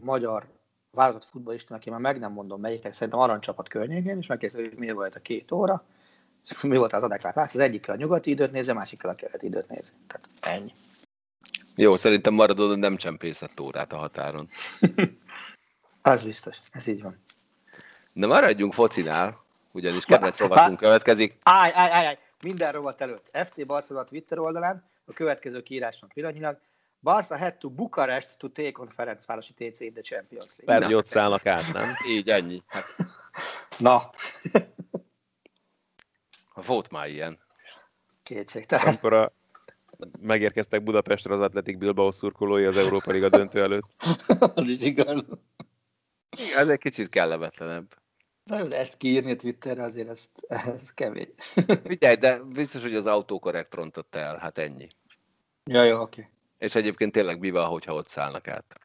magyar 0.00 0.46
válogatott 0.90 1.28
futballista, 1.28 1.74
aki 1.74 1.90
már 1.90 2.00
meg 2.00 2.18
nem 2.18 2.32
mondom 2.32 2.60
melyiknek, 2.60 2.92
szerintem 2.92 3.18
aranycsapat 3.18 3.68
környékén, 3.68 4.18
és 4.18 4.26
megkérdezte, 4.26 4.68
hogy 4.68 4.78
mi 4.78 4.90
volt 4.90 5.14
a 5.14 5.20
két 5.20 5.52
óra, 5.52 5.84
és 6.44 6.60
mi 6.60 6.76
volt 6.76 6.92
az 6.92 7.02
adekvát 7.02 7.34
válasz, 7.34 7.54
az 7.54 7.60
egyikkel 7.60 7.94
a 7.94 7.98
nyugati 7.98 8.30
időt 8.30 8.52
nézi, 8.52 8.70
a 8.70 8.74
másikkel 8.74 9.10
a 9.10 9.14
keleti 9.14 9.46
időt 9.46 9.68
nézi. 9.68 9.92
Tehát 10.06 10.26
ennyi. 10.40 10.72
Jó, 11.76 11.96
szerintem 11.96 12.34
Maradona 12.34 12.76
nem 12.76 12.96
csempészett 12.96 13.60
órát 13.60 13.92
a 13.92 13.96
határon. 13.96 14.48
az 16.02 16.24
biztos, 16.24 16.56
ez 16.70 16.86
így 16.86 17.02
van. 17.02 17.24
Na 18.12 18.26
maradjunk 18.26 18.72
focinál, 18.72 19.44
ugyanis 19.72 20.04
kedvenc 20.04 20.38
rovatunk 20.38 20.78
következik. 20.78 21.38
Állj, 21.42 21.70
állj, 21.74 21.90
állj, 21.90 22.06
állj, 22.06 22.18
minden 22.42 22.72
rovat 22.72 23.00
előtt. 23.00 23.30
FC 23.32 23.66
Barcelona 23.66 24.06
Twitter 24.06 24.38
oldalán 24.38 24.84
a 25.04 25.12
következő 25.12 25.62
kiíráson 25.62 26.08
pillanatnyilag 26.14 26.58
Barca 27.00 27.38
had 27.38 27.54
to 27.58 27.70
Bukarest 27.70 28.38
to 28.38 28.48
take 28.48 28.80
on 28.80 28.88
Ferencvárosi 28.88 29.52
TC 29.52 29.80
in 29.80 29.92
the 29.92 30.02
Champions 30.02 30.56
League. 30.58 30.86
Hogy 30.86 30.94
ott 30.94 31.06
szállnak 31.06 31.46
át, 31.46 31.72
nem? 31.72 31.96
Így, 32.08 32.28
ennyi. 32.28 32.62
Hát, 32.66 32.84
Na, 33.78 34.10
volt 36.66 36.90
már 36.90 37.08
ilyen. 37.08 37.38
kétségtelen. 38.22 38.86
Amikor 38.86 39.12
a, 39.12 39.32
megérkeztek 40.20 40.82
Budapestre 40.82 41.34
az 41.34 41.40
Atletik 41.40 41.78
Bilbao 41.78 42.12
szurkolói 42.12 42.64
az 42.64 42.76
Európa 42.76 43.10
Liga 43.10 43.28
döntő 43.28 43.62
előtt. 43.62 43.84
az 44.54 44.68
is 44.68 44.82
igaz. 44.82 45.24
Ez 46.56 46.68
egy 46.68 46.78
kicsit 46.78 47.08
kellemetlenebb. 47.08 47.94
Na 48.46 48.58
jó, 48.58 48.66
de 48.66 48.78
ezt 48.78 48.96
kiírni 48.96 49.30
a 49.30 49.36
Twitterre 49.36 49.82
azért 49.82 50.08
ez, 50.08 50.24
ez 50.48 50.92
kevés. 50.94 51.28
Figyelj, 51.84 52.16
de 52.16 52.42
biztos, 52.42 52.82
hogy 52.82 52.94
az 52.94 53.06
autokorrekt 53.06 53.74
rontott 53.74 54.14
el, 54.14 54.36
hát 54.36 54.58
ennyi. 54.58 54.88
ja, 55.64 55.82
jó, 55.82 56.00
oké. 56.00 56.28
És 56.58 56.74
egyébként 56.74 57.12
tényleg 57.12 57.38
mi 57.38 57.50
van, 57.50 57.66
hogyha 57.66 57.94
ott 57.94 58.08
szállnak 58.08 58.48
át? 58.48 58.80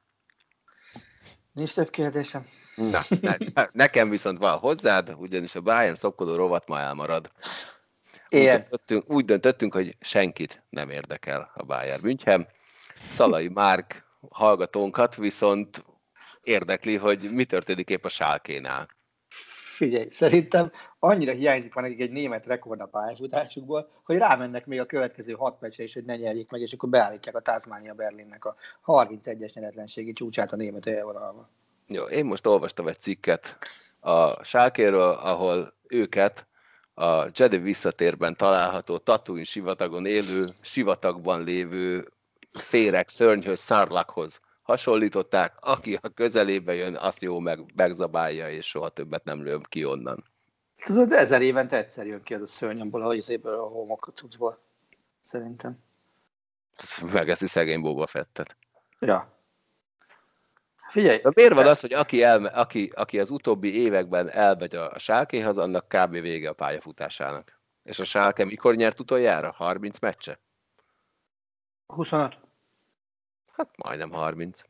Nincs 1.54 1.74
több 1.74 1.90
kérdésem. 1.90 2.46
Na, 2.76 3.02
ne, 3.22 3.36
nekem 3.72 4.10
viszont 4.10 4.38
van 4.38 4.58
hozzád, 4.58 5.16
ugyanis 5.18 5.56
a 5.56 5.62
Bayern 5.62 5.96
szopkodó 5.96 6.36
rovat 6.36 6.68
ma 6.68 6.80
elmarad. 6.80 7.32
Úgy 8.30 8.40
Ilyen. 8.40 8.58
döntöttünk, 8.58 9.10
úgy 9.10 9.26
döntöttünk, 9.26 9.74
hogy 9.74 9.98
senkit 10.00 10.64
nem 10.70 10.90
érdekel 10.90 11.52
a 11.54 11.64
Bayern 11.64 12.02
München. 12.02 12.48
Szalai 13.10 13.48
Márk 13.48 14.06
hallgatónkat 14.30 15.16
viszont 15.16 15.86
érdekli, 16.42 16.96
hogy 16.96 17.32
mi 17.32 17.46
történik 17.46 17.90
épp 17.90 18.06
a 18.06 18.10
Sálkénál. 18.10 18.88
Figyelj, 19.82 20.10
szerintem 20.10 20.72
annyira 21.00 21.34
hiányzik 21.34 21.74
van 21.74 21.84
nekik 21.84 22.02
egy 22.02 22.12
német 22.12 22.46
rekord 22.46 22.82
a 22.82 22.86
pályafutásukból, 22.86 23.90
hogy 24.04 24.18
rámennek 24.18 24.66
még 24.66 24.80
a 24.80 24.86
következő 24.86 25.34
hat 25.34 25.62
meccsre 25.62 25.84
is, 25.84 25.94
hogy 25.94 26.04
ne 26.04 26.16
nyerjék 26.16 26.50
meg, 26.50 26.62
és 26.62 26.74
akkor 26.74 26.90
beállítják 26.90 27.36
a 27.36 27.40
Tasmania 27.40 27.94
Berlinnek 27.94 28.46
a 28.46 28.56
31-es 28.86 29.54
nyeretlenségi 29.54 30.14
csúcsát 30.14 30.52
a 30.52 30.56
német 30.56 30.86
élvonalba. 30.86 31.50
Jó, 31.88 32.04
én 32.04 32.26
most 32.26 32.48
olvastam 32.48 32.88
egy 32.88 33.00
cikket 33.00 33.58
a 34.00 34.44
Sálkéről, 34.44 35.12
ahol 35.12 35.74
őket 35.88 36.48
a 36.94 37.26
Jedi 37.34 37.58
visszatérben 37.58 38.36
található 38.38 38.98
Tatooine 38.98 39.46
sivatagon 39.46 40.06
élő, 40.06 40.50
sivatagban 40.62 41.44
lévő 41.44 42.08
féreg 42.52 43.08
szörnyhöz, 43.08 43.60
szárlakhoz 43.60 44.40
hasonlították, 44.72 45.54
aki 45.60 45.98
a 46.02 46.10
közelébe 46.10 46.74
jön, 46.74 46.96
azt 46.96 47.22
jó 47.22 47.40
meg, 47.40 47.74
megzabálja, 47.76 48.50
és 48.50 48.66
soha 48.66 48.90
többet 48.90 49.24
nem 49.24 49.44
lő 49.44 49.60
ki 49.70 49.86
onnan. 49.86 50.24
Tudod, 50.84 51.12
ezer 51.12 51.42
évente 51.42 51.78
egyszer 51.78 52.06
jön 52.06 52.24
ki 52.24 52.34
az 52.34 52.42
a 52.42 52.46
szörnyambból, 52.46 53.02
a 53.02 53.14
izéből 53.14 53.54
a 53.54 53.68
homok 53.68 54.12
cuccból. 54.16 54.60
Szerintem. 55.22 55.78
Megeszi 57.14 57.48
szegény 57.48 57.82
Boba 57.82 58.08
Fettet. 58.08 58.58
Ja. 59.00 59.40
Figyelj, 60.90 61.18
De 61.18 61.32
miért 61.34 61.54
van 61.54 61.68
az, 61.68 61.80
hogy 61.80 61.94
aki, 61.94 62.24
elme, 62.24 62.48
aki, 62.48 62.92
aki 62.96 63.20
az 63.20 63.30
utóbbi 63.30 63.82
években 63.82 64.30
elmegy 64.32 64.76
a 64.76 65.00
Sálkéhoz, 65.00 65.58
annak 65.58 65.88
kb. 65.88 66.12
vége 66.12 66.50
a 66.50 66.54
pályafutásának? 66.54 67.60
És 67.84 68.00
a 68.00 68.04
Sálke 68.04 68.46
mikor 68.46 68.76
nyert 68.76 69.00
utoljára? 69.00 69.52
30 69.52 70.00
meccse? 70.00 70.40
25. 71.86 72.38
Hát 73.62 73.78
majdnem 73.78 74.12
30. 74.12 74.62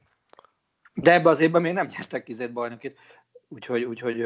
De 0.93 1.13
ebbe 1.13 1.29
az 1.29 1.39
évben 1.39 1.61
még 1.61 1.73
nem 1.73 1.87
nyertek 1.87 2.23
kizét 2.23 2.53
bajnokit, 2.53 2.99
úgyhogy, 3.47 3.83
úgyhogy 3.83 4.25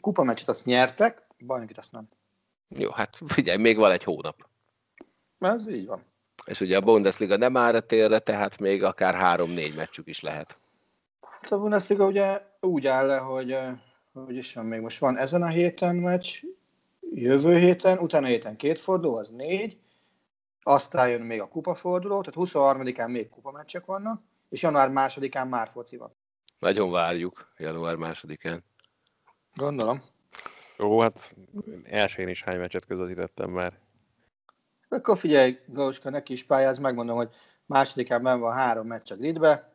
kupameccset 0.00 0.48
azt 0.48 0.64
nyertek, 0.64 1.22
bajnokit 1.46 1.78
azt 1.78 1.92
nem. 1.92 2.08
Jó, 2.68 2.90
hát 2.90 3.16
figyelj, 3.26 3.58
még 3.58 3.76
van 3.76 3.90
egy 3.90 4.04
hónap. 4.04 4.48
Ez 5.38 5.68
így 5.68 5.86
van. 5.86 6.04
És 6.46 6.60
ugye 6.60 6.76
a 6.76 6.80
Bundesliga 6.80 7.36
nem 7.36 7.56
áll 7.56 7.74
a 7.74 7.80
térre, 7.80 8.18
tehát 8.18 8.58
még 8.58 8.82
akár 8.82 9.14
három-négy 9.14 9.74
meccsük 9.74 10.08
is 10.08 10.20
lehet. 10.20 10.58
Hát 11.20 11.52
A 11.52 11.58
Bundesliga 11.58 12.06
ugye 12.06 12.42
úgy 12.60 12.86
áll 12.86 13.06
le, 13.06 13.16
hogy, 13.16 13.58
hogy 14.12 14.36
is 14.36 14.54
van 14.54 14.66
még 14.66 14.80
most 14.80 14.98
van 14.98 15.16
ezen 15.16 15.42
a 15.42 15.48
héten 15.48 15.96
meccs, 15.96 16.42
jövő 17.14 17.58
héten, 17.58 17.98
utána 17.98 18.26
héten 18.26 18.56
két 18.56 18.78
forduló, 18.78 19.16
az 19.16 19.30
négy, 19.30 19.78
aztán 20.66 21.08
jön 21.08 21.20
még 21.20 21.40
a 21.40 21.48
kupaforduló, 21.48 22.20
tehát 22.20 22.50
23-án 22.50 23.10
még 23.10 23.28
kupameccsek 23.28 23.84
vannak, 23.84 24.22
és 24.48 24.62
január 24.62 24.88
másodikán 24.88 25.48
már 25.48 25.68
foci 25.68 25.96
van. 25.96 26.14
Nagyon 26.58 26.90
várjuk 26.90 27.52
január 27.56 27.96
másodikán. 27.96 28.64
Gondolom. 29.54 30.02
Jó, 30.78 31.00
hát 31.00 31.36
elsőn 31.84 32.28
is 32.28 32.42
hány 32.42 32.58
meccset 32.58 32.84
közvetítettem 32.84 33.50
már. 33.50 33.78
Akkor 34.88 35.18
figyelj, 35.18 35.58
Galuska, 35.66 36.10
neki 36.10 36.32
is 36.32 36.44
pályáz, 36.44 36.78
megmondom, 36.78 37.16
hogy 37.16 37.30
másodikán 37.66 38.22
benn 38.22 38.40
van 38.40 38.54
három 38.54 38.86
meccs 38.86 39.12
a 39.12 39.16
gridbe, 39.16 39.72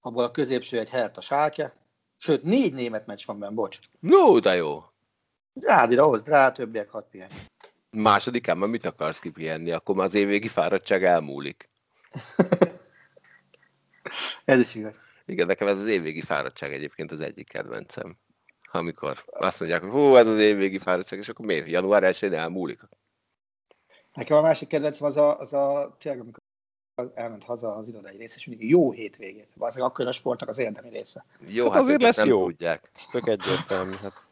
abból 0.00 0.24
a 0.24 0.30
középső 0.30 0.78
egy 0.78 0.90
helyett 0.90 1.16
a 1.16 1.20
sálke, 1.20 1.76
sőt, 2.16 2.42
négy 2.42 2.74
német 2.74 3.06
meccs 3.06 3.26
van 3.26 3.38
benn, 3.38 3.54
bocs. 3.54 3.78
No, 4.00 4.38
de 4.38 4.54
jó. 4.54 4.84
Rádira 5.54 6.04
hozd 6.04 6.28
rá, 6.28 6.52
többiek 6.52 6.90
hat 6.90 7.08
pihenj. 7.10 7.32
Másodikán 7.90 8.58
már 8.58 8.68
mit 8.68 8.86
akarsz 8.86 9.18
kipihenni? 9.18 9.70
Akkor 9.70 9.94
már 9.94 10.04
az 10.04 10.14
évvégi 10.14 10.48
fáradtság 10.48 11.04
elmúlik. 11.04 11.68
Ez 14.44 14.58
is 14.60 14.74
igaz. 14.74 15.00
Igen, 15.26 15.46
nekem 15.46 15.68
ez 15.68 15.80
az 15.80 15.86
évvégi 15.86 16.22
fáradtság 16.22 16.72
egyébként 16.72 17.12
az 17.12 17.20
egyik 17.20 17.48
kedvencem. 17.48 18.16
Amikor 18.72 19.24
azt 19.26 19.60
mondják, 19.60 19.80
hogy 19.80 19.90
hú, 19.90 20.14
ez 20.16 20.26
az 20.26 20.38
évvégi 20.38 20.78
fáradtság, 20.78 21.18
és 21.18 21.28
akkor 21.28 21.46
miért? 21.46 21.66
Január 21.68 22.02
1-én 22.04 22.34
elmúlik. 22.34 22.80
Nekem 24.14 24.36
a 24.36 24.40
másik 24.40 24.68
kedvencem 24.68 25.06
az 25.06 25.16
a, 25.16 25.38
az 25.38 25.52
a 25.52 25.96
tényleg, 25.98 26.20
amikor 26.20 26.42
elment 27.14 27.44
haza 27.44 27.68
az 27.68 27.88
irodai 27.88 28.16
rész, 28.16 28.36
és 28.36 28.46
mindig 28.46 28.70
jó 28.70 28.92
hétvégét. 28.92 29.48
Azért 29.58 29.86
akkor 29.86 30.06
a 30.06 30.12
sportnak 30.12 30.48
az 30.48 30.58
érdemi 30.58 30.88
része. 30.88 31.24
Jó, 31.46 31.64
Hát 31.64 31.72
hát, 31.72 31.82
azért 31.82 32.02
lesz 32.02 32.16
nem 32.16 32.26
jó. 32.26 32.44
tudják. 32.44 32.90
Tök 33.10 33.26
egyértelmű. 33.26 33.92
Hát 34.02 34.24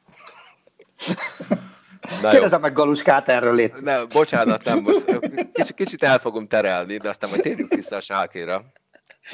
Na. 2.23 2.31
Kérdezem 2.31 2.61
meg 2.61 2.73
Galuskát 2.73 3.29
erről 3.29 3.55
létsz. 3.55 3.81
Nem, 3.81 4.09
bocsánat, 4.09 4.65
nem, 4.65 4.81
most 4.81 5.05
kicsit, 5.53 5.75
kicsit 5.75 6.03
el 6.03 6.19
fogom 6.19 6.47
terelni, 6.49 6.97
de 6.97 7.09
aztán 7.09 7.31
majd 7.31 7.43
térjünk 7.43 7.75
vissza 7.75 7.97
a 7.97 8.01
sálkéra. 8.01 8.63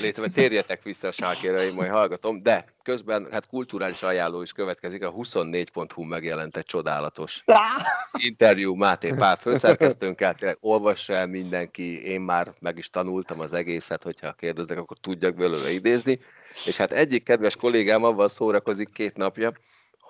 Létre, 0.01 0.29
térjetek 0.29 0.83
vissza 0.83 1.09
a 1.09 1.13
sálkéra, 1.13 1.63
én 1.63 1.75
majd 1.75 1.91
hallgatom, 1.91 2.43
de 2.43 2.65
közben 2.83 3.29
hát 3.31 3.47
kulturális 3.47 4.03
ajánló 4.03 4.43
is 4.43 4.53
következik, 4.53 5.05
a 5.05 5.13
24.hu 5.13 6.03
megjelent 6.03 6.57
egy 6.57 6.65
csodálatos 6.65 7.45
interjú 8.29 8.75
Máté 8.75 9.13
Pál 9.17 9.37
főszerkesztőnkkel, 9.37 10.35
tényleg 10.35 10.57
olvassa 10.61 11.13
el 11.13 11.27
mindenki, 11.27 12.07
én 12.07 12.21
már 12.21 12.53
meg 12.61 12.79
is 12.79 12.91
tanultam 12.91 13.41
az 13.41 13.53
egészet, 13.53 14.03
hogyha 14.03 14.33
kérdeznek, 14.33 14.79
akkor 14.79 14.97
tudjak 15.01 15.35
belőle 15.35 15.71
idézni, 15.71 16.19
és 16.67 16.77
hát 16.77 16.93
egyik 16.93 17.23
kedves 17.23 17.57
kollégám 17.57 18.05
avval 18.05 18.29
szórakozik 18.29 18.93
két 18.93 19.17
napja, 19.17 19.53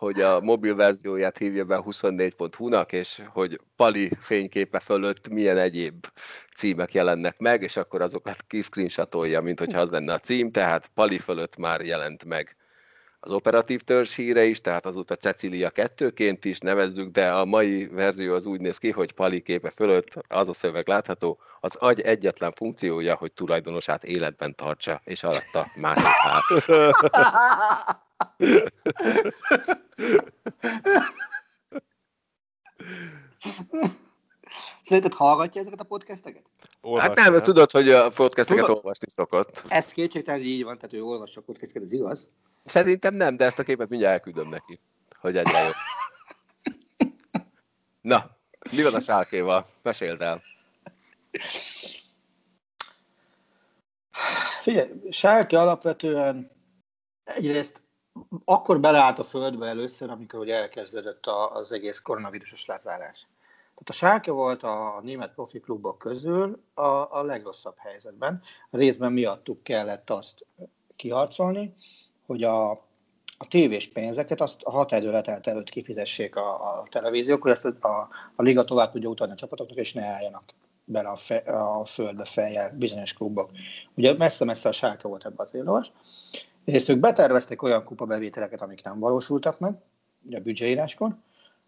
hogy 0.03 0.21
a 0.21 0.41
mobil 0.41 0.75
verzióját 0.75 1.39
hívja 1.39 1.65
be 1.65 1.77
a 1.77 1.83
24.hu-nak, 1.83 2.93
és 2.93 3.23
hogy 3.29 3.61
Pali 3.77 4.11
fényképe 4.21 4.81
fölött 4.81 5.29
milyen 5.29 5.59
egyéb 5.59 6.07
címek 6.57 6.95
jelennek 6.95 7.39
meg, 7.39 7.63
és 7.63 7.77
akkor 7.77 8.01
azokat 8.01 8.45
kiscreenshotolja, 8.47 9.41
mint 9.41 9.59
hogyha 9.59 9.81
az 9.81 9.91
lenne 9.91 10.13
a 10.13 10.19
cím, 10.19 10.51
tehát 10.51 10.91
Pali 10.95 11.19
fölött 11.19 11.57
már 11.57 11.81
jelent 11.81 12.25
meg 12.25 12.57
az 13.25 13.31
operatív 13.31 13.81
törzs 13.81 14.15
híre 14.15 14.45
is, 14.45 14.61
tehát 14.61 14.87
azóta 14.87 15.17
Cecilia 15.17 15.71
kettőként 15.71 16.45
is 16.45 16.59
nevezzük, 16.59 17.11
de 17.11 17.33
a 17.33 17.45
mai 17.45 17.89
verzió 17.89 18.35
az 18.35 18.47
úgy 18.47 18.61
néz 18.61 18.79
ki, 18.79 18.91
hogy 18.91 19.13
Pali 19.13 19.41
képe 19.41 19.73
fölött 19.77 20.09
az 20.29 20.49
a 20.49 20.53
szöveg 20.53 20.89
látható, 20.89 21.39
az 21.61 21.75
agy 21.75 22.01
egyetlen 22.01 22.53
funkciója, 22.53 23.15
hogy 23.15 23.33
tulajdonosát 23.33 24.05
életben 24.05 24.55
tartsa, 24.55 25.01
és 25.05 25.23
alatta 25.23 25.67
másik 25.81 26.05
át. 26.23 26.43
Szerinted 34.83 35.15
hallgatja 35.15 35.61
ezeket 35.61 35.81
a 35.81 35.85
podcasteket? 35.85 36.43
hát 36.99 37.15
nem, 37.15 37.43
tudod, 37.43 37.71
hogy 37.71 37.91
a 37.91 38.09
podcasteket 38.09 38.65
tudod? 38.65 38.77
olvasni 38.77 39.09
szokott. 39.11 39.63
Ez 39.69 39.87
kétségtelen, 39.87 40.41
hogy 40.41 40.49
így 40.49 40.65
van, 40.65 40.77
tehát 40.79 40.95
ő 40.95 41.03
olvassa 41.03 41.41
a 41.41 41.43
podcasteket, 41.43 41.83
ez 41.83 41.93
igaz? 41.93 42.29
Szerintem 42.65 43.15
nem, 43.15 43.37
de 43.37 43.45
ezt 43.45 43.59
a 43.59 43.63
képet 43.63 43.89
mindjárt 43.89 44.15
elküldöm 44.15 44.49
neki, 44.49 44.81
hogy 45.21 45.37
egyre. 45.37 45.75
Na, 48.01 48.37
mi 48.71 48.83
van 48.83 48.95
a 48.95 49.01
sálkéval? 49.01 49.67
Meséld 49.83 50.21
el. 50.21 50.43
Figyelj, 54.61 54.91
Sálke 55.11 55.61
alapvetően 55.61 56.51
egyrészt 57.25 57.83
akkor 58.45 58.81
beleállt 58.81 59.19
a 59.19 59.25
földbe 59.25 59.67
először, 59.67 60.11
amikor 60.11 60.41
ugye 60.41 60.57
elkezdődött 60.57 61.27
az 61.27 61.73
egész 61.73 62.01
koronavírusos 62.01 62.67
lezárás. 62.67 63.27
Tehát 63.85 63.89
a 63.89 63.93
Sálke 63.93 64.31
volt 64.31 64.63
a 64.63 65.01
német 65.03 65.35
profi 65.35 65.61
klubok 65.61 65.99
közül 65.99 66.63
a, 66.75 67.19
a 67.19 67.23
legrosszabb 67.23 67.75
helyzetben. 67.77 68.43
A 68.71 68.77
részben 68.77 69.13
miattuk 69.13 69.63
kellett 69.63 70.11
azt 70.11 70.47
kiharcolni, 70.97 71.75
hogy 72.27 72.43
a, 72.43 72.71
a 73.39 73.49
tévés 73.49 73.89
pénzeket 73.89 74.41
azt 74.41 74.63
a 74.63 74.71
határidő 74.71 75.11
letelt 75.11 75.47
előtt 75.47 75.71
kifizessék 75.71 76.37
a, 76.37 76.55
a 76.55 76.87
televíziók, 76.91 77.43
hogy 77.43 77.51
ezt 77.51 77.65
a, 77.65 77.89
a, 77.89 78.09
a 78.37 78.43
liga 78.43 78.65
tovább 78.65 78.93
tudja 78.93 79.09
utalni 79.09 79.33
a 79.33 79.37
csapatoknak, 79.37 79.79
és 79.79 79.93
ne 79.93 80.05
álljanak 80.05 80.45
bele 80.85 81.09
a, 81.09 81.17
fe, 81.17 81.37
a 81.37 81.85
földbe 81.85 82.25
fejjel 82.25 82.75
bizonyos 82.79 83.13
klubok. 83.13 83.51
Ugye 83.95 84.15
messze-messze 84.17 84.69
a 84.69 84.73
sárka 84.73 85.09
volt 85.09 85.25
ebben 85.25 85.47
az 85.47 85.55
éllovas. 85.55 85.93
És 86.65 86.89
ők 86.89 86.99
beterveztek 86.99 87.63
olyan 87.63 87.85
kupabevételeket, 87.85 88.61
amik 88.61 88.83
nem 88.83 88.99
valósultak 88.99 89.59
meg, 89.59 89.75
ugye 90.23 90.39
a 90.39 90.41
büdzséíráskor. 90.41 91.17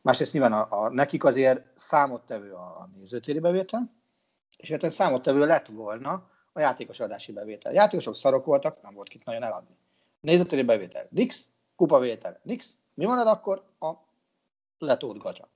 Másrészt 0.00 0.32
nyilván 0.32 0.52
a, 0.52 0.82
a, 0.82 0.88
nekik 0.88 1.24
azért 1.24 1.62
számottevő 1.74 2.52
a, 2.52 2.80
a 2.80 2.88
nézőtéri 2.96 3.38
bevétel, 3.38 3.92
és 4.56 4.70
hát 4.70 4.90
számottevő 4.90 5.46
lett 5.46 5.66
volna 5.66 6.28
a 6.52 6.60
játékos 6.60 7.00
adási 7.00 7.32
bevétel. 7.32 7.72
A 7.72 7.74
játékosok 7.74 8.16
szarok 8.16 8.44
voltak, 8.44 8.82
nem 8.82 8.94
volt 8.94 9.08
kit 9.08 9.24
nagyon 9.24 9.42
eladni. 9.42 9.76
Nézőtéri 10.20 10.62
bevétel, 10.62 11.06
nix, 11.10 11.44
kupavétel, 11.76 12.40
nix. 12.42 12.74
Mi 12.94 13.04
marad 13.04 13.26
akkor? 13.26 13.64
A 13.80 13.92
letót 14.78 15.18
gatya. 15.18 15.48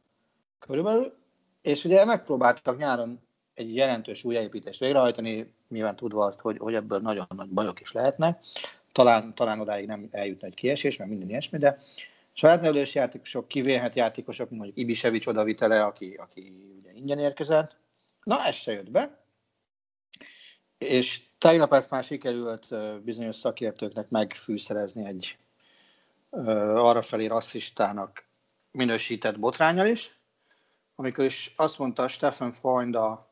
Körülbelül. 0.59 1.15
És 1.63 1.85
ugye 1.85 2.05
megpróbáltak 2.05 2.79
nyáron 2.79 3.21
egy 3.55 3.75
jelentős 3.75 4.25
újjáépítést 4.25 4.81
végrehajtani, 4.81 5.55
nyilván 5.69 5.97
tudva 5.97 6.25
azt, 6.25 6.41
hogy, 6.41 6.59
hogy 6.59 6.75
ebből 6.75 6.99
nagyon 6.99 7.27
nagy 7.37 7.49
bajok 7.49 7.81
is 7.81 7.93
lehetnek. 7.93 8.45
Talán, 8.99 9.35
talán 9.35 9.61
odáig 9.61 9.87
nem 9.87 10.09
eljutna 10.11 10.47
egy 10.47 10.55
kiesés, 10.55 10.97
mert 10.97 11.11
minden 11.11 11.29
ilyesmi, 11.29 11.59
de 11.59 11.83
saját 12.33 12.61
nevelős 12.61 12.95
játékosok, 12.95 13.49
kivélhet 13.49 13.95
játékosok, 13.95 14.51
mondjuk 14.51 14.77
Ibisevics 14.77 15.27
odavitele, 15.27 15.83
aki, 15.83 16.15
aki 16.15 16.53
ugye 16.79 16.93
ingyen 16.93 17.19
érkezett. 17.19 17.77
Na, 18.23 18.45
ez 18.45 18.55
se 18.55 18.73
jött 18.73 18.91
be. 18.91 19.19
És 20.79 21.23
tegnap 21.39 21.73
ezt 21.73 21.91
már 21.91 22.05
sikerült 22.05 22.75
bizonyos 23.03 23.37
szakértőknek 23.37 24.09
megfűszerezni 24.09 25.05
egy 25.05 25.39
arra 26.75 27.03
felé 27.03 27.27
rasszistának 27.27 28.25
minősített 28.71 29.39
botrányal 29.39 29.87
is, 29.87 30.19
amikor 30.95 31.25
is 31.25 31.55
azt 31.57 31.79
mondta 31.79 32.09
Stefan 32.09 32.53
Freund 32.53 32.95
a 32.95 33.29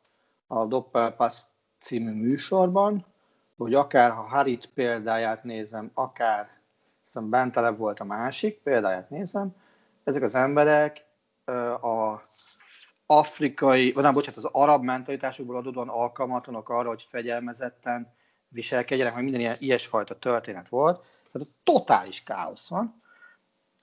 a 0.47 0.67
Doppelpass 0.67 1.43
című 1.81 2.13
műsorban, 2.13 3.07
hogy 3.57 3.75
akár 3.75 4.11
ha 4.11 4.21
Harit 4.21 4.71
példáját 4.75 5.45
nézem, 5.45 5.91
akár 5.95 6.51
hiszem 7.03 7.31
Benteleb 7.31 7.79
volt 7.79 8.01
a 8.01 8.05
másik, 8.05 8.59
példáját 8.59 9.11
nézem, 9.11 9.57
ezek 10.05 10.23
az 10.23 10.35
emberek 10.35 11.05
a 11.83 12.21
afrikai, 13.07 13.93
vagy 13.93 14.03
nem, 14.03 14.13
bocsánat, 14.13 14.45
az 14.45 14.51
arab 14.53 14.83
mentalitásukból 14.83 15.57
adódóan 15.57 15.89
alkalmatlanok 15.89 16.69
arra, 16.69 16.89
hogy 16.89 17.03
fegyelmezetten 17.03 18.15
viselkedjenek, 18.49 19.15
meg 19.15 19.23
minden 19.23 19.41
ilyen, 19.41 19.57
ilyesfajta 19.59 20.19
történet 20.19 20.69
volt. 20.69 21.05
Tehát 21.33 21.49
totális 21.63 22.23
káosz 22.23 22.69
van. 22.69 23.03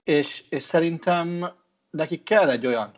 És, 0.03 0.45
és 0.49 0.63
szerintem 0.63 1.53
nekik 1.89 2.24
kell 2.24 2.49
egy 2.49 2.65
olyan 2.65 2.91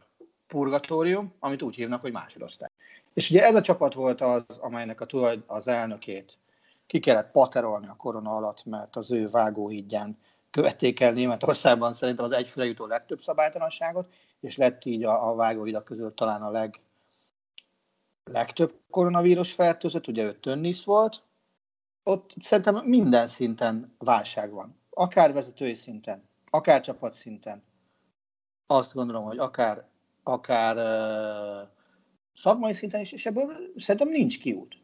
purgatórium, 0.47 1.36
amit 1.39 1.61
úgy 1.61 1.76
hívnak, 1.76 2.01
hogy 2.01 2.11
másodosztály. 2.11 2.69
És 3.13 3.30
ugye 3.30 3.45
ez 3.45 3.55
a 3.55 3.61
csapat 3.61 3.93
volt 3.93 4.21
az, 4.21 4.57
amelynek 4.57 5.01
a 5.01 5.05
tulaj, 5.05 5.43
az 5.45 5.67
elnökét 5.67 6.38
ki 6.88 6.99
kellett 6.99 7.31
paterolni 7.31 7.88
a 7.88 7.95
korona 7.95 8.36
alatt, 8.36 8.65
mert 8.65 8.95
az 8.95 9.11
ő 9.11 9.27
vágóhídján 9.27 10.17
követték 10.49 10.99
el 10.99 11.11
Németországban 11.11 11.93
szerintem 11.93 12.25
az 12.25 12.31
egyfőre 12.31 12.67
jutó 12.67 12.86
legtöbb 12.86 13.21
szabálytalanságot, 13.21 14.13
és 14.39 14.57
lett 14.57 14.86
így 14.86 15.03
a, 15.03 15.29
a 15.29 15.36
vágóhidak 15.36 15.83
közül 15.86 16.13
talán 16.13 16.41
a 16.41 16.49
leg, 16.49 16.83
legtöbb 18.23 18.73
koronavírus 18.89 19.51
fertőzött, 19.51 20.07
ugye 20.07 20.23
ő 20.23 20.33
Tönnisz 20.33 20.83
volt, 20.83 21.23
ott 22.03 22.33
szerintem 22.41 22.75
minden 22.75 23.27
szinten 23.27 23.95
válság 23.97 24.51
van. 24.51 24.79
Akár 24.89 25.33
vezetői 25.33 25.73
szinten, 25.73 26.23
akár 26.49 26.81
csapat 26.81 27.13
szinten. 27.13 27.63
Azt 28.67 28.93
gondolom, 28.93 29.23
hogy 29.23 29.38
akár, 29.38 29.86
akár 30.23 30.75
uh, 30.75 31.69
szakmai 32.33 32.73
szinten 32.73 33.01
is, 33.01 33.11
és 33.11 33.25
ebből 33.25 33.55
szerintem 33.77 34.09
nincs 34.09 34.39
kiút. 34.39 34.75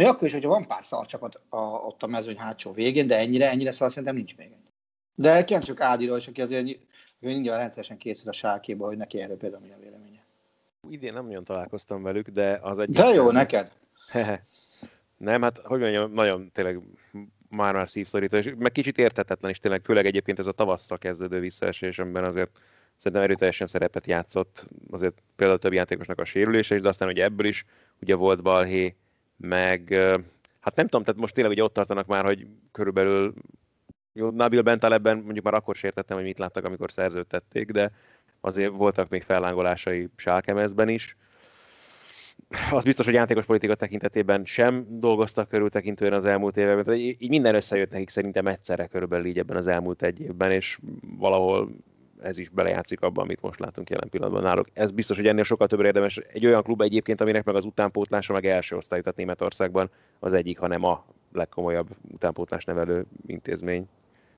Még 0.00 0.08
akkor 0.08 0.26
is, 0.26 0.32
hogyha 0.32 0.48
van 0.48 0.66
pár 0.66 0.84
szarcsapat 0.84 1.40
a, 1.48 1.56
ott 1.58 2.02
a 2.02 2.06
mezőny 2.06 2.38
hátsó 2.38 2.72
végén, 2.72 3.06
de 3.06 3.18
ennyire, 3.18 3.50
ennyire 3.50 3.70
szar 3.70 3.90
szerintem 3.90 4.14
nincs 4.14 4.36
még. 4.36 4.50
De 5.14 5.44
csak 5.44 5.80
Ádiról 5.80 6.16
is, 6.16 6.28
aki 6.28 6.42
azért 6.42 6.78
mindjárt 7.18 7.60
rendszeresen 7.60 7.96
készül 7.96 8.28
a 8.28 8.32
sárkéba, 8.32 8.86
hogy 8.86 8.96
neki 8.96 9.20
erről 9.20 9.36
például 9.36 9.62
mi 9.62 9.72
a 9.72 9.78
véleménye. 9.80 10.24
Idén 10.90 11.12
nem 11.12 11.24
nagyon 11.24 11.44
találkoztam 11.44 12.02
velük, 12.02 12.28
de 12.28 12.58
az 12.62 12.78
egy... 12.78 12.90
De 12.90 13.06
jó, 13.06 13.30
neked! 13.30 13.72
nem, 15.16 15.42
hát 15.42 15.58
hogy 15.58 15.80
mondjam, 15.80 16.12
nagyon 16.12 16.50
tényleg 16.52 16.80
már-már 17.48 17.88
szívszorító, 17.88 18.36
és 18.36 18.52
meg 18.58 18.72
kicsit 18.72 18.98
értetetlen 18.98 19.50
is 19.50 19.58
tényleg, 19.58 19.82
főleg 19.82 20.06
egyébként 20.06 20.38
ez 20.38 20.46
a 20.46 20.52
tavasszal 20.52 20.98
kezdődő 20.98 21.40
visszaesésemben 21.40 22.24
azért 22.24 22.50
szerintem 22.96 23.22
erőteljesen 23.22 23.66
szerepet 23.66 24.06
játszott 24.06 24.66
azért 24.90 25.22
például 25.36 25.58
több 25.58 25.72
játékosnak 25.72 26.18
a 26.18 26.24
sérülése 26.24 26.74
is, 26.74 26.80
de 26.80 26.88
aztán 26.88 27.08
ugye 27.08 27.24
ebből 27.24 27.46
is 27.46 27.64
ugye 28.00 28.14
volt 28.14 28.42
balhé, 28.42 28.96
meg 29.40 29.88
hát 30.60 30.76
nem 30.76 30.86
tudom, 30.86 31.04
tehát 31.04 31.20
most 31.20 31.34
tényleg 31.34 31.52
ugye 31.52 31.62
ott 31.62 31.72
tartanak 31.72 32.06
már, 32.06 32.24
hogy 32.24 32.46
körülbelül 32.72 33.34
jó, 34.12 34.30
Nabil 34.30 34.62
Bentalebben 34.62 35.16
mondjuk 35.16 35.44
már 35.44 35.54
akkor 35.54 35.74
sértettem, 35.74 36.16
hogy 36.16 36.26
mit 36.26 36.38
láttak, 36.38 36.64
amikor 36.64 36.90
szerződtették, 36.90 37.70
de 37.70 37.90
azért 38.40 38.72
voltak 38.72 39.08
még 39.08 39.22
fellángolásai 39.22 40.08
Sálkemezben 40.16 40.88
is. 40.88 41.16
Az 42.70 42.84
biztos, 42.84 43.06
hogy 43.06 43.14
játékos 43.14 43.44
politika 43.44 43.74
tekintetében 43.74 44.44
sem 44.44 44.86
dolgoztak 44.88 45.48
körültekintően 45.48 46.12
az 46.12 46.24
elmúlt 46.24 46.56
években. 46.56 46.84
Tehát 46.84 47.00
így 47.00 47.28
minden 47.28 47.54
összejött 47.54 47.90
nekik 47.90 48.08
szerintem 48.08 48.46
egyszerre 48.46 48.86
körülbelül 48.86 49.26
így 49.26 49.38
ebben 49.38 49.56
az 49.56 49.66
elmúlt 49.66 50.02
egy 50.02 50.20
évben, 50.20 50.50
és 50.50 50.78
valahol 51.18 51.70
ez 52.22 52.38
is 52.38 52.48
belejátszik 52.48 53.00
abban, 53.00 53.24
amit 53.24 53.40
most 53.40 53.60
látunk 53.60 53.90
jelen 53.90 54.08
pillanatban 54.08 54.42
náluk. 54.42 54.68
Ez 54.72 54.90
biztos, 54.90 55.16
hogy 55.16 55.26
ennél 55.26 55.44
sokkal 55.44 55.66
többre 55.66 55.86
érdemes. 55.86 56.16
Egy 56.16 56.46
olyan 56.46 56.62
klub 56.62 56.80
egyébként, 56.80 57.20
aminek 57.20 57.44
meg 57.44 57.54
az 57.54 57.64
utánpótlása 57.64 58.32
meg 58.32 58.46
első 58.46 58.76
osztályú, 58.76 59.02
tehát 59.02 59.18
Németországban 59.18 59.90
az 60.18 60.32
egyik, 60.32 60.58
hanem 60.58 60.84
a 60.84 61.04
legkomolyabb 61.32 61.88
utánpótlás 62.12 62.64
nevelő 62.64 63.06
intézmény 63.26 63.88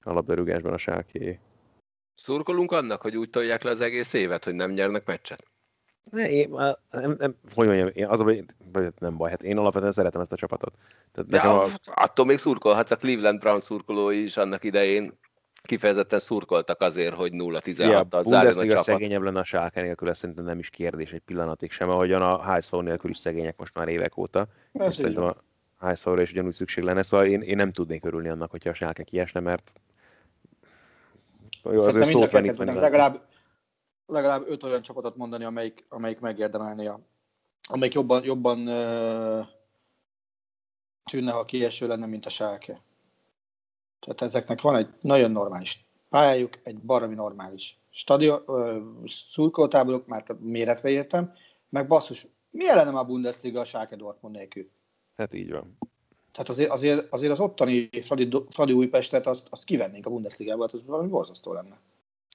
a 0.03 0.13
labdarúgásban 0.13 0.73
a 0.73 0.79
sálké. 0.79 1.39
Szurkolunk 2.15 2.73
annak, 2.73 3.03
hogy 3.03 3.17
úgy 3.17 3.31
tolják 3.31 3.63
le 3.63 3.71
az 3.71 3.81
egész 3.81 4.13
évet, 4.13 4.45
hogy 4.45 4.55
nem 4.55 4.71
nyernek 4.71 5.07
meccset? 5.07 5.45
Ne, 6.11 6.31
én, 6.31 6.51
nem, 6.91 7.15
nem, 7.19 7.37
hogy 7.55 7.67
mondjam, 7.67 7.91
én 7.95 8.07
az 8.07 8.21
a 8.21 8.25
baj, 8.25 8.45
nem 8.99 9.17
baj, 9.17 9.31
hát 9.31 9.43
én 9.43 9.59
alapvetően 9.59 9.93
szeretem 9.93 10.21
ezt 10.21 10.33
a 10.33 10.37
csapatot. 10.37 10.75
Tehát 11.13 11.45
ja, 11.45 11.63
a... 11.63 11.69
attól 11.85 12.27
még 12.27 12.39
szurkolhatsz, 12.39 12.91
a 12.91 12.97
Cleveland 12.97 13.39
Brown 13.39 13.61
szurkolói 13.61 14.23
is 14.23 14.37
annak 14.37 14.65
idején 14.65 15.19
kifejezetten 15.63 16.19
szurkoltak 16.19 16.81
azért, 16.81 17.15
hogy 17.15 17.31
0-16-tal 17.35 18.25
zárjon 18.25 18.59
a 18.59 18.67
csapat. 18.67 18.83
szegényebb 18.83 19.23
lenne 19.23 19.39
a 19.39 19.45
Schalke 19.45 19.83
nélkül, 19.83 20.09
ez 20.09 20.19
szerintem 20.19 20.45
nem 20.45 20.59
is 20.59 20.71
kérdés 20.71 21.13
egy 21.13 21.21
pillanatig 21.21 21.71
sem, 21.71 21.89
ahogyan 21.89 22.23
a 22.23 22.55
HSV 22.55 22.77
nélkül 22.77 23.11
is 23.11 23.19
szegények 23.19 23.57
most 23.57 23.75
már 23.75 23.89
évek 23.89 24.17
óta. 24.17 24.47
Ez 24.73 24.91
és 24.91 24.97
szerintem 24.97 25.25
a 25.25 25.37
HSV-ra 25.87 26.23
is 26.23 26.31
ugyanúgy 26.31 26.55
szükség 26.55 26.85
lenne, 26.85 27.03
szóval 27.03 27.27
én, 27.27 27.41
én 27.41 27.57
nem 27.57 27.73
tudnék 27.73 28.05
örülni 28.05 28.29
annak, 28.29 28.51
hogyha 28.51 28.71
a 28.71 28.75
Schalke 28.75 29.03
kiesne, 29.03 29.41
mert 29.41 29.73
azért 31.63 32.07
szót 32.07 32.31
venni, 32.31 32.53
legalább, 32.57 33.27
legalább 34.07 34.43
öt 34.47 34.63
olyan 34.63 34.83
csapatot 34.83 35.17
mondani, 35.17 35.45
amelyik, 35.45 35.85
amelyik 35.89 36.21
megérdemelni 36.21 36.87
a, 36.87 37.01
amelyik 37.69 37.95
jobban, 37.95 38.25
jobban 38.25 38.69
uh, 38.69 39.47
tűnne, 41.11 41.33
ha 41.33 41.45
kieső 41.45 41.87
lenne, 41.87 42.07
mint 42.07 42.27
a 42.27 42.31
Schalke. 42.31 42.81
Tehát 44.07 44.23
ezeknek 44.23 44.61
van 44.61 44.77
egy 44.77 44.89
nagyon 45.01 45.31
normális 45.31 45.85
pályájuk, 46.09 46.59
egy 46.63 46.79
baromi 46.79 47.15
normális 47.15 47.79
stadion, 47.91 48.43
szurkoltáborok, 49.07 50.07
már 50.07 50.25
méretve 50.39 50.89
értem, 50.89 51.33
meg 51.69 51.87
basszus, 51.87 52.27
mi 52.51 52.67
lenne 52.67 52.99
a 52.99 53.05
Bundesliga 53.05 53.61
a 53.61 53.65
Schalke 53.65 53.97
Dortmund 53.97 54.35
nélkül? 54.35 54.71
Hát 55.17 55.35
így 55.35 55.51
van. 55.51 55.79
Tehát 56.33 56.49
azért, 56.49 56.71
azért, 56.71 57.13
azért 57.13 57.33
az 57.33 57.41
ottani 57.41 58.01
Fradi, 58.01 58.29
Fradi 58.49 58.73
Újpestet 58.73 59.27
azt, 59.27 59.47
azt 59.51 59.65
kivennénk 59.65 60.07
a 60.07 60.11
Bundesligába, 60.11 60.63
hát 60.63 60.73
az 60.73 60.87
valami 60.87 61.09
borzasztó 61.09 61.53
lenne. 61.53 61.79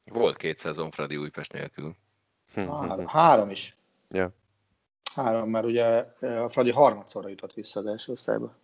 Volt 0.05 0.35
két 0.35 0.57
szezon 0.57 0.91
Fradi 0.91 1.17
Újpest 1.17 1.53
nélkül. 1.53 1.95
Három, 2.53 3.07
három 3.07 3.49
is. 3.49 3.77
Ja. 4.09 4.31
Három, 5.15 5.49
mert 5.49 5.65
ugye 5.65 5.85
a 6.19 6.49
Fradi 6.49 6.71
harmadszorra 6.71 7.29
jutott 7.29 7.53
vissza 7.53 7.79
az 7.79 7.85
első 7.85 8.11
osztályba. 8.11 8.55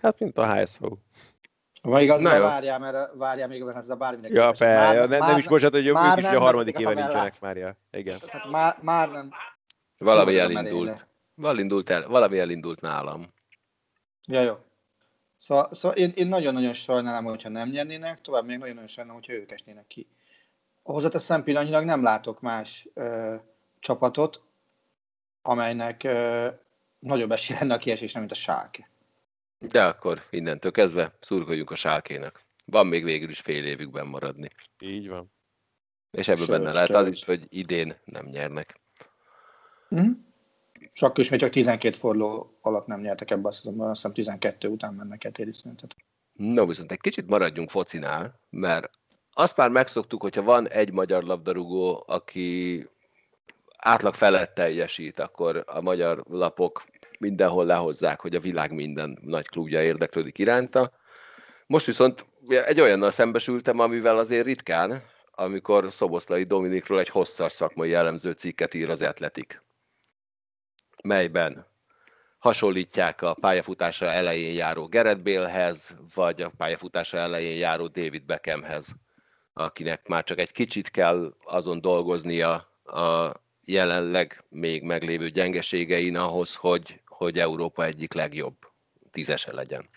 Hát, 0.00 0.18
mint 0.18 0.38
a 0.38 0.54
HSV. 0.54 0.84
Vagy 1.82 2.02
igaz, 2.02 2.20
Na 2.20 2.40
várjál, 2.40 2.78
mert 2.78 3.10
várjál 3.14 3.48
még, 3.48 3.62
mert 3.62 3.76
ez 3.76 3.88
a 3.88 3.96
bárminek. 3.96 4.30
Ja, 4.30 4.42
képest. 4.42 4.58
pe, 4.58 4.74
Már- 4.74 5.08
nem, 5.08 5.18
már 5.18 5.28
nem 5.28 5.38
is 5.38 5.46
bocsánat, 5.46 5.74
hogy 5.74 5.86
ők 5.86 5.96
is 6.16 6.24
nem 6.24 6.36
a 6.36 6.40
harmadik 6.40 6.78
éve 6.78 6.94
nincsenek 6.94 7.40
már. 7.40 7.56
Ja. 7.56 7.76
Igen. 7.90 8.16
Hát 8.28 8.50
már, 8.50 8.76
már 8.80 9.10
nem. 9.10 9.30
Valami 9.98 10.34
Nem 10.34 10.56
elindult. 10.56 11.06
Valami 11.34 11.58
elindult, 11.58 11.90
el, 11.90 12.08
valami 12.08 12.38
elindult 12.38 12.80
nálam. 12.80 13.32
Ja, 14.28 14.40
jó. 14.40 14.58
Szóval, 15.38 15.68
szóval 15.72 15.96
én, 15.96 16.12
én 16.14 16.26
nagyon-nagyon 16.26 16.72
sajnálom, 16.72 17.24
hogyha 17.24 17.48
nem 17.48 17.68
nyernének, 17.68 18.20
tovább 18.20 18.44
még 18.46 18.58
nagyon-nagyon 18.58 18.88
sajnálom, 18.88 19.20
hogyha 19.20 19.40
ők 19.40 19.50
esnének 19.50 19.86
ki. 19.86 20.06
Hozzáteszem, 20.82 21.42
pillanatnyilag 21.42 21.84
nem 21.84 22.02
látok 22.02 22.40
más 22.40 22.88
ö, 22.94 23.34
csapatot, 23.80 24.40
amelynek 25.42 26.04
ö, 26.04 26.48
nagyobb 26.98 27.32
esély 27.32 27.56
lenne 27.60 27.74
a 27.74 27.78
kiesésre, 27.78 28.18
mint 28.18 28.32
a 28.32 28.34
Schalke. 28.34 28.88
De 29.58 29.84
akkor 29.84 30.22
innentől 30.30 30.70
kezdve 30.70 31.16
szurkoljunk 31.20 31.70
a 31.70 31.76
sálkének. 31.76 32.44
Van 32.66 32.86
még 32.86 33.04
végül 33.04 33.28
is 33.28 33.40
fél 33.40 33.64
évükben 33.64 34.06
maradni. 34.06 34.48
Így 34.78 35.08
van. 35.08 35.32
És 36.10 36.28
ebből 36.28 36.46
Sőt, 36.46 36.56
benne 36.56 36.72
lehet 36.72 36.90
az 36.90 37.08
is, 37.08 37.24
hogy 37.24 37.46
idén 37.48 37.96
nem 38.04 38.26
nyernek. 38.26 38.80
Mm. 39.94 40.10
És 40.92 41.02
akkor 41.02 41.18
is 41.18 41.28
még 41.28 41.40
csak 41.40 41.50
12 41.50 41.96
forduló 41.96 42.58
alatt 42.60 42.86
nem 42.86 43.00
nyertek 43.00 43.30
ebbe 43.30 43.48
a 43.48 43.52
szezonban, 43.52 43.88
azt 43.88 43.96
hiszem 43.96 44.12
12 44.12 44.68
után 44.68 44.94
mennek 44.94 45.24
el 45.24 45.32
téli 45.32 45.52
szünetet. 45.52 45.96
No, 46.32 46.66
viszont 46.66 46.92
egy 46.92 47.00
kicsit 47.00 47.28
maradjunk 47.28 47.70
focinál, 47.70 48.40
mert 48.50 48.90
azt 49.32 49.56
már 49.56 49.70
megszoktuk, 49.70 50.22
hogyha 50.22 50.42
van 50.42 50.68
egy 50.68 50.92
magyar 50.92 51.22
labdarúgó, 51.22 52.04
aki 52.06 52.86
átlag 53.76 54.14
felett 54.14 54.54
teljesít, 54.54 55.18
akkor 55.18 55.64
a 55.66 55.80
magyar 55.80 56.24
lapok 56.28 56.84
mindenhol 57.18 57.64
lehozzák, 57.64 58.20
hogy 58.20 58.34
a 58.34 58.40
világ 58.40 58.72
minden 58.72 59.18
nagy 59.22 59.48
klubja 59.48 59.82
érdeklődik 59.82 60.38
iránta. 60.38 60.92
Most 61.66 61.86
viszont 61.86 62.26
egy 62.48 62.80
olyannal 62.80 63.10
szembesültem, 63.10 63.78
amivel 63.78 64.18
azért 64.18 64.46
ritkán, 64.46 65.02
amikor 65.30 65.86
Szoboszlai 65.90 66.44
Dominikról 66.44 67.00
egy 67.00 67.08
hosszas 67.08 67.52
szakmai 67.52 67.88
jellemző 67.88 68.32
cikket 68.32 68.74
ír 68.74 68.90
az 68.90 69.02
Atletik, 69.02 69.62
melyben 71.02 71.66
hasonlítják 72.38 73.22
a 73.22 73.34
pályafutása 73.34 74.06
elején 74.06 74.54
járó 74.54 74.86
Gerett 74.86 75.22
Balehez, 75.22 75.96
vagy 76.14 76.42
a 76.42 76.52
pályafutása 76.56 77.16
elején 77.16 77.56
járó 77.56 77.86
David 77.86 78.24
Beckhamhez, 78.24 78.94
akinek 79.52 80.08
már 80.08 80.24
csak 80.24 80.38
egy 80.38 80.52
kicsit 80.52 80.90
kell 80.90 81.34
azon 81.44 81.80
dolgoznia 81.80 82.52
a 82.84 83.32
jelenleg 83.64 84.44
még 84.48 84.82
meglévő 84.82 85.28
gyengeségein 85.28 86.16
ahhoz, 86.16 86.54
hogy, 86.54 87.00
hogy 87.18 87.38
Európa 87.38 87.84
egyik 87.84 88.12
legjobb 88.12 88.56
tízese 89.10 89.54
legyen. 89.54 89.88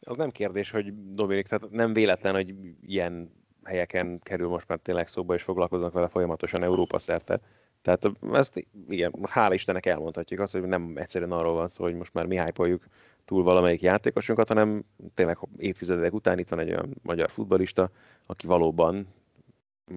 Az 0.00 0.16
nem 0.16 0.30
kérdés, 0.30 0.70
hogy 0.70 1.10
Dominik, 1.10 1.46
tehát 1.46 1.70
nem 1.70 1.92
véletlen, 1.92 2.34
hogy 2.34 2.54
ilyen 2.86 3.32
helyeken 3.62 4.18
kerül 4.22 4.48
most 4.48 4.68
már 4.68 4.78
tényleg 4.78 5.08
szóba, 5.08 5.34
és 5.34 5.42
foglalkoznak 5.42 5.92
vele 5.92 6.08
folyamatosan 6.08 6.62
Európa 6.62 6.98
szerte. 6.98 7.40
Tehát 7.82 8.10
ezt 8.32 8.66
igen, 8.88 9.12
hála 9.22 9.54
Istennek 9.54 9.86
elmondhatjuk 9.86 10.40
azt, 10.40 10.52
hogy 10.52 10.62
nem 10.62 10.92
egyszerűen 10.96 11.32
arról 11.32 11.54
van 11.54 11.68
szó, 11.68 11.84
hogy 11.84 11.94
most 11.94 12.14
már 12.14 12.26
mi 12.26 12.40
hype 12.40 12.78
túl 13.24 13.42
valamelyik 13.42 13.82
játékosunkat, 13.82 14.48
hanem 14.48 14.84
tényleg 15.14 15.38
évtizedek 15.56 16.12
után 16.12 16.38
itt 16.38 16.48
van 16.48 16.58
egy 16.58 16.70
olyan 16.70 16.94
magyar 17.02 17.30
futbalista, 17.30 17.90
aki 18.26 18.46
valóban 18.46 19.06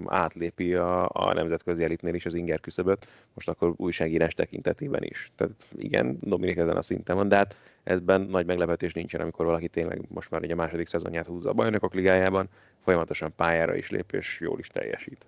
átlépi 0.06 0.74
a, 0.74 1.10
a 1.14 1.34
nemzetközi 1.34 1.84
elitnél 1.84 2.14
is 2.14 2.26
az 2.26 2.34
inger 2.34 2.60
küszöböt, 2.60 3.08
most 3.34 3.50
akkor 3.50 3.74
újságírás 3.76 4.34
tekintetében 4.34 5.04
is. 5.04 5.32
Tehát 5.36 5.68
igen, 5.76 6.18
Dominik 6.22 6.58
ezen 6.58 6.78
a 6.78 6.82
szinten 6.82 7.16
van, 7.16 7.28
de 7.28 7.36
hát 7.36 7.58
ebben 7.84 8.22
nagy 8.22 8.46
meglepetés 8.46 8.94
nincsen, 8.94 9.22
amikor 9.22 9.46
valaki 9.46 9.68
tényleg 9.68 10.02
most 10.08 10.30
már 10.30 10.42
ugye 10.42 10.54
a 10.54 10.56
második 10.56 10.88
szezonját 10.88 11.26
húzza 11.26 11.50
a 11.50 11.54
bajnokok 11.54 11.94
ligájában, 11.94 12.50
folyamatosan 12.84 13.36
pályára 13.36 13.76
is 13.76 13.90
lép, 13.90 14.12
és 14.12 14.40
jól 14.40 14.60
is 14.60 14.68
teljesít. 14.68 15.26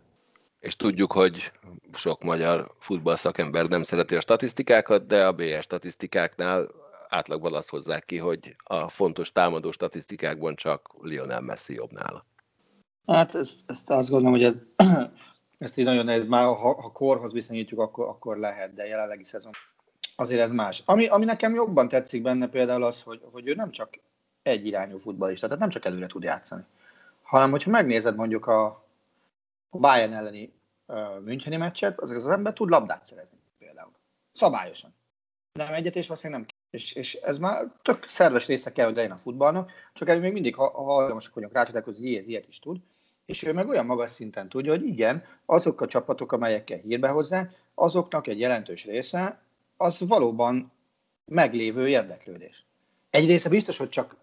És 0.60 0.76
tudjuk, 0.76 1.12
hogy 1.12 1.51
sok 1.93 2.24
magyar 2.24 2.72
futballszakember 2.80 3.68
nem 3.68 3.84
szereti 3.84 4.16
a 4.16 4.22
statisztikákat, 4.22 5.07
de 5.07 5.26
a 5.26 5.32
BS 5.32 5.62
statisztikáknál 5.62 6.68
átlagban 7.10 7.53
azt 7.53 7.70
hozzák 7.70 8.05
ki, 8.05 8.18
hogy 8.18 8.55
a 8.64 8.89
fontos 8.89 9.32
támadó 9.32 9.72
statisztikákban 9.72 10.55
csak 10.55 10.89
Lionel 11.01 11.41
Messi 11.41 11.74
jobb 11.74 11.91
nála. 11.91 12.26
Hát 13.12 13.36
ezt, 13.36 13.60
ezt 13.66 13.89
azt 13.89 14.10
gondolom, 14.10 14.34
hogy 14.34 14.43
ez, 14.43 14.53
ezt 15.57 15.78
így 15.78 15.86
nagyon 15.86 16.05
nehéz, 16.05 16.28
már 16.28 16.43
ha, 16.43 16.82
ha 16.82 16.91
korhoz 16.91 17.34
viszonyítjuk, 17.34 17.80
akkor, 17.80 18.07
akkor 18.07 18.38
lehet, 18.38 18.74
de 18.74 18.86
jelenlegi 18.86 19.24
szezon 19.24 19.51
azért 20.16 20.41
ez 20.41 20.51
más. 20.51 20.84
Ami, 20.86 21.07
ami 21.07 21.26
nekem 21.26 21.53
jobban 21.53 21.88
tetszik 21.88 22.22
benne 22.22 22.47
például 22.47 22.84
az, 22.84 23.01
hogy, 23.01 23.22
hogy 23.32 23.47
ő 23.47 23.53
nem 23.53 23.72
csak 23.72 23.99
egy 24.41 24.66
irányú 24.66 24.97
futballista, 24.97 25.45
tehát 25.45 25.62
nem 25.62 25.70
csak 25.70 25.86
előre 25.86 26.07
tud 26.07 26.24
játszani, 26.24 26.64
hanem 27.22 27.51
hogyha 27.51 27.70
megnézed 27.70 28.16
mondjuk 28.16 28.47
a, 28.47 28.66
a 29.70 29.78
Bayern 29.78 30.14
elleni 30.14 30.53
uh, 30.86 31.20
Müncheni 31.24 31.57
meccset, 31.57 31.99
az, 31.99 32.10
az 32.10 32.28
ember 32.28 32.53
tud 32.53 32.70
labdát 32.70 33.05
szerezni 33.05 33.38
például. 33.57 33.91
Szabályosan. 34.34 34.93
Nem 35.53 35.74
egyet, 35.74 35.95
és 35.95 36.07
valószínűleg 36.07 36.41
nem 36.41 36.57
és, 36.70 36.93
és 36.93 37.14
ez 37.14 37.38
már 37.38 37.72
tök 37.82 38.07
szerves 38.07 38.47
része 38.47 38.72
kell, 38.72 38.86
hogy 38.86 38.95
legyen 38.95 39.12
a 39.12 39.18
futballnak, 39.18 39.72
csak 39.93 40.10
ez 40.10 40.20
még 40.20 40.34
mindig 40.34 40.55
ha- 40.55 40.72
hajlamosak 40.72 41.34
vagyunk 41.34 41.53
rácsodálkozni, 41.53 42.01
hogy 42.01 42.10
ilyet, 42.10 42.28
ilyet 42.28 42.47
is 42.47 42.60
tud. 42.60 42.80
És 43.30 43.44
ő 43.44 43.54
meg 43.54 43.68
olyan 43.68 43.86
magas 43.86 44.12
szinten 44.12 44.50
tudja, 44.50 44.72
hogy 44.72 44.86
igen, 44.86 45.24
azok 45.46 45.82
a 45.82 45.88
csapatok, 45.88 46.32
amelyekkel 46.32 46.78
hírbe 46.78 47.10
hozzák, 47.10 47.56
azoknak 47.74 48.28
egy 48.28 48.40
jelentős 48.40 48.86
része 48.86 49.42
az 49.78 50.00
valóban 50.00 50.72
meglévő 51.26 51.88
érdeklődés. 51.88 52.66
Egy 53.10 53.26
része 53.26 53.50
biztos, 53.50 53.78
hogy 53.78 53.90
csak 53.90 54.16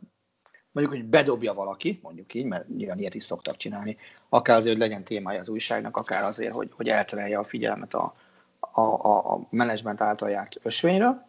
mondjuk, 0.72 0.96
hogy 0.96 1.06
bedobja 1.08 1.54
valaki, 1.54 1.98
mondjuk 2.02 2.34
így, 2.34 2.44
mert 2.44 2.68
nyilván 2.68 2.98
ilyet 2.98 3.14
is 3.14 3.24
szoktak 3.24 3.56
csinálni, 3.56 3.96
akár 4.28 4.56
azért, 4.56 4.76
hogy 4.76 4.88
legyen 4.88 5.04
témája 5.04 5.40
az 5.40 5.48
újságnak, 5.48 5.96
akár 5.96 6.24
azért, 6.24 6.54
hogy, 6.54 6.68
hogy 6.72 6.88
elterelje 6.88 7.38
a 7.38 7.44
figyelmet 7.44 7.94
a, 7.94 8.16
a, 8.60 8.80
a, 8.80 9.34
a 9.34 9.46
menedzsment 9.50 10.00
által 10.00 10.30
járt 10.30 10.56
ösvényről. 10.62 11.26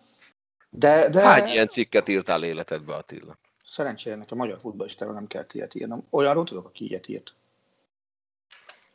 De, 0.69 1.09
de 1.09 1.21
Hány 1.21 1.47
ilyen 1.47 1.67
cikket 1.67 2.07
írtál 2.07 2.43
életedbe, 2.43 2.95
Attila? 2.95 3.37
szerencsére 3.65 4.15
nekem 4.15 4.37
magyar 4.37 4.59
futballistáról 4.59 5.13
nem 5.13 5.27
kell 5.27 5.45
ilyet 5.51 5.75
írnom. 5.75 6.07
Olyanról 6.09 6.43
tudok, 6.43 6.65
aki 6.65 6.87
ilyet 6.87 7.07
írt. 7.07 7.33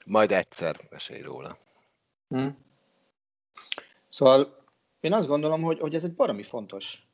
Majd 0.06 0.32
egyszer 0.32 0.76
mesélj 0.90 1.20
róla. 1.20 1.58
Hm. 2.28 2.48
Szóval 4.08 4.64
én 5.00 5.12
azt 5.12 5.26
gondolom, 5.26 5.62
hogy, 5.62 5.78
hogy 5.78 5.94
ez 5.94 6.04
egy 6.04 6.14
baromi 6.14 6.42
fontos 6.42 7.06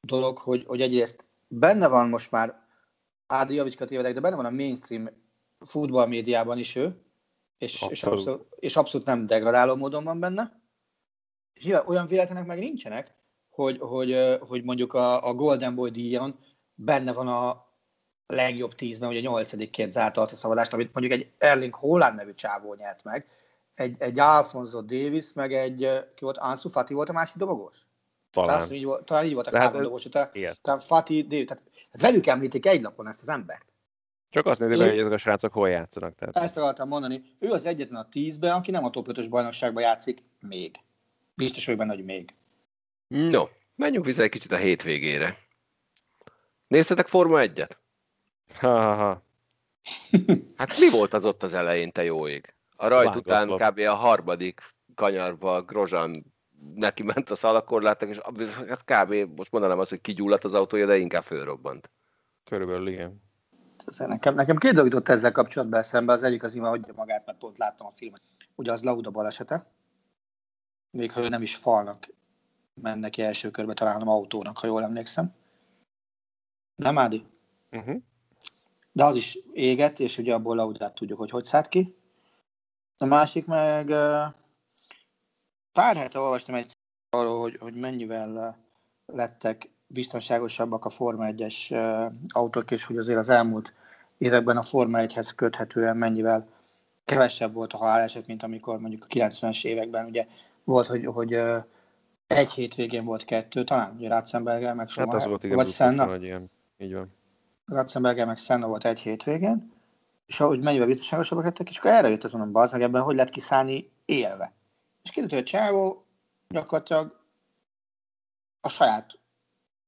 dolog, 0.00 0.38
hogy, 0.38 0.64
hogy 0.66 0.80
egyrészt 0.80 1.24
benne 1.48 1.88
van 1.88 2.08
most 2.08 2.30
már, 2.30 2.64
Ádi 3.26 3.54
Javicska 3.54 3.84
tévedek, 3.84 4.14
de 4.14 4.20
benne 4.20 4.36
van 4.36 4.44
a 4.44 4.50
mainstream 4.50 5.08
futball 5.60 6.06
médiában 6.06 6.58
is 6.58 6.76
ő, 6.76 7.02
és 7.58 7.82
abszolút. 7.82 7.92
És, 7.92 8.02
Abszolút. 8.02 8.46
és 8.58 8.76
abszolút 8.76 9.06
nem 9.06 9.26
degradáló 9.26 9.76
módon 9.76 10.04
van 10.04 10.20
benne. 10.20 10.60
És 11.52 11.74
olyan 11.86 12.06
véletlenek 12.06 12.46
meg 12.46 12.58
nincsenek, 12.58 13.14
hogy, 13.48 13.78
hogy, 13.78 14.38
hogy 14.40 14.64
mondjuk 14.64 14.92
a, 14.92 15.28
a 15.28 15.34
Golden 15.34 15.74
Boy 15.74 15.90
díjon 15.90 16.38
benne 16.74 17.12
van 17.12 17.28
a 17.28 17.65
legjobb 18.26 18.74
tízben, 18.74 19.08
ugye 19.08 19.18
a 19.18 19.22
nyolcadikként 19.22 19.92
zárt 19.92 20.16
azt 20.16 20.32
a 20.32 20.36
szavazást, 20.36 20.72
amit 20.72 20.92
mondjuk 20.92 21.20
egy 21.20 21.30
Erling 21.38 21.74
Haaland 21.74 22.14
nevű 22.14 22.34
csávó 22.34 22.74
nyert 22.74 23.04
meg, 23.04 23.26
egy, 23.74 23.96
egy 23.98 24.18
Alfonso 24.18 24.80
Davis, 24.80 25.32
meg 25.32 25.52
egy, 25.52 25.88
ki 26.14 26.24
volt, 26.24 26.38
Ansu 26.38 26.68
Fati 26.68 26.94
volt 26.94 27.08
a 27.08 27.12
másik 27.12 27.36
dobogós? 27.36 27.76
Talán, 28.30 28.58
Talán. 28.58 28.74
így 28.74 28.84
volt, 28.84 29.04
talán 29.04 29.24
így 29.24 29.34
volt 29.34 29.46
a 29.46 29.58
három 29.58 29.76
dobogós, 29.76 30.02
talán, 30.02 30.30
Igen. 30.32 30.56
talán 30.62 30.80
Fati, 30.80 31.22
Davis, 31.22 31.44
tehát 31.44 31.62
velük 31.92 32.26
említik 32.26 32.66
egy 32.66 32.82
lapon 32.82 33.08
ezt 33.08 33.22
az 33.22 33.28
embert. 33.28 33.64
Csak 34.30 34.46
azt 34.46 34.60
nézik, 34.60 34.82
Én- 34.84 34.90
hogy 34.90 34.98
ezek 34.98 35.12
a 35.12 35.16
srácok 35.16 35.52
hol 35.52 35.68
játszanak. 35.68 36.14
Tehát. 36.14 36.36
Ezt 36.36 36.56
akartam 36.56 36.88
mondani. 36.88 37.22
Ő 37.38 37.50
az 37.50 37.66
egyetlen 37.66 38.00
a 38.00 38.08
tízben, 38.08 38.52
aki 38.52 38.70
nem 38.70 38.84
a 38.84 38.90
top 38.90 39.06
5-ös 39.10 39.26
bajnokságban 39.30 39.82
játszik 39.82 40.24
még. 40.40 40.80
Biztos 41.34 41.64
vagyok 41.64 41.80
benne, 41.80 41.94
hogy 41.94 42.04
még. 42.04 42.34
No, 43.06 43.44
menjünk 43.74 44.04
vissza 44.04 44.22
egy 44.22 44.28
kicsit 44.28 44.52
a 44.52 44.56
hétvégére. 44.56 45.36
Néztetek 46.66 47.06
Forma 47.06 47.38
1-et? 47.40 47.70
Ha, 48.54 48.80
ha, 48.80 48.94
ha. 48.94 49.22
Hát 50.56 50.78
mi 50.78 50.90
volt 50.90 51.14
az 51.14 51.24
ott 51.24 51.42
az 51.42 51.54
elején, 51.54 51.92
te 51.92 52.04
jó 52.04 52.28
ég? 52.28 52.54
A 52.76 52.88
rajt 52.88 53.04
Vágaszlap. 53.04 53.48
után 53.48 53.70
kb. 53.70 53.78
a 53.78 53.94
harmadik 53.94 54.60
kanyarba 54.94 55.62
Grozan 55.62 56.34
neki 56.74 57.02
ment 57.02 57.30
a 57.30 57.34
szalakorlátok, 57.34 58.08
és 58.08 58.20
ez 58.68 58.80
kb. 58.84 59.36
most 59.36 59.52
mondanám 59.52 59.78
azt, 59.78 59.90
hogy 59.90 60.00
kigyulladt 60.00 60.44
az 60.44 60.54
autója, 60.54 60.86
de 60.86 60.96
inkább 60.96 61.22
fölrobbant. 61.22 61.90
Körülbelül 62.44 62.88
igen. 62.88 63.22
Szóval 63.86 64.14
Nekem, 64.14 64.34
nekem 64.34 64.56
két 64.56 64.72
dolog 64.72 64.92
jutott 64.92 65.08
ezzel 65.08 65.32
kapcsolatban 65.32 65.78
eszembe. 65.78 66.12
Az 66.12 66.22
egyik 66.22 66.42
az 66.42 66.54
ima 66.54 66.70
adja 66.70 66.92
magát, 66.96 67.26
mert 67.26 67.38
pont 67.38 67.58
láttam 67.58 67.86
a 67.86 67.90
filmet. 67.90 68.22
Ugye 68.54 68.72
az 68.72 68.82
Lauda 68.82 69.10
balesete. 69.10 69.66
Még 70.90 71.12
ha 71.12 71.20
ő 71.20 71.28
nem 71.28 71.42
is 71.42 71.56
falnak 71.56 72.08
mennek 72.82 73.10
ki 73.10 73.22
első 73.22 73.50
körbe, 73.50 73.74
talán 73.74 74.02
autónak, 74.02 74.58
ha 74.58 74.66
jól 74.66 74.82
emlékszem. 74.82 75.34
Nem, 76.74 76.98
Ádi? 76.98 77.26
Uh-huh. 77.70 78.02
De 78.96 79.04
az 79.04 79.16
is 79.16 79.38
éget, 79.52 80.00
és 80.00 80.18
ugye 80.18 80.34
abból 80.34 80.56
Laudát 80.56 80.94
tudjuk, 80.94 81.18
hogy 81.18 81.30
hogy 81.30 81.44
szállt 81.44 81.68
ki. 81.68 81.96
A 82.98 83.04
másik 83.04 83.46
meg 83.46 83.86
pár 85.72 85.96
hete 85.96 86.18
olvastam 86.18 86.54
egy 86.54 86.72
arról, 87.10 87.40
hogy, 87.40 87.56
hogy 87.60 87.74
mennyivel 87.74 88.56
lettek 89.06 89.70
biztonságosabbak 89.86 90.84
a 90.84 90.88
Forma 90.88 91.24
1-es 91.28 91.74
autók, 92.28 92.70
és 92.70 92.84
hogy 92.84 92.96
azért 92.96 93.18
az 93.18 93.28
elmúlt 93.28 93.74
években 94.18 94.56
a 94.56 94.62
Forma 94.62 94.98
1-hez 95.00 95.32
köthetően 95.36 95.96
mennyivel 95.96 96.48
kevesebb 97.04 97.52
volt 97.52 97.72
a 97.72 97.76
haláleset, 97.76 98.26
mint 98.26 98.42
amikor 98.42 98.78
mondjuk 98.78 99.04
a 99.04 99.14
90-es 99.14 99.64
években 99.64 100.06
ugye 100.06 100.26
volt, 100.64 100.86
hogy, 100.86 101.04
hogy 101.04 101.40
egy 102.26 102.50
hétvégén 102.50 103.04
volt 103.04 103.24
kettő, 103.24 103.64
talán 103.64 103.94
ugye 103.96 104.08
Ratzenberger, 104.08 104.74
meg 104.74 104.90
Hát 104.90 105.14
az 105.14 105.26
volt 105.26 105.44
igen, 105.44 105.56
vagy 105.56 105.68
Senna. 105.68 106.16
Ilyen. 106.16 106.50
Így 106.78 106.94
van. 106.94 107.14
Ratzenberger, 107.66 108.26
meg 108.26 108.36
Senna 108.36 108.66
volt 108.66 108.84
egy 108.84 109.00
hétvégén, 109.00 109.72
és 110.26 110.40
ahogy 110.40 110.62
mennyivel 110.62 110.86
biztonságosabbak 110.86 111.44
lettek, 111.44 111.68
és 111.68 111.78
akkor 111.78 111.90
erre 111.90 112.08
jött 112.08 112.24
az 112.24 112.32
mondom, 112.32 112.52
bazd 112.52 112.72
meg 112.72 112.82
ebben, 112.82 113.02
hogy 113.02 113.14
lehet 113.14 113.30
kiszállni 113.30 113.90
élve. 114.04 114.52
És 115.02 115.10
kiderült, 115.10 115.32
hogy 115.32 115.42
a 115.42 115.58
csávó 115.58 116.06
gyakorlatilag 116.48 117.20
a 118.60 118.68
saját 118.68 119.18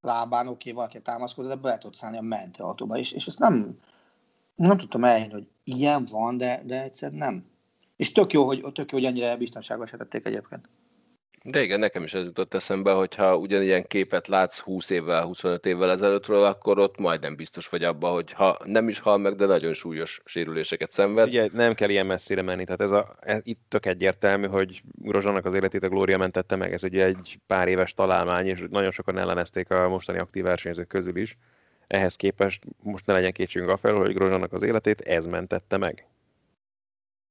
lábán, 0.00 0.46
oké, 0.46 0.52
okay, 0.52 0.72
valaki 0.72 1.02
támaszkodott, 1.02 1.50
de 1.50 1.56
be 1.56 1.78
tudott 1.78 1.96
szállni 1.96 2.16
a 2.16 2.22
mentőautóba, 2.22 2.96
és, 2.96 3.12
és 3.12 3.26
ezt 3.26 3.38
nem, 3.38 3.78
nem 4.54 4.76
tudtam 4.76 5.04
elhinni, 5.04 5.32
hogy 5.32 5.48
ilyen 5.64 6.04
van, 6.10 6.36
de, 6.36 6.62
de 6.64 6.82
egyszer 6.82 7.12
nem. 7.12 7.50
És 7.96 8.12
tök 8.12 8.32
jó, 8.32 8.46
hogy, 8.46 8.60
tök 8.72 8.92
jó, 8.92 8.98
hogy 8.98 9.06
ennyire 9.06 9.36
biztonságos 9.36 9.90
tették 9.90 10.26
egyébként. 10.26 10.68
De 11.50 11.62
igen, 11.62 11.78
nekem 11.78 12.02
is 12.02 12.14
ez 12.14 12.24
jutott 12.24 12.54
eszembe, 12.54 12.92
hogyha 12.92 13.36
ugyanilyen 13.36 13.86
képet 13.86 14.28
látsz 14.28 14.58
20 14.58 14.90
évvel, 14.90 15.24
25 15.24 15.66
évvel 15.66 15.90
ezelőttről, 15.90 16.42
akkor 16.42 16.78
ott 16.78 16.98
majdnem 16.98 17.36
biztos 17.36 17.68
vagy 17.68 17.84
abban, 17.84 18.12
hogy 18.12 18.32
ha 18.32 18.58
nem 18.64 18.88
is 18.88 18.98
hal 18.98 19.18
meg, 19.18 19.34
de 19.34 19.46
nagyon 19.46 19.72
súlyos 19.72 20.20
sérüléseket 20.24 20.90
szenved. 20.90 21.28
Ugye 21.28 21.48
nem 21.52 21.74
kell 21.74 21.88
ilyen 21.88 22.06
messzire 22.06 22.42
menni, 22.42 22.64
tehát 22.64 22.80
ez, 22.80 22.90
a, 22.90 23.16
ez 23.20 23.40
itt 23.42 23.60
tök 23.68 23.86
egyértelmű, 23.86 24.46
hogy 24.46 24.82
Grozsának 24.92 25.44
az 25.44 25.52
életét 25.52 25.82
a 25.82 25.88
Glória 25.88 26.18
mentette 26.18 26.56
meg, 26.56 26.72
ez 26.72 26.84
ugye 26.84 27.04
egy 27.04 27.38
pár 27.46 27.68
éves 27.68 27.94
találmány, 27.94 28.46
és 28.46 28.64
nagyon 28.70 28.90
sokan 28.90 29.18
ellenezték 29.18 29.70
a 29.70 29.88
mostani 29.88 30.18
aktív 30.18 30.42
versenyzők 30.42 30.88
közül 30.88 31.16
is. 31.16 31.36
Ehhez 31.86 32.16
képest 32.16 32.64
most 32.82 33.06
ne 33.06 33.12
legyen 33.12 33.32
kétségünk 33.32 33.70
a 33.70 33.76
felől, 33.76 34.00
hogy 34.00 34.14
Grozsának 34.14 34.52
az 34.52 34.62
életét 34.62 35.00
ez 35.00 35.26
mentette 35.26 35.76
meg. 35.76 36.06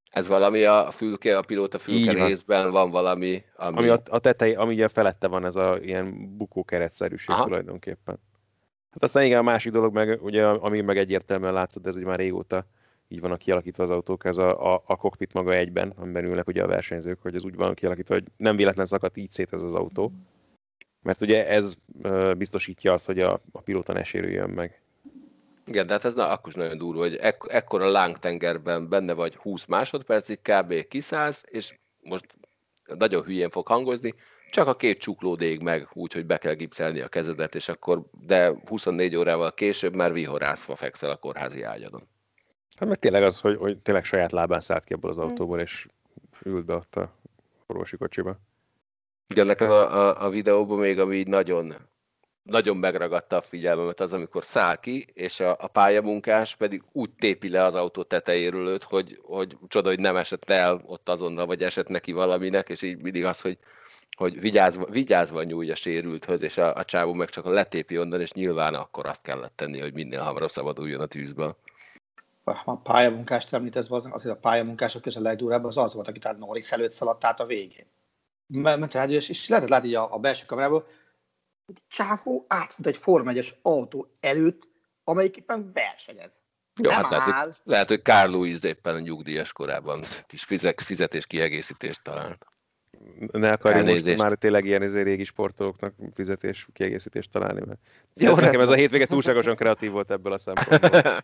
Ez 0.10 0.28
valami 0.28 0.64
a 0.64 0.92
fülke, 0.92 1.38
a 1.38 1.42
pilóta 1.42 1.80
fülke 1.80 2.14
van. 2.18 2.28
részben 2.28 2.72
van 2.72 2.92
valami, 2.92 3.44
ami... 3.56 3.78
Ami 3.78 3.88
a, 3.88 4.02
a 4.10 4.20
tetej, 4.20 4.56
ami 4.56 4.74
ugye 4.74 4.88
felette 4.88 5.28
van 5.28 5.46
ez 5.46 5.56
a 5.56 5.78
ilyen 5.82 6.38
bukókeretszerűség 6.38 7.30
Aha. 7.30 7.44
tulajdonképpen. 7.44 8.20
Hát 8.92 9.04
aztán 9.04 9.24
igen, 9.24 9.40
a 9.40 9.42
másik 9.42 9.72
dolog 9.72 9.94
meg, 9.94 10.24
ugye, 10.24 10.46
ami 10.46 10.82
meg 10.82 10.98
egyértelműen 10.98 11.54
látszott, 11.54 11.88
ez 11.88 11.96
ugye 11.96 12.06
már 12.06 12.20
régóta 12.20 12.66
így 13.08 13.20
van 13.20 13.38
kialakítva 13.38 13.84
az 13.84 13.90
autók, 13.90 14.26
ez 14.26 14.38
a, 14.38 14.74
a, 14.74 14.84
a 14.86 14.96
cockpit 14.96 15.34
maga 15.34 15.54
egyben, 15.54 15.94
amiben 15.96 16.26
ülnek 16.26 16.48
ugye 16.48 16.64
a 16.64 16.68
versenyzők, 16.68 17.22
hogy 17.22 17.36
ez 17.36 17.44
úgy 17.44 17.56
van 17.56 17.74
kialakítva, 17.74 18.14
hogy 18.14 18.24
nem 18.38 18.56
véletlen 18.56 18.86
szakadt 18.86 19.18
így 19.18 19.32
szét 19.32 19.54
ez 19.54 19.64
az 19.64 19.74
autó. 19.74 20.12
Mert 21.02 21.22
ugye 21.22 21.48
ez 21.48 21.76
biztosítja 22.38 22.94
azt, 22.94 23.06
hogy 23.06 23.20
a, 23.20 23.42
a 23.52 23.62
pilóta 23.62 23.94
ne 23.94 24.04
sérüljön 24.04 24.50
meg. 24.50 24.82
Igen, 25.68 25.88
de 25.88 25.94
hát 25.94 26.06
ez 26.06 26.14
na, 26.14 26.30
akkor 26.30 26.50
is 26.50 26.56
nagyon 26.56 26.78
durva, 26.78 27.02
hogy 27.02 27.16
ek- 27.16 27.48
ekkora 27.48 27.90
lángtengerben 27.90 28.90
benne 28.90 29.14
vagy 29.14 29.36
20 29.36 29.66
másodpercig 29.66 30.40
kb. 30.42 30.88
kiszállsz, 30.88 31.44
és 31.48 31.78
most 32.02 32.26
nagyon 32.86 33.24
hülyén 33.24 33.50
fog 33.50 33.68
hangozni, 33.68 34.14
csak 34.52 34.68
a 34.68 34.76
két 34.76 35.00
csuklód 35.00 35.62
meg, 35.62 35.88
úgyhogy 35.94 36.26
be 36.26 36.38
kell 36.38 36.54
gipszelni 36.54 37.00
a 37.00 37.08
kezedet, 37.08 37.56
és 37.56 37.70
akkor, 37.70 38.04
de 38.12 38.54
24 38.66 39.16
órával 39.16 39.54
később 39.54 39.96
már 39.96 40.14
vihorászva 40.14 40.76
fekszel 40.76 41.10
a 41.10 41.16
kórházi 41.16 41.62
ágyadon. 41.62 42.08
Hát 42.76 42.90
meg 42.90 42.98
tényleg 42.98 43.24
az, 43.24 43.40
hogy, 43.40 43.58
hogy 43.58 43.78
tényleg 43.78 44.04
saját 44.04 44.32
lábán 44.32 44.60
szállt 44.60 44.84
ki 44.84 44.94
ebből 44.94 45.12
az 45.12 45.18
autóból, 45.18 45.60
és 45.60 45.88
ült 46.44 46.66
be 46.66 46.74
ott 46.74 46.96
a 46.96 47.12
orvosi 47.66 47.98
kocsiba. 47.98 48.40
Igen, 49.28 49.46
nekem 49.46 49.70
a, 49.70 49.96
a, 49.96 50.26
a 50.26 50.30
videóban 50.30 50.80
még, 50.80 51.00
ami 51.00 51.16
így 51.16 51.28
nagyon 51.28 51.76
nagyon 52.48 52.78
megragadta 52.78 53.38
a 53.38 53.42
figyelmemet 53.42 54.00
az, 54.00 54.14
amikor 54.14 54.46
száll 54.46 54.76
ki, 54.76 55.08
és 55.14 55.40
a, 55.40 55.56
a 55.60 55.68
pályamunkás 55.68 56.56
pedig 56.56 56.84
úgy 56.92 57.10
tépi 57.20 57.50
le 57.50 57.64
az 57.64 57.76
autó 57.76 58.04
tetejéről 58.04 58.68
őt, 58.68 58.84
hogy, 58.84 59.20
hogy 59.24 59.58
csoda, 59.68 59.90
hogy 59.90 60.00
nem 60.00 60.16
esett 60.16 60.50
el 60.50 60.82
ott 60.86 61.10
azonnal, 61.10 61.46
vagy 61.46 61.62
esett 61.62 61.88
neki 61.88 62.12
valaminek, 62.12 62.70
és 62.70 62.82
így 62.82 63.02
mindig 63.02 63.26
az, 63.26 63.42
hogy, 63.42 63.58
hogy 64.18 64.40
vigyázva, 64.40 64.86
vigyázva 64.86 65.44
nyújj 65.44 65.72
a 65.72 65.76
sérülthöz, 65.76 66.42
és 66.42 66.58
a, 66.58 66.76
a 66.76 66.84
csávó 66.84 67.14
meg 67.14 67.30
csak 67.30 67.46
a 67.46 67.50
letépi 67.50 68.00
onnan, 68.00 68.22
és 68.22 68.32
nyilván 68.32 68.74
akkor 68.74 69.06
azt 69.06 69.22
kellett 69.22 69.56
tenni, 69.56 69.80
hogy 69.80 69.94
minél 69.94 70.22
hamarabb 70.22 70.52
szabaduljon 70.52 71.02
a 71.02 71.06
tűzből. 71.06 71.58
A 72.66 72.76
pályamunkást 72.76 73.54
említesz, 73.54 73.92
azért 73.92 74.36
a 74.36 74.40
pályamunkások 74.40 75.02
közül 75.02 75.26
a 75.26 75.28
legdurább 75.28 75.66
az 75.66 75.78
az 75.78 75.94
volt, 75.94 76.08
aki 76.08 76.20
tehát 76.20 76.38
Norris 76.38 76.72
előtt 76.72 76.92
szaladt 76.92 77.26
át 77.26 77.40
a 77.40 77.46
végén. 77.46 77.86
Mert, 78.48 78.80
mert 78.80 79.10
és, 79.10 79.30
és 79.30 79.48
lehetett 79.48 79.70
látni 79.70 79.96
a, 79.96 80.14
a 80.14 80.20
belső 80.20 80.46
kamerából, 80.46 80.88
hogy 81.68 81.82
csávó 81.88 82.46
átfut 82.48 82.88
egy 82.88 82.98
Form 82.98 83.28
1 83.28 83.58
autó 83.62 84.12
előtt, 84.20 84.68
amelyik 85.04 85.38
éppen 85.38 85.72
versenyez. 85.74 86.34
Jó, 86.82 86.92
Nem 86.92 87.02
hát 87.02 87.12
lehet, 87.12 87.28
áll. 87.28 87.46
hogy, 87.46 87.56
lehet, 87.64 87.88
hogy 87.88 88.02
Carl 88.02 88.32
Lewis 88.32 88.64
éppen 88.64 88.96
a 88.96 89.00
nyugdíjas 89.00 89.52
korában 89.52 90.02
kis 90.28 90.44
fizek, 90.44 90.80
fizetés 90.80 91.28
kiegészítést 91.28 92.04
talált. 92.04 92.46
Ne 93.32 93.52
akarja 93.52 93.94
most 93.94 94.18
már 94.18 94.38
tényleg 94.38 94.66
ilyen 94.66 94.82
ezért 94.82 95.06
régi 95.06 95.24
sportolóknak 95.24 95.94
fizetés 96.14 96.68
kiegészítést 96.74 97.32
találni, 97.32 97.62
mert 97.66 97.80
Jó, 98.14 98.36
nekem 98.36 98.60
ez 98.60 98.70
a 98.70 98.74
hétvége 98.74 99.06
túlságosan 99.06 99.56
kreatív 99.56 99.92
volt 99.92 100.12
ebből 100.12 100.34
a 100.34 100.38
szempontból. 100.38 101.24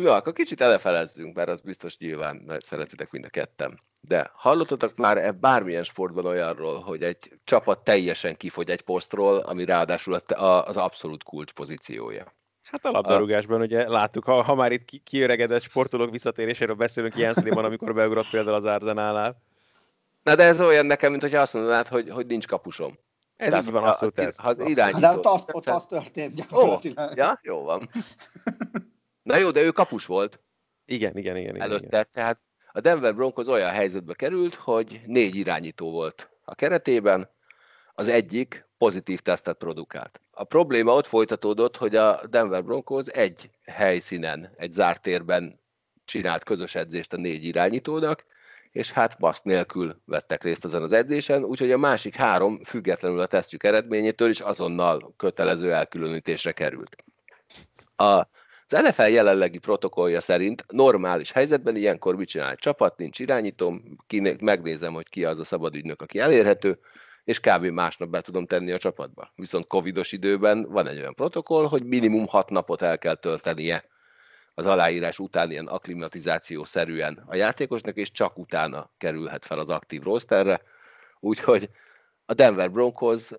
Ja, 0.00 0.14
akkor 0.14 0.32
kicsit 0.32 0.60
elefelezzünk, 0.60 1.36
mert 1.36 1.48
az 1.48 1.60
biztos 1.60 1.98
nyilván 1.98 2.52
szeretitek 2.58 3.10
mind 3.10 3.24
a 3.24 3.28
ketten. 3.28 3.80
De 4.00 4.30
hallottatok 4.34 4.96
már 4.96 5.18
-e 5.18 5.32
bármilyen 5.32 5.84
sportban 5.84 6.26
olyanról, 6.26 6.80
hogy 6.80 7.02
egy 7.02 7.38
csapat 7.44 7.84
teljesen 7.84 8.36
kifogy 8.36 8.70
egy 8.70 8.80
posztról, 8.80 9.38
ami 9.38 9.64
ráadásul 9.64 10.14
az 10.14 10.76
abszolút 10.76 11.22
kulcs 11.22 11.52
pozíciója? 11.52 12.36
Hát 12.70 12.84
a 12.84 12.90
labdarúgásban 12.90 13.60
ugye 13.60 13.88
láttuk, 13.88 14.24
ha, 14.24 14.42
ha 14.42 14.54
már 14.54 14.72
itt 14.72 14.84
ki, 14.84 14.98
kiöregedett 14.98 15.62
sportolók 15.62 16.10
visszatéréséről 16.10 16.74
beszélünk, 16.74 17.16
Jens 17.16 17.36
van, 17.44 17.64
amikor 17.64 17.94
beugrott 17.94 18.30
például 18.30 18.56
az 18.56 18.64
Arzenálnál. 18.64 19.42
Na 20.22 20.34
de 20.34 20.42
ez 20.42 20.60
olyan 20.60 20.86
nekem, 20.86 21.10
mint 21.10 21.22
hogy 21.22 21.34
azt 21.34 21.54
mondanád, 21.54 21.88
hogy, 21.88 22.10
hogy 22.10 22.26
nincs 22.26 22.46
kapusom. 22.46 22.98
Ez 23.36 23.48
Tehát, 23.48 23.66
így 23.66 23.72
van, 23.72 23.84
abszolút 23.84 24.18
ez. 24.18 24.36
Ha 24.36 24.48
az 24.48 24.60
irányító... 24.60 24.98
De 24.98 25.10
ott 25.10 25.24
az, 25.24 25.44
ott 25.52 25.66
az 25.66 25.86
történt 25.86 26.34
gyakorlatilag. 26.34 27.10
Oh, 27.10 27.16
ja, 27.16 27.40
jó 27.42 27.62
van. 27.62 27.90
Na 29.22 29.36
jó, 29.36 29.50
de 29.50 29.62
ő 29.62 29.70
kapus 29.70 30.06
volt. 30.06 30.40
Igen, 30.84 31.16
igen, 31.16 31.36
igen. 31.36 31.60
Előtte, 31.60 31.86
igen. 31.86 32.08
tehát 32.12 32.40
a 32.72 32.80
Denver 32.80 33.14
Broncos 33.14 33.46
olyan 33.46 33.70
helyzetbe 33.70 34.14
került, 34.14 34.54
hogy 34.54 35.00
négy 35.06 35.34
irányító 35.34 35.90
volt 35.90 36.30
a 36.44 36.54
keretében, 36.54 37.30
az 37.94 38.08
egyik 38.08 38.66
pozitív 38.78 39.20
tesztet 39.20 39.56
produkált. 39.56 40.20
A 40.30 40.44
probléma 40.44 40.94
ott 40.94 41.06
folytatódott, 41.06 41.76
hogy 41.76 41.96
a 41.96 42.20
Denver 42.30 42.64
Broncos 42.64 43.06
egy 43.06 43.50
helyszínen, 43.64 44.50
egy 44.56 44.72
zárt 44.72 45.02
térben 45.02 45.60
csinált 46.04 46.44
közös 46.44 46.74
edzést 46.74 47.12
a 47.12 47.16
négy 47.16 47.44
irányítónak, 47.44 48.24
és 48.70 48.90
hát 48.90 49.18
baszt 49.18 49.44
nélkül 49.44 50.00
vettek 50.04 50.42
részt 50.42 50.64
ezen 50.64 50.82
az 50.82 50.92
edzésen, 50.92 51.44
úgyhogy 51.44 51.72
a 51.72 51.78
másik 51.78 52.16
három 52.16 52.64
függetlenül 52.64 53.20
a 53.20 53.26
tesztjük 53.26 53.64
eredményétől 53.64 54.30
is 54.30 54.40
azonnal 54.40 55.14
kötelező 55.16 55.72
elkülönítésre 55.72 56.52
került. 56.52 57.04
A 57.96 58.26
az 58.68 58.82
NFL 58.82 59.02
jelenlegi 59.02 59.58
protokollja 59.58 60.20
szerint 60.20 60.64
normális 60.68 61.32
helyzetben 61.32 61.76
ilyenkor 61.76 62.16
mit 62.16 62.28
csinál 62.28 62.50
egy 62.50 62.58
csapat, 62.58 62.96
nincs 62.96 63.18
irányítom, 63.18 63.96
kinek 64.06 64.40
megnézem, 64.40 64.92
hogy 64.92 65.08
ki 65.08 65.24
az 65.24 65.38
a 65.38 65.44
szabad 65.44 65.74
ügynök, 65.74 66.02
aki 66.02 66.18
elérhető, 66.18 66.78
és 67.24 67.40
kb. 67.40 67.64
másnap 67.64 68.08
be 68.08 68.20
tudom 68.20 68.46
tenni 68.46 68.72
a 68.72 68.78
csapatba. 68.78 69.32
Viszont 69.34 69.66
covidos 69.66 70.12
időben 70.12 70.66
van 70.70 70.86
egy 70.86 70.98
olyan 70.98 71.14
protokoll, 71.14 71.68
hogy 71.68 71.84
minimum 71.84 72.26
hat 72.26 72.50
napot 72.50 72.82
el 72.82 72.98
kell 72.98 73.14
töltenie 73.14 73.84
az 74.54 74.66
aláírás 74.66 75.18
után 75.18 75.50
ilyen 75.50 75.66
akklimatizáció 75.66 76.64
szerűen 76.64 77.24
a 77.26 77.34
játékosnak, 77.34 77.96
és 77.96 78.10
csak 78.10 78.38
utána 78.38 78.90
kerülhet 78.98 79.44
fel 79.44 79.58
az 79.58 79.70
aktív 79.70 80.02
rosterre. 80.02 80.62
Úgyhogy 81.20 81.70
a 82.26 82.34
Denver 82.34 82.70
Broncos 82.70 83.30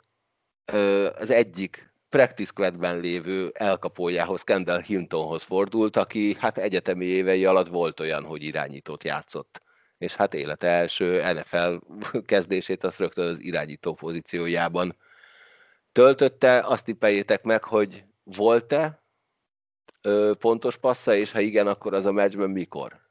az 1.15 1.29
egyik 1.29 1.88
practice 2.09 2.51
squadben 2.51 2.99
lévő 2.99 3.51
elkapójához, 3.53 4.43
Kendall 4.43 4.81
Hintonhoz 4.81 5.43
fordult, 5.43 5.97
aki 5.97 6.35
hát 6.39 6.57
egyetemi 6.57 7.05
évei 7.05 7.45
alatt 7.45 7.67
volt 7.67 7.99
olyan, 7.99 8.23
hogy 8.23 8.43
irányítót 8.43 9.03
játszott. 9.03 9.61
És 9.97 10.15
hát 10.15 10.33
élete 10.33 10.67
első 10.67 11.33
NFL 11.33 11.75
kezdését 12.25 12.83
azt 12.83 12.99
rögtön 12.99 13.27
az 13.27 13.41
irányító 13.41 13.93
pozíciójában 13.93 14.95
töltötte. 15.91 16.59
Azt 16.59 16.85
tippeljétek 16.85 17.43
meg, 17.43 17.63
hogy 17.63 18.03
volt-e 18.23 19.03
ö, 20.01 20.31
pontos 20.39 20.77
passza, 20.77 21.13
és 21.13 21.31
ha 21.31 21.39
igen, 21.39 21.67
akkor 21.67 21.93
az 21.93 22.05
a 22.05 22.11
meccsben 22.11 22.49
mikor? 22.49 23.07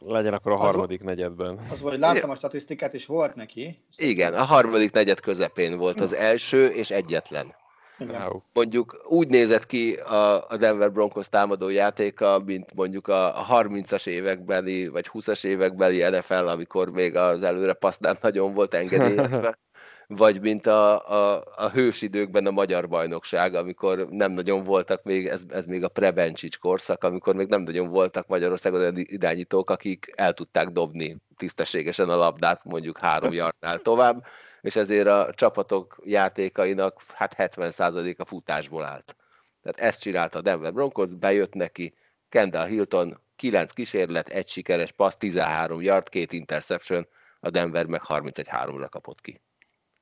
Legyen 0.00 0.32
akkor 0.32 0.52
a 0.52 0.56
harmadik 0.56 1.00
az, 1.00 1.06
negyedben. 1.06 1.58
Az 1.72 1.80
vagy 1.80 1.98
láttam 1.98 2.30
a 2.30 2.34
statisztikát, 2.34 2.94
és 2.94 3.06
volt 3.06 3.34
neki. 3.34 3.84
Igen, 3.96 4.34
a 4.34 4.44
harmadik 4.44 4.92
negyed 4.92 5.20
közepén 5.20 5.78
volt 5.78 6.00
az 6.00 6.12
első, 6.12 6.66
és 6.66 6.90
egyetlen. 6.90 7.54
Wow. 7.98 8.42
mondjuk 8.52 9.04
úgy 9.08 9.28
nézett 9.28 9.66
ki 9.66 9.94
a, 9.94 10.56
Denver 10.56 10.92
Broncos 10.92 11.28
támadó 11.28 11.68
játéka, 11.68 12.42
mint 12.44 12.74
mondjuk 12.74 13.08
a, 13.08 13.40
a 13.40 13.62
30-as 13.62 14.06
évekbeli, 14.06 14.88
vagy 14.88 15.10
20-as 15.12 15.44
évekbeli 15.44 16.02
NFL, 16.02 16.34
amikor 16.46 16.90
még 16.90 17.16
az 17.16 17.42
előre 17.42 17.72
passz 17.72 17.98
nem 17.98 18.16
nagyon 18.20 18.54
volt 18.54 18.74
engedélyezve, 18.74 19.58
vagy 20.10 20.40
mint 20.40 20.66
a, 20.66 21.08
a, 21.10 21.44
a 21.56 21.70
hősidőkben 21.70 22.46
a 22.46 22.50
magyar 22.50 22.88
bajnokság, 22.88 23.54
amikor 23.54 24.08
nem 24.10 24.32
nagyon 24.32 24.64
voltak 24.64 25.02
még, 25.02 25.26
ez, 25.26 25.42
ez 25.48 25.64
még 25.64 25.84
a 25.84 25.88
Prebencsics 25.88 26.58
korszak, 26.58 27.04
amikor 27.04 27.34
még 27.34 27.48
nem 27.48 27.60
nagyon 27.60 27.88
voltak 27.88 28.26
Magyarországon 28.26 28.80
olyan 28.80 28.96
irányítók, 28.96 29.70
akik 29.70 30.12
el 30.16 30.32
tudták 30.32 30.68
dobni 30.68 31.16
tisztességesen 31.36 32.08
a 32.08 32.16
labdát 32.16 32.64
mondjuk 32.64 32.98
három 32.98 33.32
yardnál 33.32 33.78
tovább, 33.78 34.24
és 34.60 34.76
ezért 34.76 35.06
a 35.06 35.32
csapatok 35.34 36.02
játékainak 36.04 37.02
hát 37.14 37.34
70%-a 37.38 38.24
futásból 38.24 38.84
állt. 38.84 39.16
Tehát 39.62 39.78
ezt 39.80 40.00
csinálta 40.00 40.38
a 40.38 40.42
Denver 40.42 40.72
Broncos, 40.72 41.14
bejött 41.14 41.54
neki, 41.54 41.94
Kendall 42.28 42.66
Hilton, 42.66 43.20
9 43.36 43.72
kísérlet, 43.72 44.28
egy 44.28 44.48
sikeres 44.48 44.92
passz, 44.92 45.16
13 45.16 45.82
yard, 45.82 46.08
két 46.08 46.32
interception, 46.32 47.06
a 47.40 47.50
Denver 47.50 47.86
meg 47.86 48.02
31-3-ra 48.08 48.86
kapott 48.90 49.20
ki. 49.20 49.40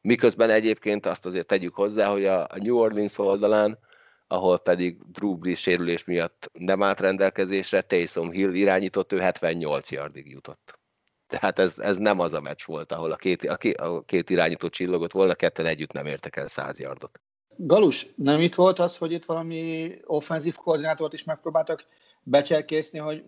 Miközben 0.06 0.50
egyébként 0.50 1.06
azt 1.06 1.26
azért 1.26 1.46
tegyük 1.46 1.74
hozzá, 1.74 2.10
hogy 2.10 2.24
a 2.24 2.48
New 2.54 2.76
Orleans 2.76 3.18
oldalán, 3.18 3.78
ahol 4.26 4.58
pedig 4.58 4.98
Drew 5.12 5.36
Brees 5.36 5.60
sérülés 5.60 6.04
miatt 6.04 6.50
nem 6.52 6.82
állt 6.82 7.00
rendelkezésre, 7.00 7.80
Taysom 7.80 8.30
Hill 8.30 8.52
irányított, 8.52 9.12
ő 9.12 9.18
78 9.18 9.90
yardig 9.90 10.30
jutott. 10.30 10.78
Tehát 11.26 11.58
ez, 11.58 11.78
ez 11.78 11.96
nem 11.96 12.20
az 12.20 12.32
a 12.32 12.40
meccs 12.40 12.64
volt, 12.64 12.92
ahol 12.92 13.12
a 13.12 13.16
két, 13.16 13.44
a 13.44 13.56
két, 13.56 13.76
a 13.76 14.02
két 14.06 14.30
irányító 14.30 14.68
csillogott 14.68 15.12
volna, 15.12 15.34
ketten 15.34 15.66
együtt 15.66 15.92
nem 15.92 16.06
értek 16.06 16.36
el 16.36 16.48
100 16.48 16.80
yardot. 16.80 17.20
Galus, 17.56 18.06
nem 18.16 18.40
itt 18.40 18.54
volt 18.54 18.78
az, 18.78 18.96
hogy 18.96 19.12
itt 19.12 19.24
valami 19.24 19.94
offenzív 20.04 20.54
koordinátort 20.54 21.12
is 21.12 21.24
megpróbáltak 21.24 21.86
becserkészni, 22.22 22.98
hogy 22.98 23.24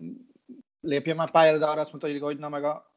lépjen 0.81 1.15
már 1.15 1.31
pályára, 1.31 1.57
de 1.57 1.65
arra 1.65 1.81
azt 1.81 1.91
mondta, 1.91 2.25
hogy 2.25 2.37
na 2.37 2.49
meg 2.49 2.63
a, 2.63 2.88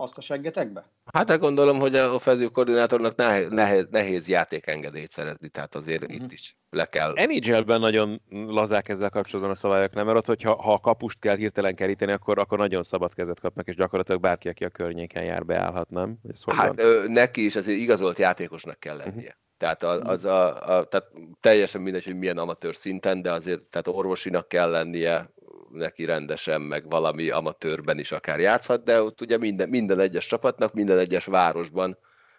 azt 0.00 0.18
a 0.18 0.20
seggetekbe? 0.20 0.90
Hát 1.12 1.26
de 1.26 1.36
gondolom, 1.36 1.78
hogy 1.78 1.96
a 1.96 2.14
offenzív 2.14 2.50
koordinátornak 2.50 3.16
nehéz, 3.16 3.48
nehéz, 3.48 3.86
nehéz 3.90 4.28
játékengedélyt 4.28 5.10
szerezni, 5.10 5.48
tehát 5.48 5.74
azért 5.74 6.02
uh-huh. 6.02 6.16
itt 6.16 6.32
is 6.32 6.56
le 6.70 6.84
kell. 6.84 7.12
NHL-ben 7.26 7.80
nagyon 7.80 8.22
lazák 8.28 8.88
ezzel 8.88 9.10
kapcsolatban 9.10 9.54
a 9.54 9.58
szabályok, 9.58 9.92
nem? 9.92 10.06
Mert 10.06 10.18
ott, 10.18 10.26
hogyha 10.26 10.62
ha 10.62 10.72
a 10.72 10.78
kapust 10.78 11.18
kell 11.18 11.36
hirtelen 11.36 11.74
keríteni, 11.74 12.12
akkor, 12.12 12.38
akkor 12.38 12.58
nagyon 12.58 12.82
szabad 12.82 13.14
kezet 13.14 13.40
kapnak, 13.40 13.68
és 13.68 13.74
gyakorlatilag 13.74 14.20
bárki, 14.20 14.48
aki 14.48 14.64
a 14.64 14.68
környéken 14.68 15.24
jár, 15.24 15.44
beállhat, 15.44 15.90
nem? 15.90 16.18
Ez 16.32 16.42
hát 16.46 16.78
ö, 16.78 17.04
neki 17.08 17.44
is 17.44 17.56
azért 17.56 17.78
igazolt 17.78 18.18
játékosnak 18.18 18.80
kell 18.80 18.96
lennie. 18.96 19.12
Uh-huh. 19.14 19.38
Tehát, 19.60 19.82
a, 19.82 20.00
az 20.00 20.24
a, 20.24 20.76
a, 20.78 20.84
tehát 20.84 21.06
teljesen 21.40 21.80
mindegy, 21.80 22.04
hogy 22.04 22.18
milyen 22.18 22.38
amatőr 22.38 22.74
szinten, 22.74 23.22
de 23.22 23.32
azért 23.32 23.64
tehát 23.64 23.86
orvosinak 23.86 24.48
kell 24.48 24.70
lennie, 24.70 25.30
neki 25.72 26.04
rendesen, 26.04 26.60
meg 26.60 26.88
valami 26.88 27.30
amatőrben 27.30 27.98
is 27.98 28.12
akár 28.12 28.40
játszhat, 28.40 28.84
de 28.84 29.02
ott 29.02 29.20
ugye 29.20 29.38
minden, 29.38 29.68
minden 29.68 30.00
egyes 30.00 30.26
csapatnak, 30.26 30.74
minden 30.74 30.98
egyes 30.98 31.24
városban 31.24 31.98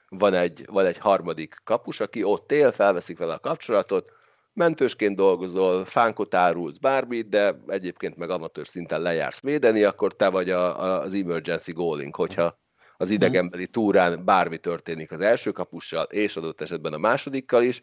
van 0.10 0.34
egy, 0.34 0.66
van 0.66 0.86
egy 0.86 0.98
harmadik 0.98 1.56
kapus, 1.64 2.00
aki 2.00 2.24
ott 2.24 2.52
él, 2.52 2.72
felveszik 2.72 3.18
vele 3.18 3.34
a 3.34 3.40
kapcsolatot, 3.40 4.12
mentősként 4.54 5.16
dolgozol, 5.16 5.86
fánkot 5.86 6.36
árulsz, 6.36 6.78
bármit, 6.78 7.30
de 7.30 7.62
egyébként 7.68 8.16
meg 8.16 8.30
amatőr 8.30 8.68
szinten 8.68 9.02
lejársz 9.02 9.42
védeni, 9.42 9.84
akkor 9.84 10.16
te 10.16 10.30
vagy 10.30 10.50
a, 10.50 10.84
a, 10.84 11.02
az 11.02 11.14
emergency 11.14 11.72
goaling, 11.72 12.16
hogyha 12.16 12.60
az 12.98 13.10
idegenbeli 13.10 13.68
túrán 13.68 14.26
bármi 14.26 14.58
történik 14.58 15.12
az 15.12 15.22
első 15.22 15.52
kapussal, 15.52 16.04
és 16.04 16.36
adott 16.36 16.62
esetben 16.62 16.94
a 16.94 16.98
másodikkal 16.98 17.64
is, 17.64 17.82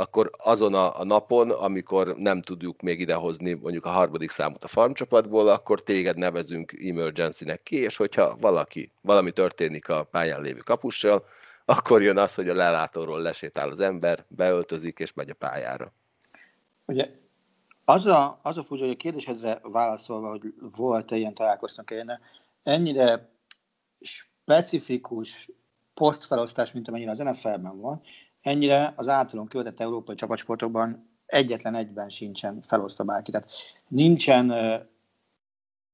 akkor 0.00 0.30
azon 0.36 0.74
a, 0.74 1.00
a 1.00 1.04
napon, 1.04 1.50
amikor 1.50 2.16
nem 2.16 2.42
tudjuk 2.42 2.80
még 2.80 3.00
idehozni 3.00 3.52
mondjuk 3.52 3.84
a 3.84 3.90
harmadik 3.90 4.30
számot 4.30 4.64
a 4.64 4.68
farmcsapatból, 4.68 5.48
akkor 5.48 5.82
téged 5.82 6.16
nevezünk 6.16 6.72
emergency-nek 6.72 7.62
ki, 7.62 7.76
és 7.76 7.96
hogyha 7.96 8.36
valaki, 8.36 8.92
valami 9.00 9.30
történik 9.30 9.88
a 9.88 10.04
pályán 10.04 10.40
lévő 10.40 10.58
kapussal, 10.58 11.24
akkor 11.64 12.02
jön 12.02 12.18
az, 12.18 12.34
hogy 12.34 12.48
a 12.48 12.54
lelátóról 12.54 13.20
lesétál 13.20 13.70
az 13.70 13.80
ember, 13.80 14.24
beöltözik 14.28 14.98
és 14.98 15.12
megy 15.12 15.30
a 15.30 15.34
pályára. 15.34 15.92
Ugye 16.86 17.10
az 17.84 18.06
a, 18.06 18.38
az 18.42 18.56
a 18.56 18.64
furcsa, 18.64 18.84
hogy 18.84 18.92
a 18.92 18.96
kérdésedre 18.96 19.60
válaszolva, 19.62 20.28
hogy 20.30 20.54
volt-e 20.76 21.16
ilyen 21.16 21.34
találkoztunk 21.34 21.90
én, 21.90 22.18
ennyire 22.62 23.28
specifikus 24.00 25.50
posztfelosztás, 25.94 26.72
mint 26.72 26.88
amennyire 26.88 27.10
az 27.10 27.18
NFL-ben 27.18 27.80
van, 27.80 28.02
ennyire 28.40 28.92
az 28.96 29.08
általunk 29.08 29.48
követett 29.48 29.80
európai 29.80 30.14
csapatsportokban 30.14 31.10
egyetlen 31.26 31.74
egyben 31.74 32.08
sincsen 32.08 32.62
felosztva 32.62 33.04
bárki. 33.04 33.30
Tehát 33.30 33.50
nincsen 33.88 34.46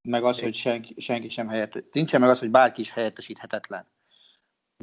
meg 0.02 0.24
az, 0.24 0.40
hogy 0.40 0.54
senki, 0.54 0.94
senki 1.00 1.28
sem 1.28 1.48
helyett, 1.48 1.92
nincsen 1.92 2.20
meg 2.20 2.30
az, 2.30 2.38
hogy 2.38 2.50
bárki 2.50 2.80
is 2.80 2.90
helyettesíthetetlen. 2.90 3.86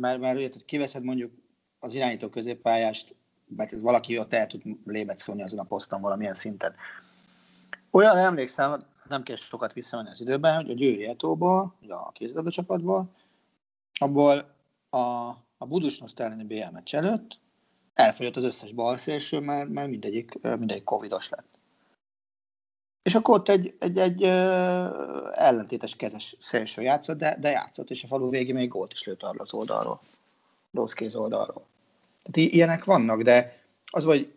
Mert, 0.02 0.20
mert 0.20 0.38
ugye, 0.38 0.50
kiveszed 0.66 1.04
mondjuk 1.04 1.32
az 1.80 1.94
irányító 1.94 2.30
középpályást, 2.30 3.16
mert 3.48 3.74
ez 3.74 3.82
valaki 3.82 4.18
ott 4.18 4.34
el 4.34 4.48
tud 4.48 4.62
lébecolni 4.86 5.44
azon 5.44 5.60
a 5.60 5.64
poszton 5.64 6.02
valamilyen 6.02 6.34
szinten. 6.34 6.76
Olyan 7.92 8.18
emlékszem, 8.18 8.86
nem 9.08 9.24
kell 9.24 9.36
sokat 9.36 9.74
visszamenni 9.74 10.10
az 10.10 10.22
időben, 10.22 10.56
hogy 10.56 10.70
a 10.70 10.74
Győri 10.74 11.06
Etóból, 11.06 11.76
a 11.88 12.12
kézilabda 12.12 12.52
csapatból, 12.52 13.16
abból 14.00 14.56
a, 14.90 14.98
a 15.58 15.66
Budusnos 15.68 16.12
elleni 16.16 16.44
BL 16.44 16.72
meccs 16.72 16.96
előtt 16.96 17.40
elfogyott 17.94 18.36
az 18.36 18.44
összes 18.44 18.72
balszélső, 18.72 19.40
mert, 19.40 19.70
mert 19.70 19.90
mindegyik, 19.90 20.42
mindegyik 20.42 20.84
covidos 20.84 21.30
lett. 21.30 21.48
És 23.04 23.16
akkor 23.16 23.36
ott 23.36 23.50
egy, 23.50 23.76
egy, 23.80 23.98
egy 23.98 24.24
ellentétes 25.34 25.96
kezes 25.96 26.36
szélső 26.40 26.82
játszott, 26.82 27.18
de, 27.18 27.38
de 27.40 27.50
játszott, 27.50 27.90
és 27.90 28.04
a 28.04 28.08
falu 28.08 28.30
végén 28.30 28.56
még 28.56 28.70
gólt 28.70 28.92
is 28.92 29.04
lőtt 29.04 29.24
arra 29.24 29.42
az 29.42 29.54
oldalról, 29.54 30.00
rossz 30.72 30.92
kéz 30.92 31.16
oldalról. 31.16 31.66
Tehát 32.24 32.52
ilyenek 32.52 32.84
vannak, 32.84 33.22
de 33.22 33.62
az, 33.86 34.04
hogy 34.04 34.34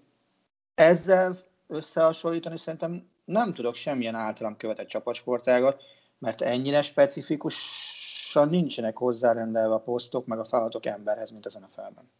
ezzel 0.74 1.36
összehasonlítani 1.66 2.58
szerintem 2.58 3.08
nem 3.24 3.54
tudok 3.54 3.74
semmilyen 3.74 4.14
általam 4.14 4.56
követett 4.56 4.88
csapatsportágat, 4.88 5.82
mert 6.18 6.42
ennyire 6.42 6.82
specifikusan 6.82 8.48
nincsenek 8.48 8.96
hozzárendelve 8.96 9.74
a 9.74 9.80
posztok, 9.80 10.26
meg 10.26 10.38
a 10.38 10.44
feladatok 10.44 10.86
emberhez, 10.86 11.30
mint 11.30 11.46
ezen 11.46 11.62
a 11.62 11.68
felben. 11.68 12.10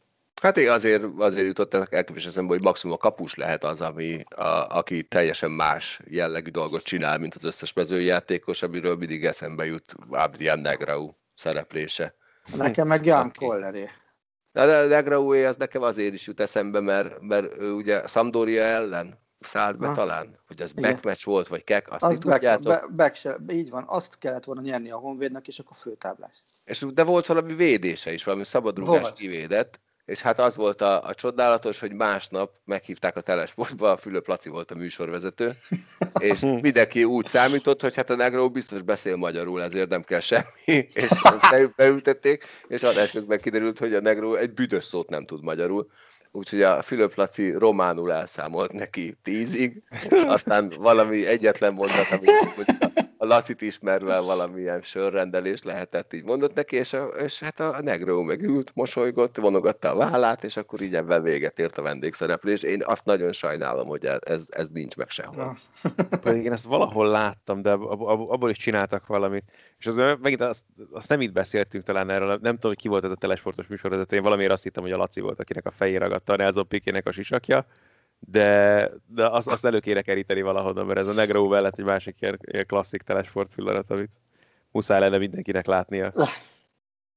Hát 0.42 0.56
én 0.56 0.70
azért, 0.70 1.04
azért 1.18 1.46
jutottak 1.46 1.94
elképes 1.94 2.26
eszembe, 2.26 2.52
hogy 2.52 2.62
maximum 2.62 2.94
a 2.94 2.98
kapus 2.98 3.34
lehet 3.34 3.64
az, 3.64 3.80
ami, 3.80 4.24
a, 4.28 4.76
aki 4.76 5.02
teljesen 5.02 5.50
más 5.50 6.00
jellegű 6.04 6.50
dolgot 6.50 6.82
csinál, 6.82 7.18
mint 7.18 7.34
az 7.34 7.44
összes 7.44 7.72
mezőjátékos, 7.72 8.62
amiről 8.62 8.96
mindig 8.96 9.24
eszembe 9.24 9.64
jut 9.64 9.94
Adrian 10.10 10.58
Negrau 10.58 11.10
szereplése. 11.34 12.14
Nekem 12.56 12.86
meg 12.86 13.04
Jan 13.04 13.32
Kolleré. 13.38 13.90
De 14.52 14.78
a 14.78 14.86
Negraué 14.86 15.44
az 15.44 15.56
nekem 15.56 15.82
azért 15.82 16.14
is 16.14 16.26
jut 16.26 16.40
eszembe, 16.40 16.80
mert, 16.80 17.20
mert 17.20 17.58
ő 17.58 17.72
ugye 17.72 18.06
Sampdoria 18.06 18.62
ellen 18.62 19.18
szállt 19.40 19.78
be 19.78 19.86
ha. 19.86 19.94
talán, 19.94 20.38
hogy 20.46 20.62
az 20.62 20.72
backmatch 20.72 21.24
volt, 21.24 21.48
vagy 21.48 21.64
kek, 21.64 21.92
azt, 21.92 22.02
azt 22.02 22.24
back, 22.24 22.40
tudjátok? 22.40 22.92
Back, 22.94 23.14
se, 23.14 23.36
így 23.48 23.70
van, 23.70 23.84
azt 23.86 24.18
kellett 24.18 24.44
volna 24.44 24.60
nyerni 24.60 24.90
a 24.90 24.96
Honvédnek, 24.96 25.48
és 25.48 25.58
akkor 25.58 25.76
főtáblás. 25.76 26.36
És 26.64 26.84
de 26.94 27.04
volt 27.04 27.26
valami 27.26 27.54
védése 27.54 28.12
is, 28.12 28.24
valami 28.24 28.44
szabadrugást 28.44 29.12
kivédett, 29.12 29.80
és 30.06 30.20
hát 30.20 30.38
az 30.38 30.56
volt 30.56 30.80
a, 30.80 31.04
a 31.04 31.14
csodálatos, 31.14 31.80
hogy 31.80 31.92
másnap 31.92 32.50
meghívták 32.64 33.16
a 33.16 33.20
telesportba, 33.20 33.90
a 33.90 33.96
Fülöp 33.96 34.26
Laci 34.26 34.48
volt 34.48 34.70
a 34.70 34.74
műsorvezető, 34.74 35.56
és 36.18 36.40
mindenki 36.40 37.04
úgy 37.04 37.26
számított, 37.26 37.80
hogy 37.80 37.94
hát 37.94 38.10
a 38.10 38.16
Negro 38.16 38.50
biztos 38.50 38.82
beszél 38.82 39.16
magyarul, 39.16 39.62
ezért 39.62 39.88
nem 39.88 40.02
kell 40.02 40.20
semmi, 40.20 40.44
és 40.94 41.08
beültették, 41.76 42.44
és 42.68 42.82
adás 42.82 43.10
közben 43.10 43.40
kiderült, 43.40 43.78
hogy 43.78 43.94
a 43.94 44.00
Negro 44.00 44.34
egy 44.34 44.52
büdös 44.52 44.84
szót 44.84 45.08
nem 45.08 45.24
tud 45.24 45.44
magyarul, 45.44 45.90
úgyhogy 46.30 46.62
a 46.62 46.82
Fülöp 46.82 47.14
Laci 47.14 47.50
románul 47.50 48.12
elszámolt 48.12 48.72
neki 48.72 49.14
tízig, 49.22 49.82
aztán 50.26 50.74
valami 50.78 51.26
egyetlen 51.26 51.72
mondat, 51.72 52.10
ami 52.10 52.26
a 53.18 53.24
Lacit 53.26 53.62
ismerve 53.62 54.18
valamilyen 54.18 54.80
sörrendelés 54.80 55.62
lehetett, 55.62 56.12
így 56.12 56.24
mondott 56.24 56.54
neki, 56.54 56.76
és, 56.76 56.92
a, 56.92 57.04
és 57.04 57.40
hát 57.40 57.60
a 57.60 57.82
Negro 57.82 58.22
megült, 58.22 58.70
mosolygott, 58.74 59.36
vonogatta 59.36 59.90
a 59.90 59.96
vállát, 59.96 60.44
és 60.44 60.56
akkor 60.56 60.80
így 60.80 60.94
ebben 60.94 61.22
véget 61.22 61.58
ért 61.58 61.78
a 61.78 61.82
vendégszereplés. 61.82 62.62
Én 62.62 62.82
azt 62.84 63.04
nagyon 63.04 63.32
sajnálom, 63.32 63.88
hogy 63.88 64.04
ez, 64.20 64.46
ez 64.48 64.68
nincs 64.68 64.96
meg 64.96 65.10
sehol. 65.10 65.58
Pedig 66.22 66.44
én 66.44 66.52
ezt 66.52 66.64
valahol 66.64 67.08
láttam, 67.08 67.62
de 67.62 67.70
abból 67.70 68.50
is 68.50 68.58
csináltak 68.58 69.06
valamit. 69.06 69.44
És 69.78 69.86
az, 69.86 69.94
megint 69.94 70.40
azt, 70.40 70.64
azt 70.90 71.08
nem 71.08 71.20
itt 71.20 71.32
beszéltünk 71.32 71.84
talán 71.84 72.10
erről, 72.10 72.28
nem 72.28 72.54
tudom, 72.54 72.70
hogy 72.70 72.76
ki 72.76 72.88
volt 72.88 73.04
ez 73.04 73.10
a 73.10 73.14
telesportos 73.14 73.66
műsorvezető, 73.66 74.16
én 74.16 74.22
valamiért 74.22 74.52
azt 74.52 74.62
hittem, 74.62 74.82
hogy 74.82 74.92
a 74.92 74.96
Laci 74.96 75.20
volt, 75.20 75.40
akinek 75.40 75.66
a 75.66 75.70
fejére 75.70 75.98
ragadta 75.98 76.32
a 76.32 76.36
Nelson 76.36 76.68
Pikének 76.68 77.06
a 77.06 77.12
sisakja, 77.12 77.66
de, 78.18 78.90
de 79.06 79.26
azt, 79.26 79.48
azt 79.48 79.64
elő 79.64 79.80
kéne 79.80 80.02
keríteni 80.02 80.42
valahonnan, 80.42 80.86
mert 80.86 80.98
ez 80.98 81.06
a 81.06 81.12
Negro 81.12 81.48
mellett 81.48 81.78
egy 81.78 81.84
másik 81.84 82.20
ilyen, 82.20 82.38
ilyen 82.40 82.66
klasszik 82.66 83.02
telesport 83.02 83.54
pillanat, 83.54 83.90
amit 83.90 84.12
muszáj 84.70 85.00
lenne 85.00 85.18
mindenkinek 85.18 85.66
látnia. 85.66 86.12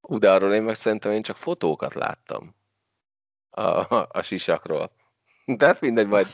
De 0.02 0.32
arról 0.32 0.54
én 0.54 0.64
meg 0.64 0.76
szerintem 0.76 1.12
én 1.12 1.22
csak 1.22 1.36
fotókat 1.36 1.94
láttam 1.94 2.56
a, 3.50 3.62
a, 3.62 4.08
a 4.12 4.22
sisakról. 4.22 4.92
De 5.46 5.66
hát 5.66 5.82
mindegy, 5.82 6.08
majd, 6.08 6.28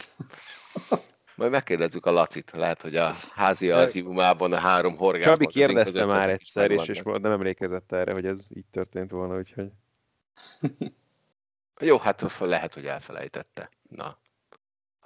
majd 1.35 1.51
megkérdezzük 1.51 2.05
a 2.05 2.11
Lacit. 2.11 2.51
Lehet, 2.51 2.81
hogy 2.81 2.95
a 2.95 3.13
házi 3.33 3.71
archívumában 3.71 4.53
a 4.53 4.57
három 4.57 4.97
horgász. 4.97 5.31
Csabi 5.31 5.47
kérdezte 5.47 6.05
már 6.05 6.29
egyszer, 6.29 6.71
és, 6.71 6.87
és 6.87 7.01
nem 7.03 7.31
emlékezett 7.31 7.91
erre, 7.91 8.13
hogy 8.13 8.25
ez 8.25 8.47
így 8.55 8.65
történt 8.71 9.11
volna, 9.11 9.37
úgyhogy... 9.37 9.71
Jó, 11.79 11.97
hát 11.97 12.37
lehet, 12.39 12.73
hogy 12.73 12.85
elfelejtette. 12.85 13.69
Na. 13.89 14.17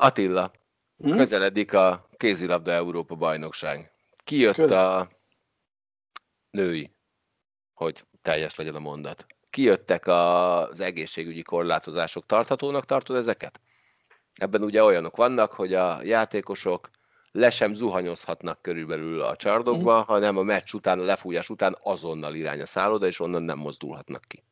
Attila, 0.02 0.52
hmm? 0.98 1.18
közeledik 1.18 1.74
a 1.74 2.08
kézilabda 2.18 2.72
Európa 2.72 3.16
bajnokság. 3.16 3.92
Kijött 4.24 4.56
Közel. 4.56 4.98
a 4.98 5.10
női, 6.52 6.92
hogy 7.74 8.04
teljes 8.22 8.56
legyen 8.56 8.76
a 8.76 8.80
mondat. 8.80 9.26
Kijöttek 9.50 10.08
az 10.08 10.80
egészségügyi 10.80 11.42
korlátozások. 11.42 12.26
Tarthatónak 12.26 12.86
tartod 12.86 13.16
ezeket? 13.16 13.62
Ebben 14.34 14.64
ugye 14.64 14.84
olyanok 14.84 15.16
vannak, 15.16 15.54
hogy 15.54 15.74
a 15.74 16.00
játékosok 16.04 16.90
le 17.32 17.50
sem 17.50 17.74
zuhanyozhatnak 17.74 18.62
körülbelül 18.62 19.22
a 19.22 19.36
csardokba, 19.36 20.00
mm. 20.00 20.04
hanem 20.04 20.38
a 20.38 20.44
meccs 20.44 20.74
után, 20.74 21.00
a 21.00 21.04
lefújás 21.04 21.50
után 21.50 21.78
azonnal 21.84 22.36
irány 22.36 22.62
a 22.62 22.66
szálloda, 22.66 23.06
és 23.06 23.20
onnan 23.20 23.44
nem 23.44 23.58
mozdulhatnak 23.58 24.24
ki. 24.28 24.44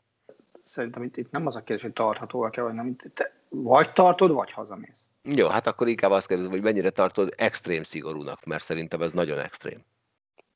Szerintem 0.62 1.04
itt, 1.04 1.18
itt 1.18 1.32
nem 1.32 1.48
az 1.48 1.56
a 1.56 1.60
kérdés, 1.60 1.82
hogy 1.82 1.94
tarthatóak-e, 1.94 2.62
vagy 2.62 2.74
nem. 2.74 2.96
Te 3.14 3.36
vagy 3.50 3.94
tartod, 3.94 4.32
vagy 4.32 4.52
hazamész. 4.52 5.07
Jó, 5.36 5.48
hát 5.48 5.68
akkor 5.68 5.88
inkább 5.88 6.12
azt 6.12 6.28
kérdezem, 6.28 6.52
hogy 6.52 6.62
mennyire 6.62 6.90
tartod 6.90 7.34
extrém 7.38 7.84
szigorúnak, 7.84 8.46
mert 8.46 8.64
szerintem 8.64 9.02
ez 9.02 9.12
nagyon 9.12 9.40
extrém. 9.40 9.86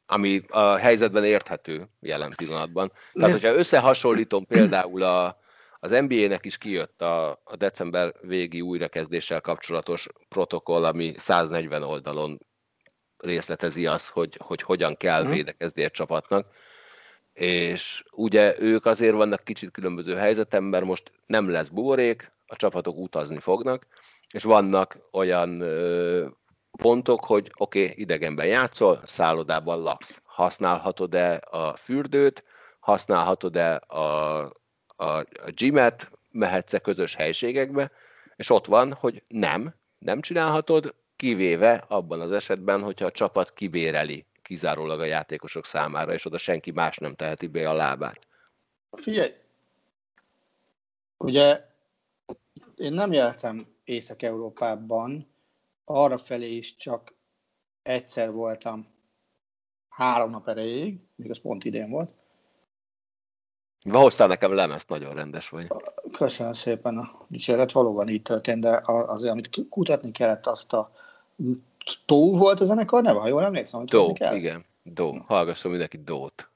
Ami 0.06 0.42
a 0.50 0.76
helyzetben 0.76 1.24
érthető 1.24 1.84
jelen 2.00 2.34
pillanatban. 2.36 2.92
Tehát, 3.14 3.32
hogyha 3.32 3.56
összehasonlítom 3.56 4.46
például 4.46 5.04
a, 5.04 5.40
az 5.80 5.92
NBA-nek 5.92 6.46
is 6.46 6.58
kijött 6.58 7.02
a, 7.02 7.30
a 7.44 7.56
december 7.56 8.14
végi 8.22 8.62
újrakezdéssel 8.62 9.42
kapcsolatos 9.42 10.08
protokoll, 10.30 10.86
ami 10.86 11.14
140 11.18 11.84
oldalon 11.84 12.40
részletezi 13.18 13.88
azt, 13.88 14.10
hogy, 14.10 14.38
hogy 14.44 14.62
hogyan 14.62 14.96
kell 14.98 15.24
mhm. 15.24 15.32
védekezni 15.32 15.84
egy 15.84 15.92
csapatnak. 15.92 16.48
És 17.34 18.04
ugye 18.12 18.56
ők 18.60 18.86
azért 18.86 19.16
vannak 19.16 19.44
kicsit 19.44 19.72
különböző 19.72 20.16
helyzetem, 20.16 20.64
mert 20.64 20.86
most 20.86 21.12
nem 21.26 21.50
lesz 21.50 21.68
buborék, 21.68 22.32
a 22.46 22.56
csapatok 22.56 22.98
utazni 22.98 23.40
fognak, 23.40 23.88
és 24.32 24.44
vannak 24.44 24.98
olyan 25.12 25.64
pontok, 26.72 27.26
hogy 27.26 27.52
oké, 27.58 27.84
okay, 27.84 28.02
idegenben 28.02 28.46
játszol, 28.46 29.02
szállodában 29.04 29.82
laksz. 29.82 30.22
Használhatod-e 30.24 31.42
a 31.50 31.76
fürdőt, 31.76 32.44
használhatod-e 32.80 33.76
a, 33.88 34.44
a, 34.96 35.18
a 35.18 35.50
gymet, 35.56 36.12
mehetsz-e 36.32 36.80
közös 36.80 37.16
helységekbe, 37.16 37.92
és 38.36 38.50
ott 38.50 38.66
van, 38.66 38.94
hogy 38.94 39.24
nem, 39.28 39.76
nem 40.00 40.22
csinálhatod, 40.22 40.96
kivéve 41.16 41.86
abban 41.88 42.22
az 42.22 42.32
esetben, 42.32 42.82
hogyha 42.82 43.06
a 43.06 43.12
csapat 43.12 43.54
kibéreli 43.54 44.26
kizárólag 44.42 45.00
a 45.00 45.06
játékosok 45.06 45.66
számára, 45.66 46.14
és 46.14 46.26
oda 46.26 46.38
senki 46.38 46.72
más 46.72 46.98
nem 46.98 47.16
teheti 47.16 47.48
be 47.48 47.70
a 47.70 47.74
lábát. 47.74 48.28
Figyelj, 48.92 49.34
ugye 51.18 51.66
én 52.76 52.94
nem 52.94 53.12
éltem 53.12 53.68
Észak-Európában, 53.92 55.28
arra 55.86 56.18
felé 56.18 56.56
is 56.56 56.76
csak 56.76 57.14
egyszer 57.82 58.32
voltam 58.32 58.88
három 59.90 60.30
nap 60.30 60.48
erejéig, 60.48 61.00
még 61.16 61.30
az 61.30 61.40
pont 61.40 61.66
idén 61.66 61.90
volt. 61.90 62.12
Hoztál 63.92 64.28
nekem 64.28 64.54
lemezt, 64.54 64.90
nagyon 64.90 65.14
rendes 65.14 65.50
vagy. 65.50 65.68
Köszönöm 66.12 66.54
szépen 66.54 66.98
a 66.98 67.26
dicséret, 67.28 67.72
valóban 67.72 68.10
így 68.10 68.22
történt, 68.22 68.62
de 68.62 68.82
azért, 68.86 69.32
amit 69.32 69.50
kutatni 69.70 70.12
kellett, 70.12 70.48
azt 70.48 70.74
a 70.74 70.92
Tó 72.06 72.38
volt 72.38 72.60
a 72.60 72.66
zenekar 72.66 73.02
neve, 73.04 73.20
ha 73.20 73.28
jól 73.28 73.44
emlékszem? 73.44 73.80
Hogy 73.80 73.90
Dó, 73.90 74.16
igen, 74.32 74.66
Dó. 74.84 75.18
Hallgasson 75.26 75.72
mindenki 75.72 75.98
Dót. 76.04 76.50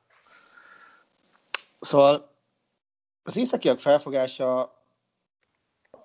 Szóval 1.79 2.31
az 3.23 3.37
északiak 3.37 3.79
felfogása 3.79 4.74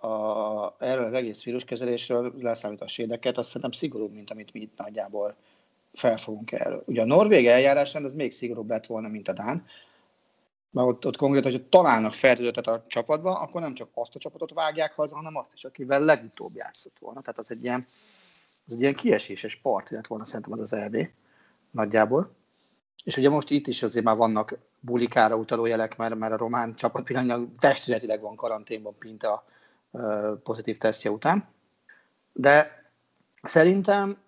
a, 0.03 0.77
erről 0.79 1.05
az 1.05 1.13
egész 1.13 1.45
víruskezelésről, 1.45 2.35
leszámít 2.39 2.81
a 2.81 2.87
sédeket, 2.87 3.39
azt 3.39 3.47
szerintem 3.47 3.71
szigorúbb, 3.71 4.13
mint 4.13 4.31
amit 4.31 4.53
mi 4.53 4.61
itt 4.61 4.77
nagyjából 4.77 5.37
felfogunk 5.93 6.53
erről. 6.53 6.83
Ugye 6.87 7.03
a 7.03 7.07
norvég 7.07 7.47
eljárásán 7.47 8.05
az 8.05 8.15
még 8.15 8.33
szigorúbb 8.33 8.69
lett 8.69 8.87
volna, 8.87 9.09
mint 9.09 9.29
a 9.29 9.33
Dán, 9.33 9.65
mert 10.71 10.89
ott, 10.89 11.07
ott 11.07 11.17
konkrétan, 11.17 11.51
hogyha 11.51 11.69
találnak 11.69 12.13
fertőzöttet 12.13 12.67
a 12.67 12.85
csapatba, 12.87 13.41
akkor 13.41 13.61
nem 13.61 13.75
csak 13.75 13.89
azt 13.95 14.15
a 14.15 14.19
csapatot 14.19 14.53
vágják 14.53 14.93
haza, 14.93 15.17
hanem 15.17 15.37
azt 15.37 15.53
is, 15.55 15.65
akivel 15.65 16.01
legutóbb 16.01 16.51
játszott 16.55 16.97
volna. 16.99 17.21
Tehát 17.21 17.39
az 17.39 17.51
egy 17.51 17.63
ilyen, 17.63 17.85
az 18.67 18.75
egy 18.75 18.81
ilyen 18.81 18.95
kieséses 18.95 19.57
part 19.57 19.91
lett 19.91 20.07
volna 20.07 20.27
szerintem 20.27 20.53
az 20.53 20.73
az 20.73 20.81
RD 20.81 21.11
nagyjából. 21.71 22.35
És 23.05 23.17
ugye 23.17 23.29
most 23.29 23.51
itt 23.51 23.67
is 23.67 23.83
azért 23.83 24.05
már 24.05 24.17
vannak 24.17 24.59
bulikára 24.81 25.37
utaló 25.37 25.67
jelek, 25.67 25.97
mert, 25.97 26.15
mert 26.15 26.33
a 26.33 26.37
román 26.37 26.75
csapat 26.75 27.05
pillanatnyilag 27.05 27.49
testületileg 27.59 28.21
van 28.21 28.37
karanténban 28.37 28.99
Pinta 28.99 29.45
pozitív 30.43 30.77
tesztje 30.77 31.11
után. 31.11 31.49
De 32.33 32.85
szerintem 33.43 34.19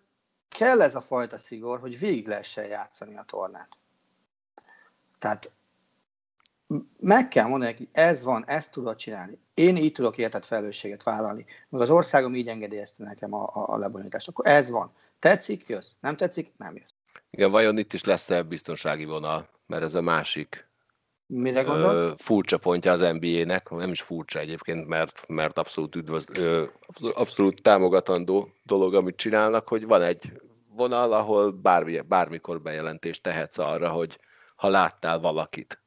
kell 0.49 0.83
ez 0.83 0.95
a 0.95 1.01
fajta 1.01 1.39
szigor, 1.39 1.81
hogy 1.81 1.99
végig 1.99 2.27
lehessen 2.27 2.67
játszani 2.67 3.17
a 3.17 3.25
tornát. 3.27 3.69
Tehát 5.19 5.53
meg 7.01 7.29
kell 7.29 7.47
mondani, 7.47 7.75
hogy 7.77 7.89
ez 7.93 8.23
van, 8.23 8.47
ezt 8.47 8.71
tudod 8.71 8.97
csinálni. 8.97 9.39
Én 9.55 9.77
így 9.77 9.93
tudok 9.93 10.19
értett 10.19 10.45
felelősséget 10.45 11.03
vállalni. 11.03 11.47
Meg 11.69 11.81
az 11.81 11.91
országom 11.91 12.35
így 12.35 12.49
engedélyezte 12.49 13.05
nekem 13.05 13.33
a, 13.33 13.43
a, 13.43 13.75
a 13.75 13.77
lebonyolítást. 13.77 14.29
Akkor 14.29 14.47
ez 14.47 14.71
van. 14.71 14.93
Tetszik, 15.19 15.69
jössz. 15.69 15.93
Nem 16.01 16.17
tetszik, 16.17 16.53
nem 16.57 16.77
jössz. 16.77 16.93
Igen, 17.31 17.51
vajon 17.51 17.79
itt 17.79 17.93
is 17.93 18.05
lesz-e 18.05 18.43
biztonsági 18.43 19.05
vonal? 19.05 19.49
Mert 19.67 19.83
ez 19.83 19.95
a 19.95 20.01
másik 20.01 20.67
Mire 21.35 21.63
gondolsz? 21.63 21.99
Ö, 21.99 22.13
furcsa 22.17 22.59
pontja 22.59 22.93
az 22.93 23.01
NBA-nek, 23.01 23.71
nem 23.71 23.91
is 23.91 24.03
furcsa 24.03 24.39
egyébként, 24.39 24.89
mert, 24.89 25.25
mert 25.29 25.59
abszolút, 25.59 25.97
üdvöz, 25.97 26.29
ö, 26.35 26.65
abszolút 27.13 27.63
támogatandó 27.63 28.49
dolog, 28.63 28.95
amit 28.95 29.17
csinálnak, 29.17 29.69
hogy 29.69 29.87
van 29.87 30.03
egy 30.03 30.33
vonal, 30.75 31.13
ahol 31.13 31.51
bármi, 31.51 32.01
bármikor 32.01 32.61
bejelentést 32.61 33.23
tehetsz 33.23 33.59
arra, 33.59 33.89
hogy 33.89 34.19
ha 34.57 34.69
láttál 34.69 35.21
valakit, 35.21 35.81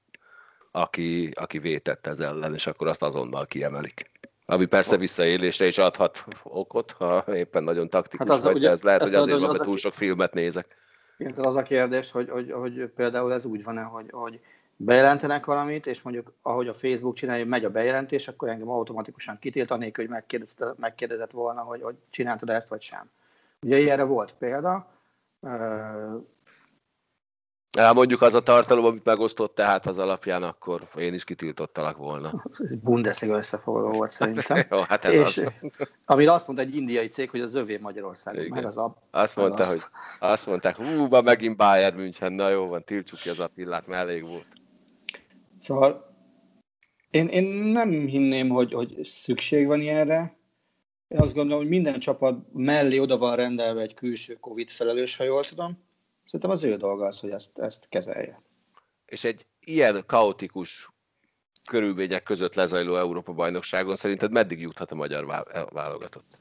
aki, 0.71 1.31
aki 1.33 1.59
vétett 1.59 2.07
ez 2.07 2.19
ellen, 2.19 2.53
és 2.53 2.67
akkor 2.67 2.87
azt 2.87 3.03
azonnal 3.03 3.45
kiemelik. 3.45 4.11
Ami 4.45 4.65
persze 4.65 4.97
visszaélésre 4.97 5.65
is 5.65 5.77
adhat 5.77 6.25
okot, 6.43 6.91
ha 6.91 7.23
éppen 7.33 7.63
nagyon 7.63 7.89
taktikus 7.89 8.27
hát 8.27 8.37
az, 8.37 8.43
vagy, 8.43 8.55
ugye, 8.55 8.67
de 8.67 8.73
ez 8.73 8.81
lehet, 8.81 9.01
hogy 9.01 9.13
azért 9.13 9.39
van, 9.39 9.49
mert 9.49 9.63
túl 9.63 9.77
sok 9.77 9.93
filmet 9.93 10.33
nézek. 10.33 10.75
Az 11.35 11.55
a 11.55 11.61
kérdés, 11.61 12.11
hogy, 12.11 12.29
hogy, 12.29 12.51
hogy 12.51 12.91
például 12.95 13.33
ez 13.33 13.45
úgy 13.45 13.63
van-e, 13.63 13.81
hogy, 13.81 14.05
hogy 14.11 14.39
bejelentenek 14.78 15.45
valamit, 15.45 15.88
és 15.88 16.01
mondjuk 16.01 16.34
ahogy 16.41 16.67
a 16.67 16.73
Facebook 16.73 17.15
csinálja, 17.15 17.45
megy 17.45 17.65
a 17.65 17.69
bejelentés, 17.69 18.28
akkor 18.28 18.49
engem 18.49 18.69
automatikusan 18.69 19.39
kitiltanék, 19.39 19.95
hogy 19.95 20.09
megkérdezett, 20.09 20.78
megkérdezett 20.78 21.32
volna, 21.32 21.61
hogy, 21.61 21.82
hogy 21.82 21.95
csináltad 22.09 22.49
ezt 22.49 22.69
vagy 22.69 22.82
sem. 22.82 23.09
Ugye 23.61 23.80
ilyenre 23.80 24.03
volt 24.03 24.34
példa. 24.34 24.88
Ja, 27.78 27.93
mondjuk 27.93 28.21
az 28.21 28.34
a 28.34 28.43
tartalom, 28.43 28.86
amit 28.86 29.03
megosztott 29.03 29.55
tehát 29.55 29.86
az 29.86 29.97
alapján, 29.97 30.43
akkor 30.43 30.82
én 30.95 31.13
is 31.13 31.23
kitiltottalak 31.23 31.97
volna. 31.97 32.43
Bundesliga 32.82 33.38
összefoglaló 33.38 33.89
volt 33.89 34.11
szerintem. 34.11 34.57
Jó, 34.71 34.82
hát 34.82 35.05
ez 35.05 35.13
és, 35.13 35.38
az. 35.38 35.93
Amire 36.05 36.34
azt 36.34 36.47
mondta 36.47 36.65
egy 36.65 36.76
indiai 36.76 37.07
cég, 37.07 37.30
hogy 37.30 37.41
az 37.41 37.53
övé 37.53 37.78
Magyarországon. 37.82 38.45
Meg 38.49 38.65
az 38.65 38.78
a, 38.78 38.95
azt 39.11 39.36
mondta, 39.36 39.63
azt. 39.63 39.71
hogy 39.71 39.82
azt 40.19 40.45
mondták, 40.47 40.76
hú, 40.76 41.07
ma 41.07 41.21
megint 41.21 41.57
Bayern 41.57 41.95
München, 41.95 42.34
na 42.34 42.49
jó 42.49 42.67
van, 42.67 42.84
tiltsuk 42.84 43.19
ki 43.19 43.30
az 43.30 43.39
Attilát, 43.39 43.88
mert 43.88 44.01
elég 44.01 44.28
volt. 44.28 44.45
Szóval 45.66 46.16
én, 47.11 47.28
én 47.28 47.43
nem 47.43 47.89
hinném, 47.89 48.49
hogy, 48.49 48.74
hogy 48.74 48.99
szükség 49.03 49.66
van 49.66 49.82
ilyenre. 49.82 50.38
Én 51.07 51.20
azt 51.20 51.34
gondolom, 51.34 51.61
hogy 51.61 51.70
minden 51.70 51.99
csapat 51.99 52.53
mellé 52.53 52.97
oda 52.97 53.18
van 53.18 53.36
rendelve 53.36 53.82
egy 53.82 53.93
külső 53.93 54.34
Covid 54.34 54.70
felelős, 54.70 55.18
ha 55.18 55.24
jól 55.24 55.43
tudom. 55.43 55.84
Szerintem 56.26 56.49
az 56.49 56.63
ő 56.63 56.76
dolga 56.76 57.05
az, 57.05 57.20
hogy 57.20 57.30
ezt, 57.30 57.57
ezt 57.57 57.89
kezelje. 57.89 58.41
És 59.05 59.24
egy 59.24 59.45
ilyen 59.59 60.03
kaotikus 60.07 60.89
körülmények 61.70 62.24
között 62.24 62.55
lezajló 62.55 62.95
Európa-bajnokságon 62.95 63.95
szerinted 63.95 64.32
meddig 64.32 64.59
juthat 64.59 64.91
a 64.91 64.95
magyar 64.95 65.26
válogatott? 65.70 66.38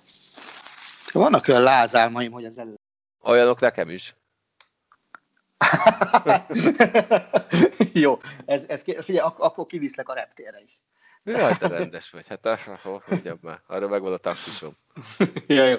Vannak 1.12 1.48
olyan 1.48 1.62
lázálmaim, 1.62 2.32
hogy 2.32 2.44
az 2.44 2.58
elő. 2.58 2.74
Olyanok 3.22 3.60
nekem 3.60 3.88
is. 3.88 4.16
Jó, 7.92 8.18
ez, 8.44 8.64
ez, 8.68 8.82
figyelj, 8.82 9.18
ak- 9.18 9.40
akkor 9.40 9.64
kiviszlek 9.64 10.08
a 10.08 10.14
reptérre 10.14 10.62
is. 10.62 10.78
Jaj, 11.24 11.56
te 11.56 11.68
rendes 11.68 12.10
vagy. 12.10 12.26
Hát 12.26 12.46
ahol, 12.46 13.02
mondjam 13.08 13.38
már, 13.42 13.60
arra 13.66 13.88
megvan 13.88 14.12
a 14.12 14.16
taxisom. 14.16 14.76
ja, 15.46 15.64
jó. 15.64 15.76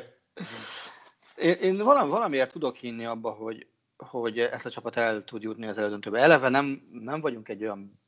Én, 1.37 1.53
én 1.53 1.77
valami, 1.77 2.09
valamiért 2.09 2.51
tudok 2.51 2.75
hinni 2.75 3.05
abba, 3.05 3.31
hogy, 3.31 3.67
hogy 3.97 4.39
ezt 4.39 4.65
a 4.65 4.69
csapat 4.69 4.97
el 4.97 5.23
tud 5.23 5.41
jutni 5.41 5.67
az 5.67 5.77
elődöntőbe. 5.77 6.19
Eleve 6.19 6.49
nem, 6.49 6.81
nem 6.91 7.21
vagyunk 7.21 7.49
egy 7.49 7.63
olyan 7.63 7.99